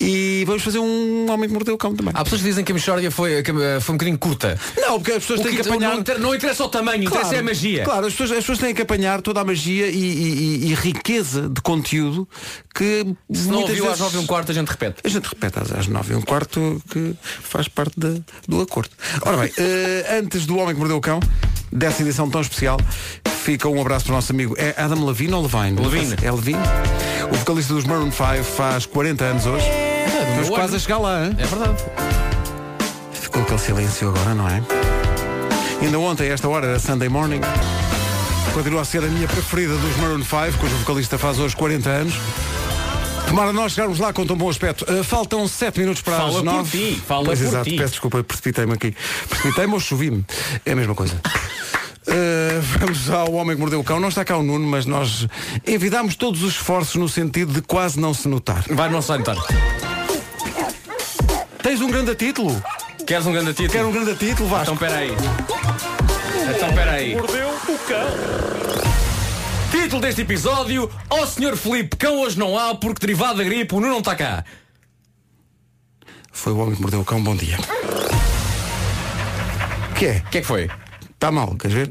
E 0.00 0.44
vamos 0.46 0.62
fazer 0.62 0.78
um 0.78 1.30
Homem 1.30 1.48
que 1.48 1.52
Mordeu 1.54 1.74
o 1.74 1.78
Cão 1.78 1.94
também. 1.94 2.12
Há 2.16 2.24
pessoas 2.24 2.40
que 2.42 2.48
dizem 2.48 2.64
que 2.64 2.72
a 2.72 2.74
Michórdia 2.74 3.10
foi, 3.10 3.34
eh, 3.34 3.42
foi 3.80 3.94
um 3.94 3.98
bocadinho 3.98 4.18
curta. 4.18 4.58
Não, 4.76 4.98
porque 4.98 5.12
as 5.12 5.18
pessoas 5.18 5.40
têm 5.40 5.54
que, 5.56 5.62
que- 5.62 5.68
apanhar. 5.68 5.92
não, 5.92 6.00
inter- 6.00 6.18
não 6.18 6.34
interessa 6.34 6.64
o 6.64 6.68
tamanho, 6.68 7.04
interessa 7.04 7.34
é 7.36 7.38
a 7.38 7.42
magia. 7.42 7.84
Claro, 7.84 8.06
as 8.06 8.12
pessoas, 8.12 8.30
as 8.32 8.36
pessoas 8.38 8.58
têm 8.58 8.74
que 8.74 8.82
apanhar 8.82 9.20
toda 9.22 9.40
a 9.40 9.44
magia 9.44 9.86
e, 9.88 9.96
e- 9.98 10.70
e- 10.70 10.74
riqueza 10.74 11.48
de 11.48 11.60
conteúdo 11.60 12.28
que 12.74 13.04
Se 13.32 13.46
não 13.48 13.54
muitas 13.54 13.70
ouviu 13.70 13.84
vezes... 13.84 13.90
às 13.94 14.00
9 14.00 14.16
e 14.16 14.20
um 14.20 14.26
quarto, 14.26 14.50
a 14.50 14.54
gente 14.54 14.68
repete. 14.68 14.96
A 15.04 15.08
gente 15.08 15.24
repete 15.26 15.58
às, 15.58 15.72
às 15.72 15.86
9 15.86 16.12
e 16.14 16.16
um 16.16 16.22
quarto 16.22 16.82
que 16.90 17.14
faz 17.22 17.68
parte 17.68 17.98
de- 17.98 18.22
do 18.46 18.60
acordo. 18.60 18.90
Ora 19.22 19.36
bem, 19.38 19.52
eh, 19.58 20.18
antes 20.22 20.46
do 20.46 20.56
Homem 20.58 20.74
que 20.74 20.78
Mordeu 20.78 20.96
o 20.96 21.00
Cão, 21.00 21.20
dessa 21.72 22.02
edição 22.02 22.28
tão 22.30 22.40
especial, 22.40 22.78
fica 23.52 23.66
um 23.66 23.80
abraço 23.80 24.04
para 24.04 24.12
o 24.12 24.16
nosso 24.16 24.30
amigo. 24.30 24.54
É 24.58 24.74
Adam 24.76 25.06
Levine 25.06 25.32
ou 25.32 25.40
Levine? 25.40 25.80
Levine. 25.80 26.16
É 26.22 26.30
Levine? 26.30 26.58
O 27.32 27.34
vocalista 27.34 27.72
dos 27.72 27.84
Maroon 27.84 28.12
5 28.12 28.44
faz 28.44 28.84
40 28.84 29.24
anos 29.24 29.46
hoje. 29.46 29.64
Estamos 30.06 30.48
meu 30.48 30.48
quase 30.48 30.66
ano. 30.66 30.76
a 30.76 30.78
chegar 30.78 30.98
lá, 30.98 31.24
hein? 31.24 31.36
É 31.38 31.46
verdade. 31.46 31.84
Ficou 33.10 33.40
aquele 33.40 33.58
silêncio 33.58 34.08
agora, 34.10 34.34
não 34.34 34.46
é? 34.46 34.62
Ainda 35.80 35.98
ontem, 35.98 36.28
a 36.28 36.34
esta 36.34 36.46
hora, 36.46 36.66
era 36.66 36.78
Sunday 36.78 37.08
Morning. 37.08 37.40
Continua 38.52 38.82
a 38.82 38.84
ser 38.84 39.02
a 39.02 39.06
minha 39.06 39.26
preferida 39.26 39.74
dos 39.78 39.96
Maroon 39.96 40.22
5, 40.22 40.58
cujo 40.58 40.76
vocalista 40.76 41.16
faz 41.16 41.38
hoje 41.38 41.56
40 41.56 41.88
anos. 41.88 42.14
Tomara 43.28 43.50
nós 43.50 43.72
chegarmos 43.72 43.98
lá 43.98 44.12
com 44.12 44.26
tão 44.26 44.36
bom 44.36 44.50
aspecto. 44.50 44.84
Uh, 44.92 45.02
faltam 45.02 45.48
7 45.48 45.80
minutos 45.80 46.02
para 46.02 46.18
Fala 46.18 46.28
as 46.28 46.34
por 46.34 46.44
9. 46.44 46.70
ti, 46.70 47.02
fala 47.06 47.24
pois 47.24 47.38
por 47.38 47.46
exato, 47.46 47.64
ti. 47.64 47.76
peço 47.76 47.92
desculpa, 47.92 48.22
precipitei-me 48.22 48.74
aqui. 48.74 48.94
Precipitei-me 49.26 49.72
ou 49.72 49.80
chovi-me. 49.80 50.22
É 50.66 50.72
a 50.72 50.76
mesma 50.76 50.94
coisa. 50.94 51.18
Uh, 52.08 52.60
vamos 52.78 53.10
ao 53.10 53.32
Homem 53.34 53.54
que 53.54 53.60
Mordeu 53.60 53.80
o 53.80 53.84
Cão. 53.84 54.00
Não 54.00 54.08
está 54.08 54.24
cá 54.24 54.36
o 54.38 54.42
Nuno, 54.42 54.66
mas 54.66 54.86
nós 54.86 55.26
envidámos 55.66 56.16
todos 56.16 56.42
os 56.42 56.52
esforços 56.54 56.94
no 56.94 57.08
sentido 57.08 57.52
de 57.52 57.60
quase 57.60 58.00
não 58.00 58.14
se 58.14 58.26
notar. 58.26 58.64
Vai, 58.70 58.88
não 58.88 59.02
se 59.02 59.08
vai 59.08 59.18
notar. 59.18 59.36
Tens 61.62 61.82
um 61.82 61.90
grande 61.90 62.14
título? 62.14 62.62
Queres 63.06 63.26
um 63.26 63.32
grande 63.32 63.52
título? 63.52 63.70
Quer 63.70 63.84
um 63.84 63.92
grande 63.92 64.14
título, 64.14 64.48
Vasco? 64.48 64.74
Então 64.74 64.76
peraí. 64.76 65.10
Então 66.56 66.74
peraí. 66.74 67.14
Mordeu 67.14 67.48
o 67.48 67.78
cão. 67.86 68.08
Título 69.70 70.00
deste 70.00 70.22
episódio, 70.22 70.90
ó 71.10 71.26
Sr. 71.26 71.56
Filipe, 71.56 71.94
cão 71.96 72.20
hoje 72.20 72.38
não 72.38 72.58
há 72.58 72.74
porque 72.74 73.00
derivado 73.00 73.38
da 73.38 73.44
gripe 73.44 73.74
o 73.74 73.80
Nuno 73.80 73.92
não 73.92 73.98
está 73.98 74.16
cá. 74.16 74.44
Foi 76.32 76.54
o 76.54 76.58
Homem 76.58 76.74
que 76.74 76.80
Mordeu 76.80 77.00
o 77.00 77.04
Cão. 77.04 77.22
Bom 77.22 77.36
dia. 77.36 77.58
que 79.98 80.06
é? 80.06 80.22
O 80.24 80.30
que 80.30 80.38
é 80.38 80.40
que 80.40 80.46
foi? 80.46 80.70
Está 81.18 81.32
mal, 81.32 81.56
queres 81.56 81.74
ver? 81.76 81.90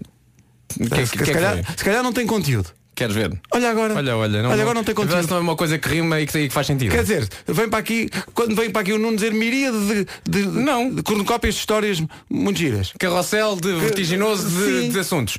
Que- 0.70 0.84
se, 0.84 0.90
que- 0.90 1.06
se 1.06 1.18
que 1.26 1.32
calhar, 1.34 1.62
se 1.78 1.84
calhar 1.84 2.02
não 2.02 2.14
tem 2.14 2.26
conteúdo. 2.26 2.70
Queres 2.96 3.14
ver? 3.14 3.40
Olha 3.54 3.70
agora. 3.70 3.94
Olha, 3.94 4.16
olha. 4.18 4.40
Olha, 4.50 4.62
agora 4.62 4.74
não 4.74 4.84
tem 4.84 4.96
conteúdo. 4.96 5.28
Não 5.30 5.38
é 5.38 5.40
uma 5.42 5.56
coisa 5.56 5.78
que 5.78 5.88
rima 5.88 6.20
e 6.20 6.26
que, 6.26 6.48
que 6.48 6.50
faz 6.50 6.66
sentido. 6.66 6.92
Quer 6.92 7.04
dizer, 7.04 7.30
vem 7.46 7.70
para 7.70 7.78
aqui, 7.78 8.10
quando 8.34 8.56
vem 8.56 8.72
para 8.72 8.82
aqui 8.82 8.94
o 8.94 8.98
Nuno 8.98 9.16
dizer 9.18 9.32
miríade 9.34 9.78
de, 9.78 10.08
de, 10.28 10.48
Não. 10.48 10.90
de 10.90 11.04
cornucópias 11.04 11.54
de 11.56 11.60
histórias 11.60 12.02
muito 12.30 12.58
giras. 12.58 12.94
Carrossel 12.98 13.56
de 13.58 13.72
vertiginoso 13.74 14.50
de, 14.50 14.90
de 14.90 15.00
assuntos. 15.00 15.38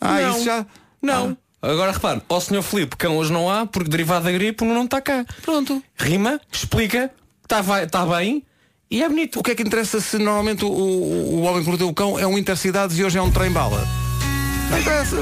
Ah, 0.00 0.20
Não. 0.20 0.30
isso 0.36 0.44
já. 0.44 0.66
Não. 1.00 1.36
Agora 1.62 1.92
repare, 1.92 2.20
ó 2.28 2.38
Sr. 2.40 2.62
Filipe, 2.62 2.96
cão 2.96 3.16
hoje 3.16 3.32
não 3.32 3.48
há 3.50 3.64
porque 3.64 3.88
derivado 3.88 4.24
da 4.24 4.32
gripe 4.32 4.64
não 4.64 4.84
está 4.84 5.00
cá. 5.00 5.24
Pronto. 5.42 5.82
Rima, 5.96 6.38
explica, 6.52 7.10
está 7.44 7.62
tá 7.86 8.04
bem 8.06 8.42
e 8.90 9.02
é 9.02 9.08
bonito. 9.08 9.38
O 9.38 9.42
que 9.42 9.52
é 9.52 9.54
que 9.54 9.62
interessa 9.62 10.00
se 10.00 10.18
normalmente 10.18 10.64
o, 10.64 10.68
o, 10.68 11.36
o 11.36 11.42
Homem 11.42 11.62
que 11.62 11.68
Mordeu 11.68 11.88
o 11.88 11.94
Cão 11.94 12.18
é 12.18 12.26
um 12.26 12.36
Intercidades 12.36 12.98
e 12.98 13.04
hoje 13.04 13.18
é 13.18 13.22
um 13.22 13.30
trem-bala? 13.30 13.86
Não 14.68 14.78
interessa. 14.78 15.16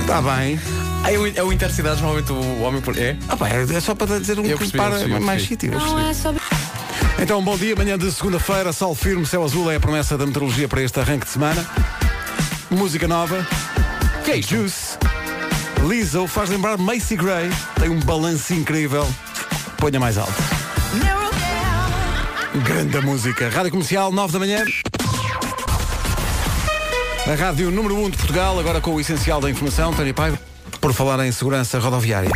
Está 0.00 0.22
bem. 0.22 0.58
Ah, 1.04 1.12
é 1.12 1.18
o, 1.18 1.26
é 1.26 1.42
o 1.42 1.52
Intercidades 1.52 2.00
normalmente 2.00 2.32
o 2.32 2.62
homem 2.62 2.80
por. 2.80 2.96
É? 2.96 3.16
Ah, 3.28 3.36
pá, 3.36 3.48
é 3.50 3.62
é 3.62 3.80
só 3.80 3.94
para 3.94 4.18
dizer 4.18 4.38
um 4.38 4.46
Eu 4.46 4.56
que 4.56 4.70
para 4.72 4.90
percebi, 4.90 5.20
mais 5.20 5.42
sítio. 5.46 5.72
É. 5.74 7.22
Então, 7.22 7.42
bom 7.44 7.56
dia, 7.58 7.76
manhã 7.76 7.98
de 7.98 8.10
segunda-feira, 8.10 8.72
sol 8.72 8.94
firme, 8.94 9.26
céu 9.26 9.44
azul 9.44 9.70
é 9.70 9.76
a 9.76 9.80
promessa 9.80 10.16
da 10.16 10.24
meteorologia 10.24 10.68
para 10.68 10.82
este 10.82 10.98
arranque 11.00 11.26
de 11.26 11.32
semana. 11.32 11.66
Música 12.70 13.06
nova. 13.06 13.46
Que 14.24 14.32
é? 14.32 14.42
Juice. 14.42 14.96
Lizzo 15.86 16.26
faz 16.26 16.48
lembrar 16.48 16.78
Macy 16.78 17.16
Gray. 17.16 17.50
Tem 17.78 17.90
um 17.90 18.00
balanço 18.00 18.54
incrível. 18.54 19.06
Ponha 19.76 20.00
mais 20.00 20.16
alto. 20.16 20.32
Grande 22.54 23.00
música. 23.00 23.48
Rádio 23.48 23.70
Comercial, 23.70 24.10
9 24.10 24.32
da 24.32 24.38
manhã. 24.40 24.64
A 27.24 27.34
rádio 27.34 27.70
número 27.70 27.96
1 27.96 28.10
de 28.10 28.16
Portugal, 28.16 28.58
agora 28.58 28.80
com 28.80 28.92
o 28.92 29.00
essencial 29.00 29.40
da 29.40 29.48
informação. 29.48 29.94
Tânia 29.94 30.12
Paiva, 30.12 30.38
por 30.80 30.92
falar 30.92 31.24
em 31.24 31.30
segurança 31.30 31.78
rodoviária. 31.78 32.30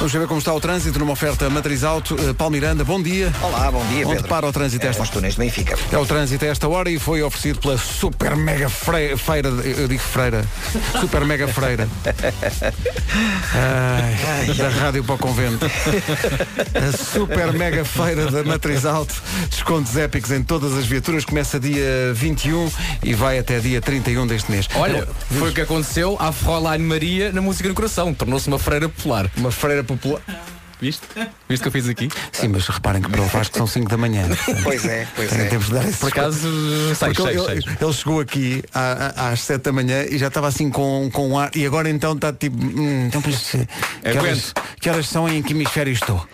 Vamos 0.00 0.14
ver 0.14 0.26
como 0.26 0.38
está 0.38 0.54
o 0.54 0.58
trânsito 0.60 0.98
numa 0.98 1.12
oferta 1.12 1.50
matriz 1.50 1.84
alto. 1.84 2.14
Uh, 2.14 2.32
Paulo 2.32 2.52
Miranda, 2.52 2.82
bom 2.82 3.02
dia. 3.02 3.30
Olá, 3.42 3.70
bom 3.70 3.84
dia, 3.88 4.06
Onde 4.06 4.14
Pedro. 4.16 4.28
para 4.30 4.46
o 4.46 4.52
trânsito 4.52 4.86
é, 4.86 4.88
esta? 4.88 5.02
Os 5.02 5.10
túneis 5.10 5.34
de 5.34 5.40
Benfica. 5.40 5.76
É 5.92 5.98
o 5.98 6.06
trânsito 6.06 6.42
a 6.42 6.48
esta 6.48 6.66
hora 6.66 6.90
e 6.90 6.98
foi 6.98 7.22
oferecido 7.22 7.60
pela 7.60 7.76
super 7.76 8.34
mega 8.34 8.70
fre- 8.70 9.14
feira, 9.18 9.50
eu 9.50 9.86
digo 9.86 10.00
freira, 10.00 10.42
super 10.98 11.22
mega 11.26 11.46
freira. 11.48 11.86
Ai, 13.54 14.54
da 14.54 14.68
rádio 14.70 15.04
para 15.04 15.16
o 15.16 15.18
convento. 15.18 15.66
A 15.66 16.96
super 16.96 17.52
mega 17.52 17.84
feira 17.84 18.30
da 18.30 18.42
Matriz 18.42 18.86
Alto, 18.86 19.14
descontos 19.50 19.94
épicos 19.98 20.30
em 20.30 20.42
todas 20.42 20.72
as 20.78 20.86
viaturas, 20.86 21.26
começa 21.26 21.60
dia 21.60 22.10
21 22.14 22.72
e 23.02 23.12
vai 23.12 23.38
até 23.38 23.58
dia 23.58 23.82
31 23.82 24.26
deste 24.26 24.50
mês. 24.50 24.66
Olha, 24.76 25.06
foi 25.38 25.50
o 25.50 25.52
que 25.52 25.60
aconteceu 25.60 26.16
à 26.18 26.32
Fräulein 26.32 26.78
Maria 26.78 27.32
na 27.32 27.42
música 27.42 27.68
do 27.68 27.74
coração. 27.74 28.14
Tornou-se 28.14 28.48
uma 28.48 28.58
freira 28.58 28.88
popular. 28.88 29.30
Uma 29.36 29.50
freira 29.50 29.84
popular. 29.96 30.39
Viste? 30.80 31.02
Viste 31.48 31.60
o 31.60 31.62
que 31.62 31.68
eu 31.68 31.72
fiz 31.72 31.88
aqui? 31.88 32.08
Sim, 32.32 32.48
mas 32.48 32.66
reparem 32.66 33.02
que 33.02 33.10
para 33.10 33.20
o 33.20 33.26
Vasco 33.26 33.56
são 33.58 33.66
5 33.66 33.88
da 33.90 33.96
manhã. 33.96 34.24
Pois 34.62 34.84
é, 34.84 35.06
pois 35.14 35.32
é. 35.32 35.44
Temos 35.46 35.66
de 35.66 35.72
dar 35.74 35.84
esse 35.86 35.98
Por 35.98 36.08
acaso, 36.08 36.48
seis, 36.94 36.98
Porque 36.98 37.22
seis, 37.22 37.36
ele, 37.36 37.62
seis. 37.62 37.76
ele 37.80 37.92
chegou 37.92 38.20
aqui 38.20 38.62
à- 38.74 39.12
à- 39.16 39.28
às 39.30 39.40
7 39.42 39.62
da 39.62 39.72
manhã 39.72 40.04
e 40.04 40.16
já 40.18 40.28
estava 40.28 40.48
assim 40.48 40.70
com, 40.70 41.10
com 41.12 41.28
um 41.28 41.38
ar 41.38 41.50
e 41.54 41.66
agora 41.66 41.88
então 41.90 42.12
está 42.14 42.32
tipo. 42.32 42.56
hum, 42.64 43.06
então, 43.08 43.20
pois, 43.20 43.38
que, 44.02 44.18
horas, 44.18 44.54
que 44.80 44.88
horas 44.90 45.06
são 45.08 45.28
e 45.28 45.36
em 45.38 45.42
que 45.42 45.52
hemisfério 45.52 45.92
estou? 45.92 46.26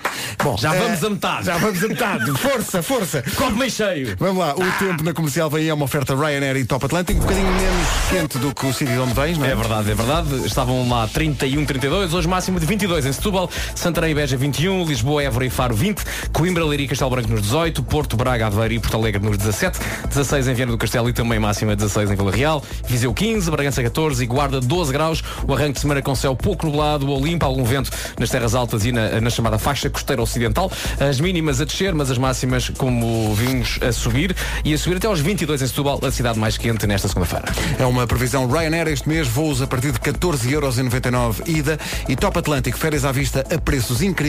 Bom, 0.43 0.57
Já 0.57 0.75
eh, 0.75 0.79
vamos 0.79 1.03
a 1.05 1.11
metade. 1.11 1.47
Já 1.47 1.57
vamos 1.59 1.83
a 1.85 1.89
metade. 1.89 2.31
Força, 2.39 2.83
força. 2.83 3.23
Copo 3.35 3.57
meio 3.57 3.71
cheio. 3.71 4.17
Vamos 4.19 4.39
lá, 4.39 4.55
o 4.55 4.73
tempo 4.79 5.03
na 5.03 5.13
comercial 5.13 5.51
vem 5.51 5.63
aí, 5.63 5.69
é 5.69 5.75
uma 5.75 5.85
oferta 5.85 6.15
Ryanair 6.15 6.57
e 6.57 6.65
Top 6.65 6.85
Atlântico, 6.85 7.19
um 7.19 7.23
bocadinho 7.23 7.47
menos 7.51 7.89
quente 8.11 8.39
do 8.39 8.55
que 8.55 8.67
o 8.67 8.73
sítio 8.73 8.95
de 8.95 9.01
onde 9.01 9.15
vens, 9.15 9.39
não 9.39 9.47
é? 9.47 9.51
É 9.51 9.57
verdade, 9.57 9.91
é 9.91 9.95
verdade. 9.95 10.47
Estavam 10.47 10.89
lá 10.89 11.07
31, 11.09 11.65
32, 11.65 12.15
hoje 12.15 12.29
máximo 12.29 12.61
de 12.61 12.67
22 12.67 13.07
em 13.07 13.13
Setúbal, 13.13 13.51
Santarém 13.75 14.13
e 14.13 14.15
Beja 14.15 14.36
21, 14.37 14.85
Lisboa, 14.85 15.23
Évora 15.23 15.47
e 15.47 15.51
Faro 15.51 15.75
20, 15.75 16.03
Coimbra, 16.33 16.65
Leiria 16.65 16.87
e 16.87 16.89
Castelo 16.89 17.11
Branco 17.11 17.31
nos 17.31 17.43
18, 17.43 17.83
Porto, 17.83 18.17
Braga, 18.17 18.47
Aveiro 18.47 18.75
e 18.75 18.79
Porto 18.79 18.97
Alegre 18.97 19.23
nos 19.23 19.39
17, 19.39 19.79
16 20.09 20.49
em 20.49 20.55
Viana 20.55 20.73
do 20.73 20.79
Castelo 20.79 21.09
e 21.09 21.13
também 21.13 21.39
máxima 21.39 21.75
16 21.75 22.11
em 22.11 22.17
Vila 22.17 22.31
Real, 22.31 22.63
Viseu 22.87 23.13
15, 23.13 23.51
Bragança 23.51 23.83
14 23.83 24.23
e 24.23 24.27
Guarda 24.27 24.61
12 24.61 24.93
graus. 24.93 25.23
O 25.47 25.55
arranque 25.55 25.75
de 25.75 25.81
semana 25.81 26.03
com 26.03 26.15
céu 26.15 26.35
pouco 26.37 26.67
nublado 26.67 27.09
ou 27.09 27.25
limpo, 27.25 27.45
algum 27.45 27.65
vento 27.65 27.91
nas 28.19 28.31
terras 28.31 28.55
altas 28.55 28.85
e 28.85 28.93
na, 28.93 29.21
na 29.21 29.31
chamada 29.31 29.59
faixa 29.59 29.89
costeira 29.91 30.23
ocidental. 30.23 30.71
As 30.99 31.21
mínimas 31.21 31.61
a 31.61 31.65
descer, 31.65 31.95
mas 31.95 32.11
as 32.11 32.19
máximas, 32.19 32.69
como 32.71 33.35
vimos, 33.35 33.79
a 33.83 33.93
subir 33.93 34.35
e 34.65 34.75
a 34.75 34.79
subir 34.79 34.97
até 34.97 35.07
aos 35.07 35.21
22 35.21 35.63
em 35.63 35.67
Setúbal, 35.67 36.01
a 36.03 36.11
cidade 36.11 36.39
mais 36.39 36.57
quente 36.57 36.87
nesta 36.87 37.09
segunda-feira. 37.09 37.47
É 37.79 37.87
uma 37.87 38.07
previsão 38.07 38.47
Ryanair 38.49 38.89
este 38.89 39.09
mês, 39.09 39.29
voos 39.29 39.63
a 39.63 39.67
partir 39.67 39.93
de 39.93 39.99
14,99€ 39.99 41.49
ida 41.49 41.79
e 42.09 42.17
Top 42.17 42.39
Atlântico, 42.39 42.79
férias 42.79 43.05
à 43.05 43.13
vista 43.13 43.45
a 43.53 43.59
preços 43.59 44.03
incríveis, 44.03 44.26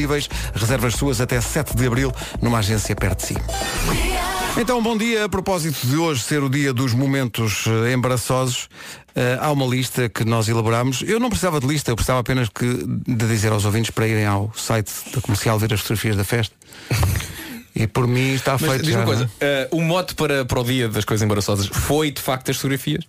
reservas 0.54 0.96
suas 0.96 1.20
até 1.22 1.40
7 1.42 1.76
de 1.76 1.88
Abril 1.88 2.12
numa 2.42 2.60
agência 2.60 2.96
perto 2.96 3.20
de 3.22 3.28
si. 3.28 3.36
Então, 4.60 4.82
bom 4.82 4.98
dia. 4.98 5.26
A 5.26 5.30
propósito 5.30 5.86
de 5.86 5.96
hoje 5.98 6.24
ser 6.24 6.42
o 6.42 6.50
dia 6.50 6.74
dos 6.74 6.94
momentos 6.94 7.66
eh, 7.68 7.94
embaraçosos, 7.94 8.68
eh, 9.16 9.38
há 9.40 9.52
uma 9.52 9.66
lista 9.68 10.10
que 10.10 10.26
nós 10.26 10.48
elaboramos. 10.50 11.04
Eu 11.06 11.20
não 11.20 11.30
precisava 11.30 11.60
de 11.60 11.68
lista, 11.68 11.92
eu 11.92 11.96
precisava 11.96 12.22
apenas 12.22 12.50
que, 12.50 12.66
de 12.66 13.28
dizer 13.28 13.52
aos 13.52 13.66
ouvintes 13.66 13.92
para 13.92 14.08
irem 14.08 14.26
ao 14.26 14.52
site 14.56 14.92
da 15.14 15.22
comercial 15.22 15.60
ver 15.60 15.72
as 15.74 15.82
fotografias 15.82 16.16
da 16.16 16.24
festa. 16.24 16.56
E 17.76 17.86
por 17.86 18.08
mim 18.08 18.34
está 18.34 18.54
Mas 18.54 18.62
feito 18.62 18.84
diz 18.86 18.94
já, 18.94 19.00
uma 19.02 19.06
coisa, 19.06 19.30
é? 19.40 19.46
eh, 19.46 19.68
o 19.72 19.82
mote 19.82 20.16
para, 20.16 20.44
para 20.44 20.60
o 20.60 20.64
dia 20.64 20.90
das 20.90 21.06
coisas 21.06 21.24
embaraçosas 21.24 21.68
foi 21.68 22.10
de 22.10 22.20
facto 22.22 22.50
as 22.50 22.58
fotografias? 22.58 23.04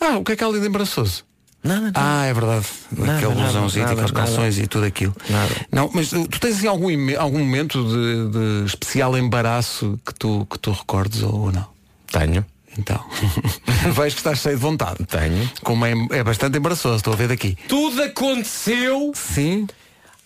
Ah, 0.00 0.18
o 0.18 0.24
que 0.24 0.32
é 0.32 0.36
que 0.36 0.42
há 0.42 0.48
ali 0.48 0.60
de 0.60 0.66
embaraçoso? 0.66 1.24
Nada, 1.68 1.92
Ah, 1.94 2.24
é 2.24 2.32
verdade. 2.32 2.66
Nada, 2.90 3.18
Aquele 3.18 3.34
nada, 3.34 3.42
blusãozinho, 3.42 3.84
nada, 3.84 3.92
aqueles 3.92 4.10
calções 4.10 4.58
e 4.58 4.66
tudo 4.66 4.86
aquilo. 4.86 5.14
Nada. 5.28 5.54
Não, 5.70 5.90
mas 5.92 6.10
uh, 6.12 6.26
tu 6.26 6.40
tens 6.40 6.56
assim, 6.56 6.66
algum, 6.66 6.88
algum 7.18 7.40
momento 7.40 7.84
de, 7.84 8.30
de 8.30 8.64
especial 8.66 9.18
embaraço 9.18 10.00
que 10.04 10.14
tu, 10.14 10.46
que 10.50 10.58
tu 10.58 10.72
recordes 10.72 11.22
ou, 11.22 11.34
ou 11.34 11.52
não? 11.52 11.66
Tenho. 12.10 12.44
Então, 12.78 13.04
vejo 13.92 14.14
que 14.14 14.20
estás 14.20 14.38
cheio 14.38 14.56
de 14.56 14.62
vontade. 14.62 15.04
Tenho. 15.04 15.50
Como 15.62 15.84
é, 15.84 15.92
é 16.12 16.24
bastante 16.24 16.56
embaraçoso, 16.56 16.96
estou 16.96 17.12
a 17.12 17.16
ver 17.16 17.28
daqui. 17.28 17.58
Tudo 17.68 18.02
aconteceu 18.02 19.12
Sim. 19.14 19.66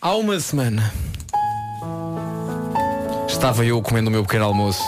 há 0.01 0.15
uma 0.15 0.39
semana. 0.39 0.93
Estava 3.27 3.65
eu 3.65 3.83
comendo 3.83 4.09
o 4.09 4.13
meu 4.13 4.23
pequeno 4.23 4.45
almoço, 4.45 4.85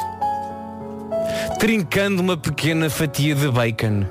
trincando 1.59 2.23
uma 2.23 2.37
pequena 2.37 2.89
fatia 2.89 3.35
de 3.35 3.51
bacon 3.51 4.05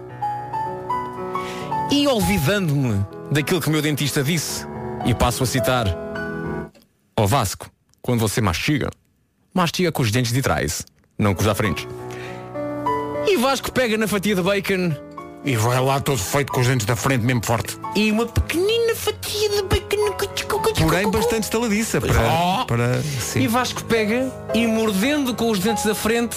e 1.93 2.07
olvidando-me 2.07 3.05
daquilo 3.31 3.61
que 3.61 3.67
o 3.67 3.71
meu 3.71 3.81
dentista 3.81 4.23
disse. 4.23 4.65
E 5.05 5.13
passo 5.13 5.43
a 5.43 5.45
citar: 5.45 5.85
Ó 7.19 7.25
Vasco, 7.27 7.69
quando 8.01 8.19
você 8.19 8.41
mastiga, 8.41 8.89
mastiga 9.53 9.91
com 9.91 10.01
os 10.01 10.09
dentes 10.11 10.31
de 10.33 10.41
trás, 10.41 10.83
não 11.19 11.33
com 11.35 11.41
os 11.41 11.45
da 11.45 11.53
frente. 11.53 11.87
E 13.27 13.37
Vasco 13.37 13.71
pega 13.71 13.97
na 13.97 14.07
fatia 14.07 14.35
de 14.35 14.41
bacon 14.41 14.91
E 15.45 15.55
vai 15.55 15.79
lá 15.79 15.99
todo 15.99 16.17
feito 16.17 16.51
com 16.51 16.59
os 16.59 16.67
dentes 16.67 16.85
da 16.85 16.95
frente, 16.95 17.23
mesmo 17.23 17.45
forte. 17.45 17.77
e 17.95 18.11
uma 18.11 18.25
pequenina 18.25 18.95
fatia 18.95 19.49
de 19.49 19.61
bacon. 19.61 19.83
Porém, 20.79 21.09
bastante 21.11 21.43
estaladiça 21.43 22.01
para. 22.01 22.11
Oh. 22.11 22.65
para 22.65 23.01
E. 23.35 23.47
Vasco 23.47 23.83
pega 23.83 24.31
e 24.53 24.65
mordendo 24.67 25.33
com 25.35 25.49
os 25.51 25.59
dentes 25.59 25.85
da 25.85 25.93
frente, 25.95 26.35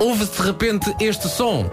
ouve-se 0.00 0.32
de 0.40 0.42
repente 0.46 0.94
este 1.00 1.28
som. 1.28 1.68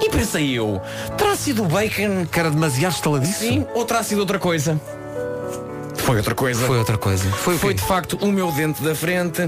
E 0.00 0.10
pensei 0.10 0.52
eu, 0.58 0.80
terá 1.16 1.34
sido 1.36 1.64
o 1.64 1.66
bacon? 1.68 2.26
Que 2.30 2.38
era 2.40 2.50
demasiado 2.50 2.92
estaladiço. 2.94 3.38
Sim, 3.40 3.66
ou 3.74 3.84
terá 3.84 4.02
sido 4.02 4.18
outra 4.20 4.38
coisa? 4.38 4.80
Foi 5.96 6.16
outra 6.18 6.34
coisa. 6.34 6.66
Foi 6.66 6.78
outra 6.78 6.96
coisa. 6.98 7.28
Foi, 7.30 7.56
Foi 7.58 7.74
de 7.74 7.82
facto 7.82 8.16
o 8.20 8.30
meu 8.30 8.52
dente 8.52 8.82
da 8.82 8.94
frente. 8.94 9.42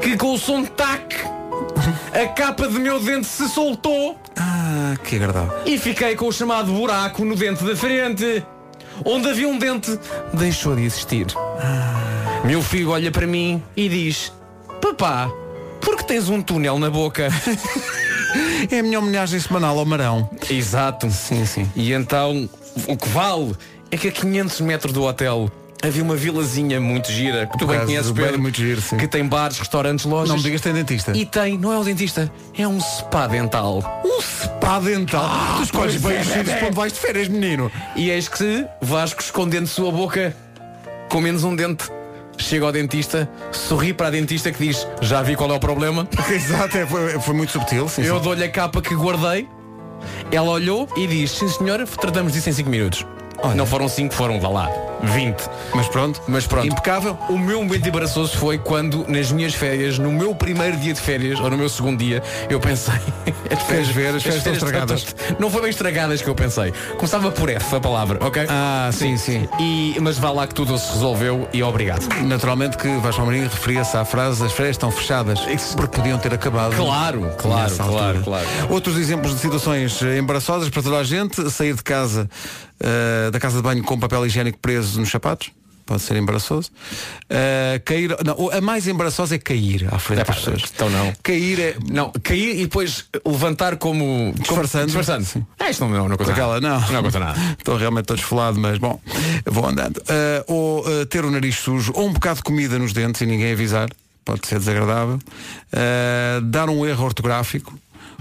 Que 0.00 0.16
com 0.16 0.34
o 0.34 0.38
som 0.38 0.64
tac, 0.64 1.16
a 2.12 2.28
capa 2.28 2.68
do 2.68 2.78
meu 2.78 3.00
dente 3.00 3.26
se 3.26 3.48
soltou 3.48 4.16
Ah, 4.36 4.94
que 5.02 5.16
agradável. 5.16 5.52
e 5.66 5.78
fiquei 5.78 6.14
com 6.14 6.28
o 6.28 6.32
chamado 6.32 6.72
buraco 6.72 7.24
no 7.24 7.34
dente 7.34 7.64
da 7.64 7.74
frente. 7.74 8.44
Onde 9.04 9.28
havia 9.28 9.48
um 9.48 9.58
dente, 9.58 9.98
deixou 10.32 10.74
de 10.76 10.84
existir. 10.84 11.26
Meu 12.44 12.62
filho 12.62 12.90
olha 12.90 13.10
para 13.10 13.26
mim 13.26 13.62
e 13.76 13.88
diz: 13.88 14.32
Papá, 14.80 15.28
por 15.80 15.96
que 15.96 16.04
tens 16.04 16.28
um 16.28 16.40
túnel 16.40 16.78
na 16.78 16.88
boca? 16.88 17.28
É 18.70 18.78
a 18.80 18.82
minha 18.82 18.98
homenagem 18.98 19.38
semanal 19.38 19.78
ao 19.78 19.84
Marão. 19.84 20.28
Exato. 20.50 21.10
Sim, 21.10 21.44
sim. 21.46 21.70
E 21.74 21.92
então, 21.92 22.48
o 22.86 22.96
que 22.96 23.08
vale 23.08 23.54
é 23.90 23.96
que 23.96 24.08
a 24.08 24.12
500 24.12 24.60
metros 24.60 24.92
do 24.92 25.04
hotel 25.04 25.50
havia 25.82 26.02
uma 26.02 26.16
vilazinha 26.16 26.80
muito 26.80 27.10
gira, 27.10 27.46
que 27.46 27.58
tu 27.58 27.66
bem 27.66 27.80
conheces, 27.80 28.10
bem, 28.10 28.24
Pedro, 28.24 28.40
muito 28.40 28.56
giro, 28.56 28.80
sim. 28.80 28.96
que 28.96 29.06
tem 29.06 29.26
bares, 29.26 29.58
restaurantes, 29.58 30.04
lojas. 30.04 30.28
Não 30.28 30.36
me 30.36 30.42
digas 30.42 30.60
que 30.60 30.64
tem 30.64 30.74
dentista. 30.74 31.16
E 31.16 31.24
tem, 31.24 31.58
não 31.58 31.72
é 31.72 31.78
o 31.78 31.84
dentista, 31.84 32.30
é 32.56 32.66
um 32.66 32.80
spa 32.80 33.26
dental. 33.26 34.02
Um 34.04 34.20
spa 34.20 34.80
dental. 34.80 35.30
tu 35.56 35.62
escolhes 35.62 36.00
bem 36.00 36.20
os 36.20 36.26
sítios 36.26 36.48
é. 36.48 36.58
quando 36.58 36.74
vais 36.74 36.92
de 36.92 36.98
férias, 36.98 37.28
menino. 37.28 37.70
E 37.94 38.10
eis 38.10 38.28
que 38.28 38.66
Vasco 38.80 39.20
escondendo 39.20 39.66
sua 39.66 39.92
boca 39.92 40.34
com 41.08 41.20
menos 41.20 41.44
um 41.44 41.54
dente. 41.54 41.84
Chega 42.38 42.66
ao 42.66 42.72
dentista, 42.72 43.28
sorri 43.50 43.92
para 43.92 44.08
a 44.08 44.10
dentista 44.10 44.52
que 44.52 44.66
diz, 44.66 44.86
já 45.00 45.22
vi 45.22 45.34
qual 45.34 45.50
é 45.50 45.54
o 45.54 45.60
problema. 45.60 46.06
Exato, 46.30 46.76
é, 46.76 46.86
foi, 46.86 47.18
foi 47.20 47.34
muito 47.34 47.52
subtil. 47.52 47.88
Sim, 47.88 48.02
Eu 48.02 48.20
dou-lhe 48.20 48.44
a 48.44 48.50
capa 48.50 48.80
que 48.80 48.94
guardei. 48.94 49.48
Ela 50.30 50.50
olhou 50.50 50.88
e 50.96 51.06
diz, 51.06 51.30
sim 51.30 51.48
senhora, 51.48 51.86
tratamos 51.86 52.32
disso 52.32 52.48
em 52.48 52.52
5 52.52 52.68
minutos. 52.68 53.06
Olha. 53.42 53.54
Não 53.54 53.66
foram 53.66 53.88
5, 53.88 54.14
foram, 54.14 54.40
vá 54.40 54.48
lá, 54.48 54.70
20. 55.02 55.36
Mas 55.74 55.88
pronto. 55.88 56.22
Mas 56.26 56.46
pronto. 56.46 56.66
Impecável. 56.66 57.18
O 57.28 57.38
meu 57.38 57.62
momento 57.62 57.86
embaraçoso 57.88 58.36
foi 58.38 58.58
quando, 58.58 59.04
nas 59.08 59.30
minhas 59.30 59.54
férias, 59.54 59.98
no 59.98 60.10
meu 60.12 60.34
primeiro 60.34 60.76
dia 60.78 60.92
de 60.94 61.00
férias, 61.00 61.38
ou 61.40 61.50
no 61.50 61.56
meu 61.58 61.68
segundo 61.68 61.98
dia, 61.98 62.22
eu 62.48 62.58
pensei. 62.60 62.94
As 63.50 63.62
Queres 63.62 63.88
ver? 63.88 64.14
As 64.14 64.22
férias 64.22 64.38
estão 64.38 64.52
estragadas. 64.54 65.02
estão- 65.02 65.36
Não 65.38 65.50
foi 65.50 65.60
bem 65.62 65.70
estragadas 65.70 66.22
que 66.22 66.28
eu 66.28 66.34
pensei. 66.34 66.72
Começava 66.96 67.30
por 67.30 67.48
F 67.48 67.76
a 67.76 67.80
palavra, 67.80 68.18
ok? 68.24 68.46
Ah, 68.48 68.90
sim, 68.92 69.16
sim. 69.16 69.48
E, 69.60 69.96
mas 70.00 70.18
vá 70.18 70.30
lá 70.30 70.46
que 70.46 70.54
tudo 70.54 70.76
se 70.78 70.92
resolveu 70.92 71.48
e 71.52 71.62
obrigado. 71.62 72.06
Naturalmente 72.24 72.76
que 72.76 72.88
Vasco 72.98 73.22
Amorim 73.22 73.42
referia-se 73.42 73.96
à 73.96 74.04
frase 74.04 74.44
as 74.44 74.52
férias 74.52 74.74
estão 74.76 74.90
fechadas 74.90 75.40
porque 75.76 75.96
podiam 75.96 76.18
ter 76.18 76.32
acabado. 76.34 76.74
Claro, 76.76 77.30
claro, 77.38 77.74
claro, 77.76 78.22
claro. 78.22 78.46
Outros 78.70 78.96
exemplos 78.96 79.34
de 79.34 79.40
situações 79.40 80.00
embaraçosas 80.02 80.68
para 80.68 80.82
toda 80.82 80.98
a 80.98 81.04
gente, 81.04 81.50
sair 81.50 81.74
de 81.74 81.82
casa, 81.82 82.28
eh, 82.80 83.30
da 83.30 83.38
casa 83.40 83.56
de 83.56 83.62
banho 83.62 83.82
com 83.82 83.98
papel 83.98 84.26
higiênico 84.26 84.58
preso 84.58 85.00
nos 85.00 85.10
sapatos. 85.10 85.50
Pode 85.84 86.02
ser 86.02 86.16
embaraçoso. 86.16 86.72
Eh, 87.30 87.80
cair. 87.84 88.16
Não, 88.24 88.50
a 88.50 88.60
mais 88.60 88.88
embaraçosa 88.88 89.36
é 89.36 89.38
cair 89.38 89.86
à 89.94 90.00
frente 90.00 90.22
É 90.22 90.24
pá, 90.24 90.32
das 90.32 90.42
pessoas. 90.42 90.64
então 90.74 90.90
não. 90.90 91.12
Cair 91.22 91.60
é. 91.60 91.76
Não, 91.88 92.10
cair 92.24 92.56
e 92.56 92.62
depois 92.62 93.04
levantar 93.24 93.76
como. 93.76 94.34
Disfarçando. 94.36 94.90
Como, 94.92 94.98
disfarçando. 95.00 95.46
É, 95.60 95.70
isto 95.70 95.86
não, 95.86 96.08
não, 96.08 96.16
conta 96.16 96.32
Aquela, 96.32 96.60
nada. 96.60 96.86
não. 96.86 96.92
Não 96.92 97.02
conta 97.04 97.20
nada. 97.20 97.38
Estou 97.56 97.76
realmente 97.76 98.06
todo 98.06 98.18
esfolado, 98.18 98.58
mas 98.58 98.78
bom, 98.78 99.00
vou 99.46 99.64
andando. 99.68 100.02
Eh, 100.08 100.44
ou 100.48 100.84
ter 101.06 101.24
o 101.24 101.30
nariz 101.30 101.54
sujo, 101.54 101.92
ou 101.94 102.08
um 102.08 102.12
bocado 102.12 102.38
de 102.38 102.42
comida 102.42 102.80
nos 102.80 102.92
dentes 102.92 103.20
e 103.20 103.26
ninguém 103.26 103.52
avisar, 103.52 103.88
pode 104.24 104.44
ser 104.44 104.58
desagradável. 104.58 105.20
Dar 106.46 106.68
um 106.68 106.84
erro 106.84 107.04
ortográfico, 107.04 107.72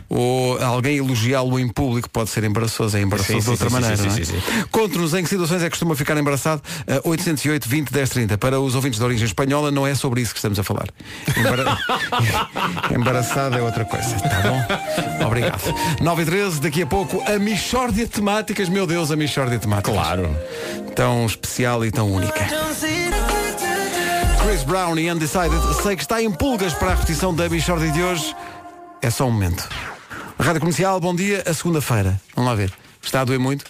ou 0.10 0.62
alguém 0.64 0.98
elogiá-lo 0.98 1.60
em 1.60 1.68
público 1.68 2.10
pode 2.10 2.30
ser 2.30 2.44
embaraçoso, 2.44 2.98
é 2.98 3.02
embaraçoso 3.02 3.40
Sim, 3.40 3.44
de 3.44 3.50
outra 3.50 3.70
sim, 3.70 3.74
maneira. 3.74 3.98
sim, 3.98 4.04
não 4.04 4.12
é? 4.12 4.16
sim, 4.16 4.24
sim, 4.26 4.66
Conte-nos 4.72 5.14
em 5.14 5.24
que 5.24 5.30
situações 5.30 5.62
é 5.62 5.66
que 5.66 5.72
costuma 5.72 5.96
ficar 5.96 6.18
embaraçado. 6.18 6.62
Uh, 7.06 7.10
808 7.10 7.68
20 7.68 7.92
10 7.92 8.10
30. 8.10 8.38
Para 8.38 8.60
os 8.60 8.76
ouvintes 8.76 9.00
de 9.00 9.06
origem 9.06 9.26
espanhola, 9.26 9.72
não 9.72 9.86
é 9.86 9.96
sobre 9.96 10.22
isso 10.22 10.32
que 10.34 10.40
estamos 10.40 10.60
a 10.60 10.64
falar. 10.64 10.88
Embara... 11.38 11.78
Embaraçado 12.94 13.58
é 13.58 13.62
outra 13.62 13.86
coisa, 13.86 14.20
tá 14.20 14.42
bom? 14.42 15.26
Obrigado. 15.26 15.62
9 16.02 16.22
e 16.22 16.26
13, 16.26 16.62
daqui 16.62 16.82
a 16.84 16.88
pouco, 16.88 17.24
a 17.30 17.40
Michórdia 17.40 18.08
Temáticas. 18.08 18.70
Meu 18.70 18.86
Deus, 18.86 19.12
a 19.12 19.16
Michórdia 19.16 19.60
Temáticas. 19.60 19.94
Claro. 19.94 20.36
Tão 20.96 21.26
especial 21.26 21.84
e 21.86 21.92
tão 21.92 22.12
única. 22.12 22.48
Chris 24.46 24.64
Brown 24.64 24.98
e 24.98 25.12
Undecided. 25.12 25.60
Sei 25.82 25.96
que 25.96 26.04
está 26.04 26.22
em 26.22 26.32
pulgas 26.32 26.74
para 26.74 26.92
a 26.92 26.94
repetição 26.94 27.34
da 27.34 27.50
Michórdia 27.50 27.92
de 27.92 28.02
hoje. 28.02 28.36
É 29.02 29.10
só 29.10 29.28
um 29.28 29.32
momento. 29.32 29.68
Rádio 30.40 30.60
Comercial, 30.60 31.00
bom 31.00 31.16
dia. 31.16 31.44
A 31.46 31.54
segunda-feira. 31.54 32.20
Vamos 32.36 32.50
lá 32.50 32.56
ver. 32.56 32.72
Está 33.02 33.22
a 33.22 33.26
doer 33.26 33.40
muito? 33.40 33.66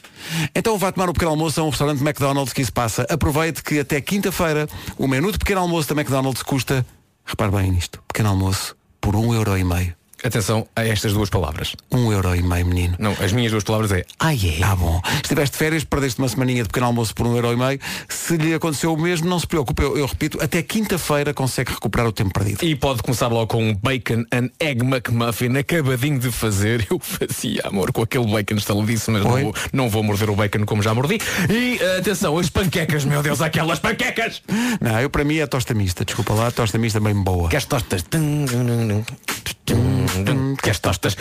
Então 0.54 0.78
vai 0.78 0.92
tomar 0.92 1.10
o 1.10 1.14
pequeno 1.14 1.32
almoço 1.32 1.62
a 1.62 1.64
um 1.64 1.70
restaurante 1.70 2.02
McDonald's 2.02 2.54
que 2.54 2.62
isso 2.62 2.74
passa. 2.74 3.06
Aproveite 3.10 3.62
que 3.62 3.80
até 3.80 4.02
quinta-feira 4.02 4.68
o 4.98 5.08
menu 5.08 5.32
de 5.32 5.38
pequeno 5.38 5.62
almoço 5.62 5.94
da 5.94 6.02
McDonald's 6.02 6.42
custa, 6.42 6.86
repare 7.24 7.52
bem 7.52 7.72
nisto, 7.72 8.02
pequeno 8.08 8.30
almoço 8.30 8.76
por 9.00 9.16
um 9.16 9.34
euro 9.34 9.58
e 9.58 9.64
meio. 9.64 9.96
Atenção 10.26 10.68
a 10.76 10.84
estas 10.84 11.14
duas 11.14 11.30
palavras. 11.30 11.76
Um 11.92 12.12
euro 12.12 12.36
e 12.36 12.42
meio, 12.42 12.66
menino. 12.66 12.96
Não, 12.98 13.12
as 13.24 13.32
minhas 13.32 13.52
duas 13.52 13.64
palavras 13.64 13.92
é 13.92 14.04
Ai 14.20 14.40
é. 14.60 14.64
Ah, 14.64 14.76
bom. 14.76 15.00
Se 15.24 15.36
férias, 15.56 15.84
perdeste 15.84 16.18
uma 16.18 16.28
semaninha 16.28 16.64
de 16.64 16.70
pequeno 16.70 16.88
almoço 16.88 17.14
por 17.14 17.28
um 17.28 17.36
euro 17.36 17.54
e 17.54 17.56
meio. 17.56 17.80
Se 18.10 18.36
lhe 18.36 18.52
aconteceu 18.52 18.92
o 18.92 18.98
mesmo, 18.98 19.30
não 19.30 19.38
se 19.38 19.46
preocupe. 19.46 19.84
Eu, 19.84 19.96
eu 19.96 20.08
repito, 20.08 20.44
até 20.44 20.64
quinta-feira 20.64 21.32
consegue 21.32 21.72
recuperar 21.72 22.08
o 22.08 22.12
tempo 22.12 22.34
perdido. 22.34 22.66
E 22.66 22.76
pode 22.76 23.04
começar 23.04 23.28
logo 23.28 23.46
com 23.46 23.64
um 23.64 23.76
bacon 23.76 24.26
and 24.34 24.50
egg 24.60 24.84
McMuffin 24.84 25.56
acabadinho 25.58 26.18
de 26.18 26.32
fazer. 26.32 26.88
Eu 26.90 26.98
fazia 26.98 27.62
amor 27.66 27.92
com 27.92 28.02
aquele 28.02 28.26
bacon 28.26 28.56
estaladíssimo, 28.56 29.20
mas 29.20 29.28
não 29.28 29.34
Oi? 29.34 29.44
vou, 29.44 29.56
não 29.72 29.90
vou 29.90 30.02
morder 30.02 30.32
o 30.32 30.36
bacon 30.36 30.66
como 30.66 30.82
já 30.82 30.92
mordi. 30.92 31.20
E 31.50 31.80
atenção, 32.00 32.36
as 32.40 32.50
panquecas, 32.50 33.06
meu 33.06 33.22
Deus, 33.22 33.42
aquelas 33.42 33.78
panquecas! 33.78 34.42
Não, 34.82 35.00
eu 35.00 35.10
para 35.10 35.24
mim 35.24 35.38
é 35.38 35.46
tosta 35.46 35.76
mista. 35.76 36.04
Desculpa 36.04 36.34
lá, 36.34 36.50
tosta 36.50 36.80
mista 36.80 37.00
bem 37.00 37.14
boa. 37.14 37.48
Queres 37.48 37.66
tostas? 37.66 38.02
Tum, 38.04 38.46
tum, 38.46 39.04
tum, 39.66 39.95
tum. 40.08 40.56
Queres 40.56 40.80
tostas? 40.80 41.16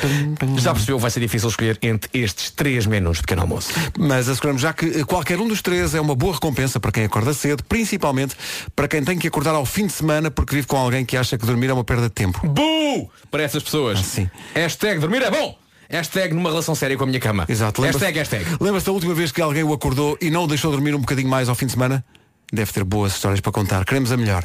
Já 0.59 0.73
percebeu, 0.73 0.99
vai 0.99 1.11
ser 1.11 1.21
difícil 1.21 1.49
escolher 1.49 1.79
entre 1.83 2.11
estes 2.13 2.51
três 2.51 2.87
menus 2.87 3.17
de 3.17 3.23
pequeno 3.23 3.43
almoço. 3.43 3.73
Mas 3.99 4.29
asseguramos 4.29 4.63
já 4.63 4.73
que 4.73 4.87
eh, 4.87 5.05
qualquer 5.05 5.39
um 5.39 5.49
dos 5.49 5.63
três 5.63 5.95
é 5.95 6.01
uma 6.01 6.15
boa 6.15 6.35
recompensa 6.35 6.79
para 6.79 6.93
quem 6.93 7.05
acorda 7.05 7.33
cedo, 7.35 7.63
principalmente 7.65 8.37
para 8.75 8.89
quem 8.89 9.03
tem 9.03 9.19
que 9.19 9.29
acordar 9.29 9.55
ao 9.55 9.67
fim 9.67 9.87
de 9.87 9.93
semana 9.93 10.31
porque 10.31 10.55
vive 10.55 10.67
com 10.67 10.77
alguém 10.77 11.05
que 11.05 11.17
acha 11.17 11.37
que 11.39 11.47
dormir 11.47 11.71
é 11.71 11.73
uma 11.73 11.85
perda 11.85 12.05
de 12.05 12.15
tempo. 12.15 12.47
Bu! 12.47 13.11
Para 13.31 13.43
essas 13.43 13.63
pessoas. 13.63 14.01
sim. 14.01 14.29
Hashtag 14.55 15.01
dormir 15.01 15.23
é 15.23 15.31
bom! 15.31 15.59
Hashtag 15.89 16.35
numa 16.35 16.51
relação 16.51 16.75
séria 16.75 16.97
com 16.97 17.05
a 17.05 17.07
minha 17.07 17.21
cama. 17.21 17.45
Exato. 17.49 17.83
Hashtag, 17.83 18.19
hashtag. 18.19 18.45
Lembra-se 18.61 18.87
da 18.87 18.93
última 18.93 19.15
vez 19.15 19.31
que 19.31 19.41
alguém 19.41 19.63
o 19.63 19.73
acordou 19.73 20.17
e 20.21 20.31
não 20.31 20.45
o 20.45 20.47
deixou 20.47 20.71
dormir 20.71 20.95
um 20.95 21.01
bocadinho 21.01 21.29
mais 21.29 21.49
ao 21.49 21.55
fim 21.55 21.67
de 21.67 21.73
semana? 21.73 22.05
Deve 22.53 22.73
ter 22.73 22.85
boas 22.85 23.13
histórias 23.15 23.41
para 23.41 23.53
contar. 23.53 23.85
Queremos 23.85 24.11
a 24.11 24.17
melhor. 24.17 24.45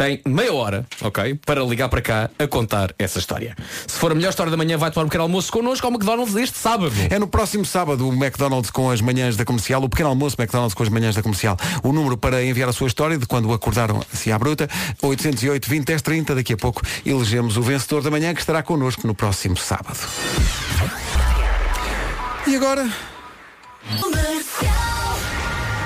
Tem 0.00 0.22
meia 0.26 0.50
hora, 0.54 0.86
ok, 1.02 1.38
para 1.44 1.62
ligar 1.62 1.90
para 1.90 2.00
cá 2.00 2.30
a 2.38 2.46
contar 2.46 2.94
essa 2.98 3.18
história. 3.18 3.54
Se 3.86 3.98
for 3.98 4.10
a 4.10 4.14
melhor 4.14 4.30
história 4.30 4.50
da 4.50 4.56
manhã, 4.56 4.78
vai 4.78 4.90
tomar 4.90 5.04
um 5.04 5.08
pequeno 5.08 5.24
almoço 5.24 5.52
connosco 5.52 5.86
ao 5.86 5.92
McDonald's 5.92 6.34
este 6.36 6.56
sábado. 6.56 6.90
É 7.10 7.18
no 7.18 7.28
próximo 7.28 7.66
sábado 7.66 8.08
o 8.08 8.12
McDonald's 8.12 8.70
com 8.70 8.90
as 8.90 9.02
manhãs 9.02 9.36
da 9.36 9.44
comercial, 9.44 9.82
o 9.82 9.90
pequeno 9.90 10.08
almoço 10.08 10.36
McDonald's 10.38 10.72
com 10.72 10.82
as 10.82 10.88
manhãs 10.88 11.14
da 11.14 11.22
comercial. 11.22 11.54
O 11.82 11.92
número 11.92 12.16
para 12.16 12.42
enviar 12.42 12.70
a 12.70 12.72
sua 12.72 12.86
história 12.86 13.18
de 13.18 13.26
quando 13.26 13.52
acordaram 13.52 14.02
assim 14.10 14.30
à 14.30 14.38
bruta, 14.38 14.70
808 15.02 15.68
20 15.68 15.84
10 15.84 16.00
30. 16.00 16.34
Daqui 16.34 16.54
a 16.54 16.56
pouco 16.56 16.80
elegemos 17.04 17.58
o 17.58 17.62
vencedor 17.62 18.02
da 18.02 18.10
manhã 18.10 18.32
que 18.32 18.40
estará 18.40 18.62
connosco 18.62 19.06
no 19.06 19.14
próximo 19.14 19.58
sábado. 19.58 19.98
E 22.46 22.56
agora? 22.56 22.88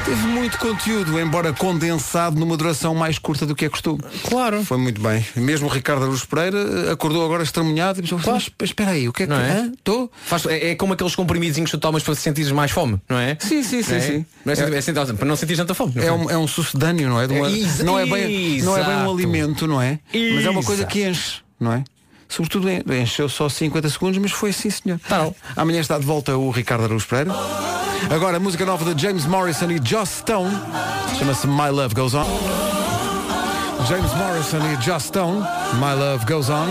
Teve 0.05 0.27
muito 0.27 0.59
conteúdo, 0.59 1.19
embora 1.19 1.51
condensado 1.55 2.39
numa 2.39 2.59
duração 2.59 2.95
mais 2.95 3.19
curta 3.19 3.47
do 3.47 3.55
que 3.55 3.65
é 3.65 3.69
costume. 3.71 4.01
Claro. 4.29 4.63
Foi 4.63 4.77
muito 4.77 5.01
bem. 5.01 5.25
Mesmo 5.35 5.67
o 5.67 5.71
Ricardo 5.71 6.05
Aruz 6.05 6.25
Pereira 6.27 6.59
eh, 6.59 6.93
acordou 6.93 7.25
agora 7.25 7.43
estremunhado 7.43 8.01
e 8.01 8.03
pensou, 8.03 8.21
mas 8.27 8.51
espera 8.63 8.91
aí, 8.91 9.09
o 9.09 9.13
que 9.15 9.23
é 9.23 9.27
que 9.27 9.33
Não 9.33 9.41
é? 9.41 9.71
Estou? 9.75 10.13
Faz- 10.27 10.45
é, 10.45 10.73
é 10.73 10.75
como 10.75 10.93
aqueles 10.93 11.15
comprimidos 11.17 11.57
que 11.59 11.71
tu 11.71 11.79
tomas 11.79 12.03
para 12.03 12.15
sentir 12.15 12.53
mais 12.53 12.71
fome, 12.71 13.01
não 13.09 13.17
é? 13.19 13.39
Sim, 13.41 13.63
sim, 13.63 13.83
sim, 13.83 13.93
Não 13.93 13.97
é? 13.97 14.01
sim. 14.01 14.27
Não 14.45 14.53
é, 14.53 14.57
é 14.57 15.13
para 15.15 15.25
não 15.27 15.37
sentir 15.37 15.57
tanta 15.57 15.73
fome. 15.75 15.95
É 15.97 16.03
fundo. 16.09 16.27
um, 16.27 16.31
é 16.31 16.37
um 16.37 16.47
sucedâneo, 16.47 17.09
não 17.09 17.19
é? 17.21 17.27
Uma- 17.27 17.49
É, 17.49 17.83
não, 17.83 17.99
é 17.99 18.05
bem, 18.05 18.61
não 18.63 18.77
é 18.77 18.85
bem 18.85 18.95
um 18.97 19.11
alimento, 19.11 19.67
não 19.67 19.81
é? 19.81 19.99
Mas 20.35 20.45
é 20.45 20.51
uma 20.51 20.63
coisa 20.63 20.85
que 20.85 21.03
enche, 21.03 21.37
não 21.59 21.73
é? 21.73 21.83
Sobretudo 22.29 22.69
en- 22.69 22.83
encheu 23.03 23.29
só 23.29 23.49
50 23.49 23.89
segundos, 23.89 24.19
mas 24.19 24.33
foi 24.33 24.51
assim, 24.51 24.71
senhor. 24.71 24.99
Bom. 25.09 25.35
Amanhã 25.57 25.81
está 25.81 25.99
de 25.99 26.05
volta 26.07 26.37
o 26.37 26.51
Ricardo 26.51 26.85
Araújo 26.85 27.07
Pereira. 27.07 27.33
Agora 28.11 28.37
a 28.37 28.41
música 28.41 28.65
nova 28.67 28.95
de 28.95 29.01
James 29.03 29.25
Morrison 29.27 29.71
e 29.71 29.81
Joss 29.83 30.19
Stone. 30.21 30.55
Chama-se 31.19 31.47
My 31.47 31.71
Love 31.71 31.95
Goes 31.95 32.15
On. 32.15 32.27
James 33.89 34.13
Morrison 34.15 34.59
e 34.73 34.83
Joss 34.85 35.07
Stone. 35.07 35.41
My 35.75 35.95
Love 35.99 36.25
Goes 36.27 36.49
On. 36.49 36.67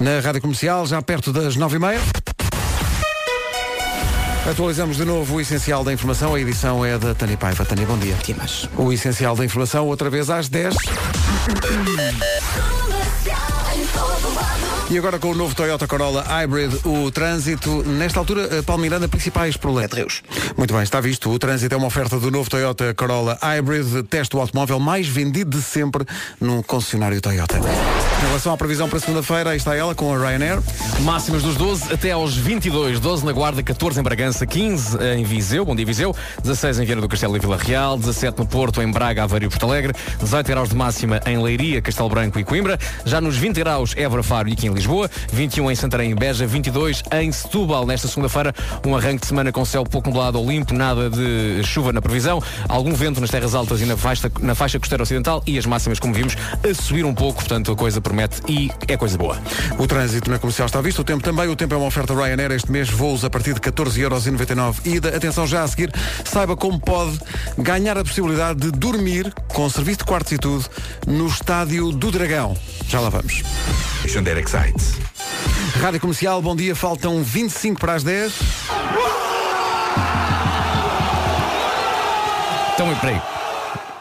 Na 0.00 0.20
rádio 0.20 0.40
comercial, 0.42 0.86
já 0.86 1.00
perto 1.00 1.32
das 1.32 1.56
9h30. 1.56 1.98
Atualizamos 4.50 4.96
de 4.96 5.04
novo 5.04 5.36
o 5.36 5.40
essencial 5.40 5.82
da 5.82 5.92
informação. 5.92 6.34
A 6.34 6.40
edição 6.40 6.84
é 6.84 6.96
da 6.98 7.14
Tânia 7.14 7.36
Paiva. 7.36 7.64
Tânia, 7.64 7.86
bom 7.86 7.98
dia. 7.98 8.16
O 8.76 8.92
essencial 8.92 9.34
da 9.34 9.44
informação, 9.44 9.86
outra 9.86 10.08
vez 10.10 10.30
às 10.30 10.48
10. 10.48 10.74
E 14.88 14.96
agora 14.96 15.18
com 15.18 15.32
o 15.32 15.34
novo 15.34 15.52
Toyota 15.54 15.88
Corolla 15.88 16.22
Hybrid, 16.22 16.72
o 16.84 17.10
trânsito, 17.10 17.82
nesta 17.82 18.20
altura, 18.20 18.48
eh, 18.52 18.62
Paulo 18.62 18.80
Miranda, 18.80 19.08
principais 19.08 19.56
problemas. 19.56 20.22
Muito 20.56 20.72
bem, 20.72 20.82
está 20.84 21.00
visto. 21.00 21.28
O 21.28 21.38
trânsito 21.40 21.74
é 21.74 21.76
uma 21.78 21.88
oferta 21.88 22.20
do 22.20 22.30
novo 22.30 22.48
Toyota 22.48 22.94
Corolla 22.94 23.36
Hybrid, 23.42 24.04
teste 24.04 24.36
o 24.36 24.40
automóvel 24.40 24.78
mais 24.78 25.08
vendido 25.08 25.56
de 25.56 25.62
sempre 25.62 26.04
num 26.40 26.62
concessionário 26.62 27.20
Toyota. 27.20 27.58
Em 28.18 28.28
relação 28.28 28.52
à 28.52 28.56
previsão 28.56 28.88
para 28.88 28.98
segunda-feira, 28.98 29.50
aí 29.50 29.58
está 29.58 29.76
ela 29.76 29.94
com 29.94 30.12
a 30.12 30.18
Ryanair. 30.18 30.58
Máximas 31.00 31.42
dos 31.42 31.54
12 31.56 31.92
até 31.92 32.12
aos 32.12 32.34
22. 32.34 32.98
12 32.98 33.26
na 33.26 33.30
Guarda, 33.32 33.62
14 33.62 34.00
em 34.00 34.02
Bragança, 34.02 34.46
15 34.46 34.96
em 35.18 35.22
Viseu, 35.22 35.66
bom 35.66 35.76
dia 35.76 35.84
Viseu, 35.84 36.16
16 36.42 36.80
em 36.80 36.84
Vieira 36.86 37.00
do 37.02 37.08
Castelo 37.08 37.36
e 37.36 37.38
Vila 37.38 37.58
Real, 37.58 37.98
17 37.98 38.38
no 38.38 38.46
Porto, 38.46 38.80
em 38.80 38.90
Braga, 38.90 39.24
Aveiro 39.24 39.44
e 39.44 39.48
Porto 39.50 39.66
Alegre, 39.66 39.92
18 40.18 40.46
graus 40.46 40.68
de 40.70 40.74
máxima 40.74 41.20
em 41.26 41.40
Leiria, 41.40 41.82
Castelo 41.82 42.08
Branco 42.08 42.38
e 42.38 42.44
Coimbra, 42.44 42.78
já 43.04 43.20
nos 43.20 43.36
20 43.36 43.56
graus 43.56 43.92
Évora, 43.96 44.22
Faro 44.22 44.48
e 44.48 44.54
aqui 44.54 44.66
em 44.66 44.72
Lisboa, 44.72 45.10
21 45.30 45.70
em 45.70 45.74
Santarém 45.74 46.10
e 46.10 46.14
Beja, 46.14 46.46
22 46.46 47.02
em 47.12 47.30
Setúbal. 47.30 47.84
Nesta 47.84 48.08
segunda-feira, 48.08 48.54
um 48.86 48.96
arranque 48.96 49.20
de 49.20 49.26
semana 49.26 49.52
com 49.52 49.64
céu 49.64 49.84
pouco 49.84 50.08
nublado 50.08 50.38
ou 50.38 50.48
limpo, 50.48 50.72
nada 50.72 51.10
de 51.10 51.62
chuva 51.64 51.92
na 51.92 52.00
previsão, 52.00 52.42
algum 52.66 52.94
vento 52.94 53.20
nas 53.20 53.30
terras 53.30 53.54
altas 53.54 53.82
e 53.82 53.84
na 53.84 53.96
faixa, 53.96 54.32
na 54.40 54.54
faixa 54.54 54.78
costeira 54.78 55.02
ocidental 55.02 55.42
e 55.46 55.58
as 55.58 55.66
máximas, 55.66 56.00
como 56.00 56.14
vimos, 56.14 56.34
a 56.68 56.74
subir 56.74 57.04
um 57.04 57.14
pouco, 57.14 57.40
portanto 57.40 57.70
a 57.70 57.76
coisa 57.76 58.00
promete 58.06 58.40
e 58.48 58.70
é 58.86 58.96
coisa 58.96 59.18
boa. 59.18 59.36
O 59.78 59.86
trânsito 59.86 60.30
na 60.30 60.38
comercial 60.38 60.66
está 60.66 60.80
visto, 60.80 61.00
o 61.00 61.04
tempo 61.04 61.22
também. 61.22 61.48
O 61.48 61.56
tempo 61.56 61.74
é 61.74 61.76
uma 61.76 61.86
oferta 61.86 62.14
Ryanair 62.14 62.52
este 62.52 62.70
mês, 62.70 62.88
voos 62.88 63.24
a 63.24 63.30
partir 63.30 63.54
de 63.54 63.60
14,99€ 63.60 64.86
ida. 64.86 65.08
Atenção 65.16 65.46
já 65.46 65.64
a 65.64 65.68
seguir, 65.68 65.92
saiba 66.24 66.56
como 66.56 66.78
pode 66.78 67.18
ganhar 67.58 67.98
a 67.98 68.04
possibilidade 68.04 68.60
de 68.60 68.70
dormir 68.70 69.32
com 69.48 69.68
serviço 69.68 69.98
de 69.98 70.04
quartos 70.04 70.32
e 70.32 70.38
tudo 70.38 70.64
no 71.06 71.26
estádio 71.26 71.90
do 71.90 72.12
Dragão. 72.12 72.56
Já 72.88 73.00
lá 73.00 73.08
vamos. 73.08 73.42
Xander. 74.06 74.36
Rádio 75.80 76.00
Comercial, 76.00 76.40
bom 76.40 76.54
dia, 76.54 76.76
faltam 76.76 77.22
25 77.22 77.80
para 77.80 77.94
as 77.94 78.04
10. 78.04 78.32
Então, 82.74 82.94
peraí. 83.00 83.35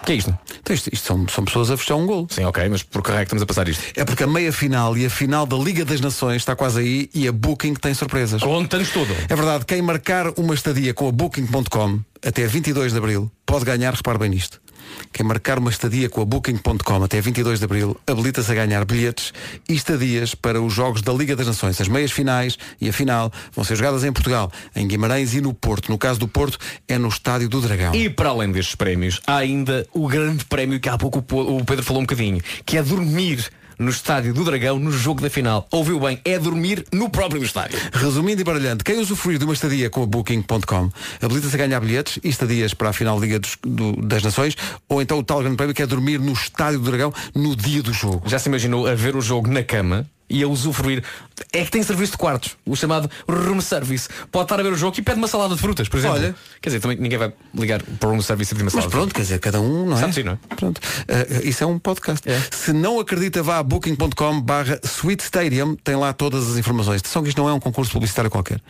O 0.06 0.08
que 0.08 0.12
é 0.12 0.16
isto? 0.18 0.38
Então, 0.60 0.76
isto, 0.76 0.88
isto 0.94 1.08
são, 1.08 1.28
são 1.28 1.44
pessoas 1.44 1.72
a 1.72 1.78
fechar 1.78 1.96
um 1.96 2.06
gol. 2.06 2.28
Sim, 2.30 2.44
ok, 2.44 2.70
mas 2.70 2.84
por 2.84 3.02
que 3.02 3.10
é 3.10 3.16
que 3.16 3.24
estamos 3.24 3.42
a 3.42 3.46
passar 3.48 3.68
isto? 3.68 3.84
É 3.96 4.06
porque 4.06 4.24
a 4.24 4.28
meia 4.28 4.54
final 4.54 4.96
e 4.96 5.04
a 5.04 5.10
final 5.10 5.48
da 5.48 5.58
Liga 5.58 5.84
das 5.84 6.00
Nações 6.00 6.44
está 6.44 6.56
quase 6.56 6.80
aí 6.80 7.10
e 7.12 7.28
a 7.28 7.32
Booking 7.32 7.74
tem 7.74 7.92
surpresas. 7.92 8.44
Conta-nos 8.44 8.92
tudo. 8.92 9.12
É 9.28 9.36
verdade, 9.36 9.66
quem 9.66 9.82
marcar 9.82 10.32
uma 10.38 10.54
estadia 10.54 10.94
com 10.94 11.10
a 11.10 11.12
Booking.com 11.12 12.02
até 12.24 12.46
22 12.46 12.92
de 12.92 13.00
Abril 13.00 13.32
pode 13.48 13.66
ganhar, 13.66 13.96
repare 13.96 14.20
bem 14.20 14.30
nisto. 14.30 14.62
Quem 15.12 15.26
marcar 15.26 15.60
uma 15.60 15.70
estadia 15.70 16.10
com 16.10 16.22
a 16.22 16.26
Booking.com 16.26 17.04
até 17.04 17.22
22 17.22 17.60
de 17.60 17.66
Abril 17.66 17.98
habilita-se 18.06 18.52
a 18.52 18.56
ganhar 18.56 18.84
bilhetes 18.86 19.34
e 19.68 19.74
estadias 19.74 20.36
para 20.36 20.62
os 20.62 20.74
Jogos 20.74 21.02
da 21.02 21.14
Liga 21.14 21.36
das 21.36 21.48
Nações. 21.48 21.80
As 21.80 21.88
meias 21.88 22.12
finais 22.12 22.58
e 22.80 22.90
a 22.90 22.94
final 22.94 23.32
vão 23.54 23.64
ser 23.64 23.76
jogadas 23.76 24.04
em 24.04 24.12
Portugal, 24.12 24.52
em 24.76 24.88
Guimarães 24.88 25.34
e 25.34 25.42
no 25.42 25.54
Porto. 25.54 25.90
No 25.90 25.98
caso 25.98 26.20
do 26.20 26.28
Porto, 26.28 26.58
é 26.88 26.98
no 26.98 27.08
Estádio 27.08 27.48
do 27.50 27.62
Dragão. 27.62 27.94
E 27.96 28.10
para 28.10 28.30
além 28.30 28.52
destes 28.52 28.76
prémios, 28.76 29.22
há 29.26 29.38
ainda 29.38 29.88
o 29.94 30.08
grande 30.08 30.46
prémio 30.46 30.80
que 30.80 30.90
há 30.90 30.98
pouco 30.98 31.20
o 31.20 31.66
Pedro 31.66 31.84
falou 31.84 32.02
um 32.02 32.06
bocadinho, 32.06 32.42
que 32.66 32.78
é 32.78 32.84
dormir 32.84 33.50
no 33.80 33.90
estádio 33.90 34.34
do 34.34 34.44
Dragão 34.44 34.80
no 34.80 34.92
jogo 34.92 35.22
da 35.22 35.30
final. 35.30 35.68
Ouviu 35.72 36.00
bem, 36.00 36.20
é 36.26 36.38
dormir 36.40 36.86
no 36.94 37.10
próprio 37.10 37.44
estádio. 37.44 37.78
Resumindo 37.94 38.42
e 38.42 38.44
baralhando, 38.44 38.84
quem 38.84 39.00
usufruir 39.00 39.38
de 39.38 39.46
uma 39.46 39.54
estadia 39.54 39.90
com 39.90 40.04
a 40.04 40.06
Booking.com 40.06 40.90
habilita-se 41.22 41.56
a 41.56 41.58
ganhar 41.58 41.80
bilhetes 41.80 42.20
e 42.24 42.30
estadias 42.30 42.74
para 42.74 42.90
a 42.90 42.94
final 42.94 43.20
Liga 43.20 43.40
dos- 43.40 43.58
do- 43.64 43.96
das 44.02 44.24
Nações 44.24 44.56
ou 44.90 45.02
então 45.02 45.20
o 45.20 45.24
tal 45.24 45.40
grande 45.40 45.56
prémio 45.58 45.74
que 45.76 45.82
é 45.82 45.88
dormir 45.88 46.20
no 46.20 46.34
Estádio 46.34 46.80
do 46.80 46.86
Dragão 46.86 47.14
no 47.34 47.56
dia 47.56 47.82
do 47.82 47.94
jogo. 47.94 48.24
Já 48.28 48.40
se 48.40 48.50
imaginou 48.50 48.88
a 48.88 48.96
ver 48.96 49.16
o 49.16 49.22
jogo 49.22 49.48
na 49.50 49.64
cama, 49.64 50.06
e 50.30 50.44
a 50.44 50.48
usufruir. 50.48 51.04
É 51.52 51.66
que 51.66 51.72
tem 51.72 51.84
serviço 51.84 52.14
de 52.14 52.18
quartos, 52.18 52.56
o 52.66 52.76
chamado 52.76 53.10
room 53.28 53.60
service. 53.60 54.08
Pode 54.32 54.46
estar 54.46 54.60
a 54.60 54.64
ver 54.64 54.72
o 54.72 54.76
jogo 54.76 54.96
e 54.98 55.02
pede 55.02 55.18
uma 55.18 55.28
salada 55.28 55.54
de 55.54 55.60
frutas, 55.62 55.90
por 55.90 55.98
exemplo. 55.98 56.18
Olha. 56.18 56.36
Quer 56.62 56.70
dizer, 56.70 56.80
também 56.80 56.98
ninguém 56.98 57.18
vai 57.18 57.34
ligar 57.54 57.82
para 57.84 58.10
o 58.10 58.12
room 58.14 58.22
service 58.22 58.54
e 58.54 58.56
pedir 58.56 58.64
uma 58.64 58.72
Mas 58.74 58.84
salada. 58.84 58.90
pronto, 58.90 59.14
quer 59.14 59.22
dizer, 59.22 59.40
cada 59.40 59.60
um, 59.60 59.86
não 59.86 59.98
é? 59.98 60.00
Sabe 60.00 60.14
sim, 60.14 60.24
não 60.24 60.34
é? 60.34 60.56
Pronto. 60.56 60.80
Eh, 61.08 61.42
isso 61.44 61.64
é 61.64 61.68
um 61.68 61.78
podcast. 61.78 62.26
Se 62.52 62.72
não 62.72 63.00
acredita, 63.00 63.44
vá 63.44 63.60
a 63.60 63.64
booking.com 63.64 64.42
barra 64.42 64.80
Sweet 64.84 65.24
Stadium, 65.24 65.76
tem 65.76 65.96
lá 65.96 66.14
todas 66.14 66.50
as 66.50 66.58
informações. 66.58 67.02
Atenção 67.02 67.22
que 67.22 67.30
isto 67.30 67.42
não 67.42 67.50
é 67.50 67.54
um 67.54 67.60
concurso 67.60 67.92
publicitário 67.92 68.32
qualquer. 68.32 68.62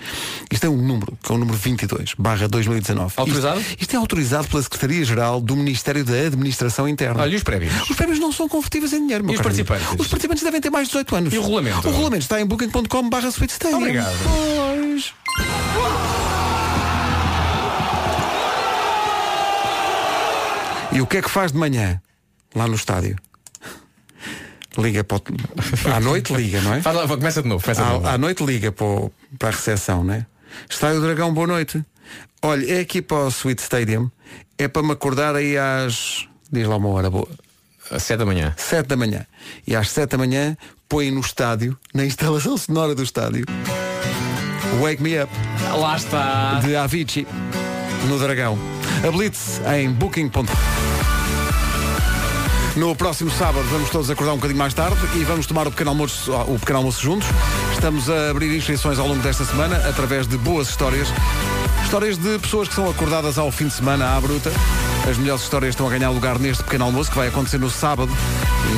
Isto 0.52 0.66
é 0.66 0.70
um 0.70 0.78
número, 0.78 1.18
que 1.22 1.32
é 1.32 1.36
o 1.36 1.38
número 1.38 1.58
22, 1.58 2.14
barra 2.18 2.48
2019. 2.48 3.14
Autorizado? 3.16 3.60
Isto, 3.60 3.82
isto 3.82 3.94
é 3.94 3.98
autorizado 3.98 4.48
pela 4.48 4.64
Secretaria-Geral 4.64 5.40
do 5.40 5.56
Ministério 5.56 6.04
da 6.04 6.14
Administração 6.14 6.88
Interna. 6.88 7.22
Olha, 7.22 7.32
e 7.32 7.36
os 7.36 7.44
prémios? 7.44 7.90
Os 7.90 7.96
prémios 7.96 8.20
não 8.20 8.32
são 8.32 8.50
convertíveis 8.50 8.92
em 8.94 9.02
dinheiro, 9.02 9.24
meu 9.24 9.34
E 9.34 9.36
os 9.36 9.42
caro 9.42 9.56
participantes? 9.56 10.00
Os 10.00 10.08
participantes 10.08 10.44
devem 10.44 10.60
ter 10.60 10.70
mais 10.70 10.88
de 10.88 10.94
18 10.94 11.16
anos. 11.16 11.34
O 11.46 11.56
regulamento? 11.58 11.88
O 11.88 11.92
regulamento 11.92 12.24
está 12.24 12.40
em 12.42 12.46
booking.com 12.46 13.10
barra. 13.10 13.30
Obrigado. 13.74 14.16
Pois. 14.24 15.14
E 20.92 21.02
o 21.02 21.08
que 21.08 21.18
é 21.18 21.22
que 21.22 21.30
faz 21.30 21.52
de 21.52 21.58
manhã 21.58 22.02
lá 22.56 22.68
no 22.68 22.76
estádio? 22.76 23.18
Liga 24.78 25.04
para 25.04 25.18
o... 25.18 25.22
À 25.94 26.00
noite 26.00 26.34
liga, 26.34 26.62
não 26.62 26.74
é? 26.74 26.82
Começa 26.82 27.42
de 27.42 27.48
novo. 27.48 27.62
Começa 27.64 27.84
de 27.84 27.90
novo. 27.90 28.08
À, 28.08 28.14
à 28.14 28.18
noite 28.18 28.44
liga 28.46 28.72
para, 28.72 28.86
o- 28.86 29.12
para 29.40 29.50
a 29.50 29.52
recepção, 29.52 30.04
né? 30.04 30.26
Estádio 30.70 31.02
Dragão, 31.02 31.34
boa 31.34 31.48
noite. 31.48 31.84
Olha, 32.42 32.78
é 32.78 32.80
aqui 32.82 33.02
para 33.02 33.18
o 33.18 33.28
Sweet 33.30 33.62
Stadium. 33.62 34.10
É 34.58 34.68
para 34.68 34.84
me 34.84 34.92
acordar 34.92 35.36
aí 35.36 35.58
às. 35.58 36.28
Diz 36.52 36.68
lá 36.68 36.78
uma 36.78 36.90
hora 36.90 37.10
boa. 37.10 37.28
Às 37.92 38.04
7 38.04 38.20
da 38.20 38.26
manhã. 38.26 38.54
7 38.58 38.88
da 38.88 38.96
manhã. 38.96 39.26
E 39.68 39.76
às 39.76 39.90
7 39.90 40.12
da 40.12 40.18
manhã 40.18 40.58
põe 40.88 41.12
no 41.12 41.20
estádio, 41.20 41.78
na 41.94 42.06
instalação 42.06 42.58
sonora 42.58 42.94
do 42.96 43.04
estádio, 43.04 43.46
Wake 44.82 45.02
Me 45.02 45.22
Up, 45.22 45.32
Lá 45.78 45.96
está. 45.96 46.60
de 46.64 46.76
Avicii, 46.76 47.28
no 48.08 48.20
Dragão. 48.20 48.58
Habilite-se 49.08 49.62
em 49.76 49.92
booking.com. 49.92 50.46
No 52.76 52.94
próximo 52.96 53.32
sábado 53.32 53.66
vamos 53.72 53.90
todos 53.90 54.10
acordar 54.10 54.34
um 54.34 54.36
bocadinho 54.36 54.60
mais 54.60 54.74
tarde 54.74 54.98
e 55.16 55.24
vamos 55.24 55.46
tomar 55.46 55.66
o 55.66 55.72
pequeno 55.72 55.92
almoço, 55.92 56.34
o 56.34 56.60
pequeno 56.60 56.80
almoço 56.80 57.02
juntos. 57.02 57.28
Estamos 57.74 58.10
a 58.10 58.32
abrir 58.32 58.54
inscrições 58.56 59.00
ao 59.00 59.08
longo 59.08 59.22
desta 59.22 59.46
semana 59.46 59.78
através 59.88 60.28
de 60.28 60.38
boas 60.38 60.70
histórias. 60.70 61.08
Histórias 61.86 62.18
de 62.18 62.38
pessoas 62.40 62.68
que 62.68 62.76
são 62.76 62.90
acordadas 62.90 63.38
ao 63.38 63.50
fim 63.52 63.68
de 63.68 63.74
semana 63.76 64.18
à 64.18 64.20
bruta. 64.20 64.52
As 65.10 65.18
melhores 65.18 65.44
histórias 65.44 65.70
estão 65.72 65.88
a 65.88 65.90
ganhar 65.92 66.10
lugar 66.10 66.40
neste 66.40 66.64
pequeno 66.64 66.86
almoço 66.86 67.12
que 67.12 67.18
vai 67.18 67.28
acontecer 67.28 67.60
no 67.60 67.70
sábado 67.70 68.12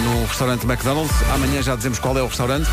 no 0.03 0.25
restaurante 0.25 0.65
McDonald's. 0.65 1.15
Amanhã 1.34 1.61
já 1.61 1.75
dizemos 1.75 1.99
qual 1.99 2.17
é 2.17 2.21
o 2.21 2.28
restaurante. 2.28 2.67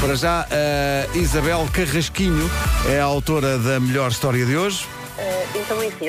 Para 0.00 0.16
já, 0.16 0.46
a 0.50 1.16
Isabel 1.16 1.68
Carrasquinho 1.72 2.50
é 2.88 3.00
a 3.00 3.04
autora 3.04 3.58
da 3.58 3.78
melhor 3.78 4.10
história 4.10 4.44
de 4.44 4.56
hoje. 4.56 4.84
então 5.54 5.82
enfim. 5.84 6.06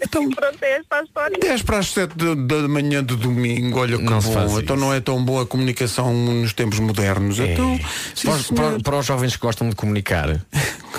Então, 0.00 0.28
Pronto, 0.30 0.58
é 0.62 0.78
esta 0.78 0.96
a 0.96 1.02
história. 1.02 1.38
10 1.38 1.62
para 1.62 1.78
as 1.78 1.88
7 1.92 2.14
de- 2.16 2.34
da 2.46 2.66
manhã 2.68 3.04
de 3.04 3.14
domingo, 3.16 3.78
olha 3.78 3.96
que 3.98 4.02
Não 4.04 4.20
bom. 4.20 4.58
Então 4.60 4.76
não 4.76 4.92
é 4.92 5.00
tão 5.00 5.22
boa 5.24 5.42
a 5.42 5.46
comunicação 5.46 6.12
nos 6.14 6.52
tempos 6.52 6.78
modernos. 6.78 7.38
Então, 7.38 7.78
sim, 8.14 8.28
Para 8.28 8.36
os, 8.36 8.50
para- 8.50 8.80
para 8.80 8.98
os 8.98 9.06
jovens 9.06 9.36
que 9.36 9.42
gostam 9.42 9.68
de 9.68 9.76
comunicar, 9.76 10.40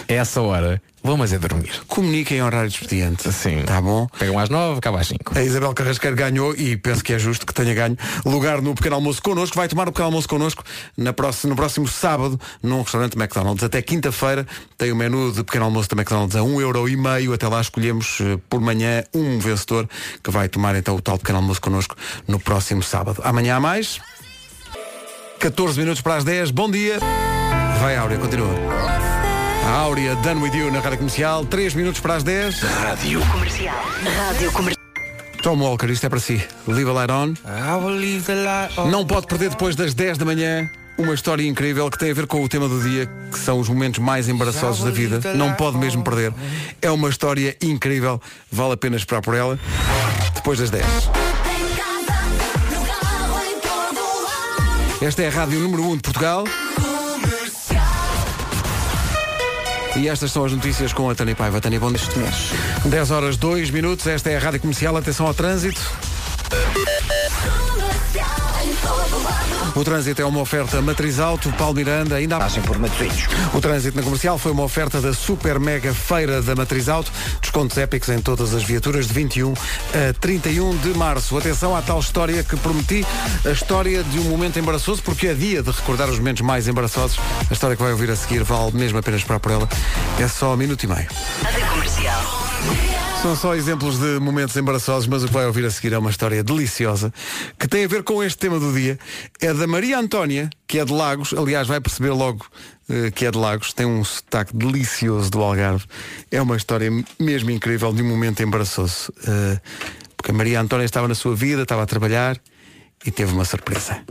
essa 0.07 0.41
hora, 0.41 0.81
vão 1.03 1.17
mas 1.17 1.33
é 1.33 1.39
dormir. 1.39 1.71
comuniquem 1.87 2.37
em 2.37 2.41
horário 2.41 2.69
de 2.69 2.75
expediente. 2.75 3.31
Sim. 3.31 3.63
Tá 3.63 3.81
bom? 3.81 4.07
Pegam 4.17 4.37
às 4.39 4.49
9, 4.49 4.77
acaba 4.77 4.99
às 4.99 5.07
5. 5.07 5.37
A 5.37 5.43
Isabel 5.43 5.73
Carrasqueiro 5.73 6.15
ganhou 6.15 6.55
e 6.55 6.77
penso 6.77 7.03
que 7.03 7.13
é 7.13 7.19
justo 7.19 7.45
que 7.45 7.53
tenha 7.53 7.73
ganho 7.73 7.97
lugar 8.25 8.61
no 8.61 8.73
pequeno 8.75 8.95
almoço 8.95 9.21
connosco. 9.21 9.55
Vai 9.55 9.67
tomar 9.67 9.87
o 9.87 9.91
pequeno 9.91 10.07
almoço 10.07 10.27
connosco 10.27 10.63
na 10.97 11.13
próxima, 11.13 11.51
no 11.51 11.55
próximo 11.55 11.87
sábado 11.87 12.39
num 12.61 12.81
restaurante 12.81 13.17
McDonald's. 13.17 13.63
Até 13.63 13.81
quinta-feira 13.81 14.45
tem 14.77 14.91
o 14.91 14.95
menu 14.95 15.31
de 15.31 15.43
pequeno 15.43 15.65
almoço 15.65 15.89
da 15.89 15.95
McDonald's 15.95 16.35
a 16.35 16.43
um 16.43 16.59
euro 16.61 16.87
e 16.87 16.95
meio. 16.95 17.33
Até 17.33 17.47
lá 17.47 17.61
escolhemos 17.61 18.19
eh, 18.21 18.37
por 18.49 18.61
manhã 18.61 19.03
um 19.13 19.39
vencedor 19.39 19.87
que 20.23 20.31
vai 20.31 20.47
tomar 20.47 20.75
então 20.75 20.95
o 20.95 21.01
tal 21.01 21.17
pequeno 21.17 21.39
almoço 21.39 21.61
connosco 21.61 21.95
no 22.27 22.39
próximo 22.39 22.81
sábado. 22.83 23.21
Amanhã 23.23 23.55
há 23.55 23.59
mais. 23.59 23.99
14 25.39 25.77
minutos 25.77 26.01
para 26.01 26.15
as 26.15 26.23
10. 26.23 26.51
Bom 26.51 26.71
dia. 26.71 26.99
Vai 27.81 27.97
Áurea, 27.97 28.17
continua. 28.17 29.22
A 29.65 29.69
Áurea, 29.69 30.15
done 30.17 30.41
with 30.41 30.53
you 30.53 30.71
na 30.71 30.79
rádio 30.79 30.97
comercial. 30.97 31.45
3 31.45 31.73
minutos 31.73 32.01
para 32.01 32.15
as 32.15 32.23
10. 32.23 32.61
Rádio 32.61 33.21
Comercial. 33.27 33.75
Rádio 34.17 34.51
Comercial. 34.51 34.83
Tom 35.41 35.57
Walker, 35.57 35.89
isto 35.89 36.05
é 36.05 36.09
para 36.09 36.19
si. 36.19 36.41
Leave 36.67 36.89
a 36.89 36.93
light 36.93 37.11
on. 37.11 37.33
Não 38.89 39.05
pode 39.05 39.27
perder 39.27 39.49
depois 39.49 39.75
das 39.75 39.93
10 39.93 40.17
da 40.17 40.25
manhã 40.25 40.69
uma 40.97 41.13
história 41.13 41.47
incrível 41.47 41.89
que 41.89 41.97
tem 41.97 42.11
a 42.11 42.13
ver 42.13 42.27
com 42.27 42.43
o 42.43 42.47
tema 42.47 42.67
do 42.67 42.81
dia, 42.81 43.09
que 43.31 43.39
são 43.39 43.59
os 43.59 43.67
momentos 43.67 43.99
mais 43.99 44.29
embaraçosos 44.29 44.83
da 44.83 44.91
vida. 44.91 45.33
Não 45.33 45.53
pode 45.53 45.77
mesmo 45.77 46.03
perder. 46.03 46.33
É 46.81 46.91
uma 46.91 47.09
história 47.09 47.57
incrível, 47.61 48.21
vale 48.51 48.73
a 48.73 48.77
pena 48.77 48.95
esperar 48.95 49.21
por 49.21 49.33
ela. 49.33 49.59
Depois 50.35 50.59
das 50.59 50.69
10. 50.69 50.85
Esta 55.01 55.23
é 55.23 55.27
a 55.27 55.31
rádio 55.31 55.59
número 55.59 55.83
1 55.83 55.95
de 55.97 56.01
Portugal. 56.01 56.45
E 59.95 60.07
estas 60.07 60.31
são 60.31 60.43
as 60.43 60.51
notícias 60.51 60.91
com 60.91 61.09
a 61.09 61.15
Tânia 61.15 61.35
Paiva. 61.35 61.61
Tânia, 61.61 61.79
bom 61.79 61.91
dia. 61.91 62.01
10 62.85 63.11
horas 63.11 63.37
2 63.37 63.69
minutos. 63.69 64.07
Esta 64.07 64.31
é 64.31 64.37
a 64.37 64.39
rádio 64.39 64.59
comercial. 64.59 64.97
Atenção 64.97 65.27
ao 65.27 65.33
trânsito. 65.33 65.81
O 69.75 69.83
trânsito 69.83 70.21
é 70.21 70.25
uma 70.25 70.39
oferta 70.39 70.81
matriz 70.81 71.19
alto, 71.19 71.51
Paulo 71.53 71.73
Miranda, 71.73 72.15
ainda. 72.15 72.37
Passem 72.37 72.61
por 72.61 72.77
Matosinhos. 72.77 73.27
O 73.53 73.59
trânsito 73.59 73.97
na 73.97 74.03
comercial 74.03 74.37
foi 74.37 74.51
uma 74.51 74.63
oferta 74.63 75.01
da 75.01 75.13
Super 75.13 75.59
Mega 75.59 75.93
Feira 75.93 76.41
da 76.41 76.55
Matriz 76.55 76.87
Alto, 76.87 77.11
descontos 77.41 77.77
épicos 77.77 78.09
em 78.09 78.19
todas 78.19 78.53
as 78.53 78.63
viaturas 78.63 79.07
de 79.07 79.13
21 79.13 79.53
a 79.53 80.13
31 80.19 80.77
de 80.77 80.89
março. 80.89 81.37
Atenção 81.37 81.75
à 81.75 81.81
tal 81.81 81.99
história 81.99 82.43
que 82.43 82.55
prometi, 82.55 83.05
a 83.45 83.49
história 83.49 84.03
de 84.03 84.19
um 84.19 84.23
momento 84.23 84.59
embaraçoso, 84.59 85.01
porque 85.01 85.27
é 85.27 85.33
dia 85.33 85.63
de 85.63 85.71
recordar 85.71 86.07
os 86.09 86.19
momentos 86.19 86.41
mais 86.41 86.67
embaraçosos. 86.67 87.17
A 87.49 87.53
história 87.53 87.75
que 87.75 87.81
vai 87.81 87.91
ouvir 87.91 88.11
a 88.11 88.15
seguir 88.15 88.43
vale 88.43 88.71
mesmo 88.73 88.99
a 88.99 89.03
pena 89.03 89.17
esperar 89.17 89.39
por 89.39 89.51
ela. 89.51 89.67
É 90.19 90.27
só 90.27 90.53
um 90.53 90.57
minuto 90.57 90.83
e 90.83 90.87
meio. 90.87 91.07
Rádio 91.41 91.65
Comercial. 91.67 93.02
São 93.23 93.37
só 93.37 93.55
exemplos 93.55 93.99
de 93.99 94.19
momentos 94.19 94.53
embaraçosos, 94.57 95.07
mas 95.07 95.23
o 95.23 95.27
que 95.27 95.33
vai 95.33 95.45
ouvir 95.45 95.63
a 95.63 95.71
seguir 95.71 95.93
é 95.93 95.97
uma 95.97 96.09
história 96.09 96.43
deliciosa 96.43 97.11
que 97.57 97.69
tem 97.69 97.85
a 97.85 97.87
ver 97.87 98.03
com 98.03 98.21
este 98.21 98.37
tema 98.37 98.59
do 98.59 98.73
dia. 98.73 98.99
É 99.39 99.53
da 99.53 99.65
Maria 99.65 99.97
Antónia, 99.97 100.49
que 100.67 100.77
é 100.77 100.83
de 100.83 100.91
Lagos. 100.91 101.33
Aliás, 101.33 101.65
vai 101.65 101.79
perceber 101.79 102.09
logo 102.09 102.45
eh, 102.89 103.11
que 103.11 103.25
é 103.25 103.31
de 103.31 103.37
Lagos. 103.37 103.71
Tem 103.71 103.85
um 103.85 104.03
sotaque 104.03 104.53
delicioso 104.53 105.31
do 105.31 105.41
Algarve. 105.41 105.85
É 106.29 106.41
uma 106.41 106.57
história 106.57 106.91
mesmo 107.17 107.49
incrível 107.49 107.93
de 107.93 108.01
um 108.01 108.09
momento 108.09 108.43
embaraçoso. 108.43 109.13
Eh, 109.25 109.59
porque 110.17 110.31
a 110.31 110.33
Maria 110.33 110.59
Antónia 110.59 110.83
estava 110.83 111.07
na 111.07 111.15
sua 111.15 111.33
vida, 111.33 111.63
estava 111.63 111.83
a 111.83 111.85
trabalhar 111.85 112.37
e 113.05 113.09
teve 113.09 113.31
uma 113.31 113.45
surpresa. 113.45 114.03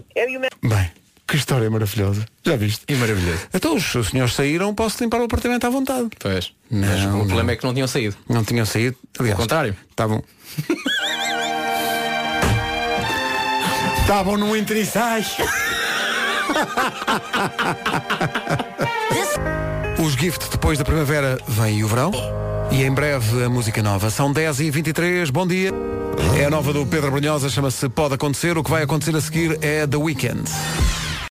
Bem, 0.63 0.91
que 1.33 1.39
história 1.39 1.71
maravilhosa. 1.71 2.27
Já 2.45 2.57
viste? 2.57 2.85
E 2.87 2.95
maravilhoso. 2.95 3.39
Então 3.55 3.75
os 3.75 3.95
os 3.95 4.09
senhores 4.09 4.35
saíram, 4.35 4.75
posso 4.75 5.03
limpar 5.03 5.19
o 5.19 5.25
apartamento 5.25 5.67
à 5.67 5.71
vontade. 5.71 6.11
Pois. 6.19 6.53
Não, 6.71 6.87
Mas 6.87 7.01
o 7.01 7.09
não. 7.09 7.19
problema 7.27 7.53
é 7.53 7.57
que 7.57 7.65
não 7.65 7.73
tinham 7.73 7.89
saído. 7.89 8.15
Não 8.29 8.45
tinham 8.45 8.67
saído. 8.67 8.97
Aliás, 9.19 9.39
Ao 9.39 9.43
contrário. 9.43 9.75
Estavam. 9.89 10.23
Estavam 14.03 14.37
no 14.37 14.55
entre 14.55 14.81
e 14.83 14.85
sai. 14.87 15.25
Os 20.05 20.13
gift 20.13 20.51
depois 20.51 20.79
da 20.79 20.85
primavera 20.85 21.39
vem 21.49 21.83
o 21.83 21.89
verão. 21.89 22.11
E 22.71 22.83
em 22.85 22.93
breve 22.93 23.43
a 23.45 23.49
música 23.49 23.83
nova. 23.83 24.11
São 24.11 24.31
10 24.31 24.61
e 24.61 24.71
23 24.71 25.31
bom 25.31 25.47
dia. 25.47 25.71
É 26.39 26.45
a 26.45 26.51
nova 26.51 26.75
do 26.75 26.85
Pedro 26.85 27.11
Brunhosa, 27.11 27.49
chama-se 27.49 27.89
Pode 27.89 28.17
Acontecer. 28.17 28.59
O 28.59 28.63
que 28.63 28.71
vai 28.71 28.83
acontecer 28.83 29.17
a 29.17 29.21
seguir 29.23 29.59
é 29.63 29.87
The 29.87 29.97
Weekend. 29.97 30.43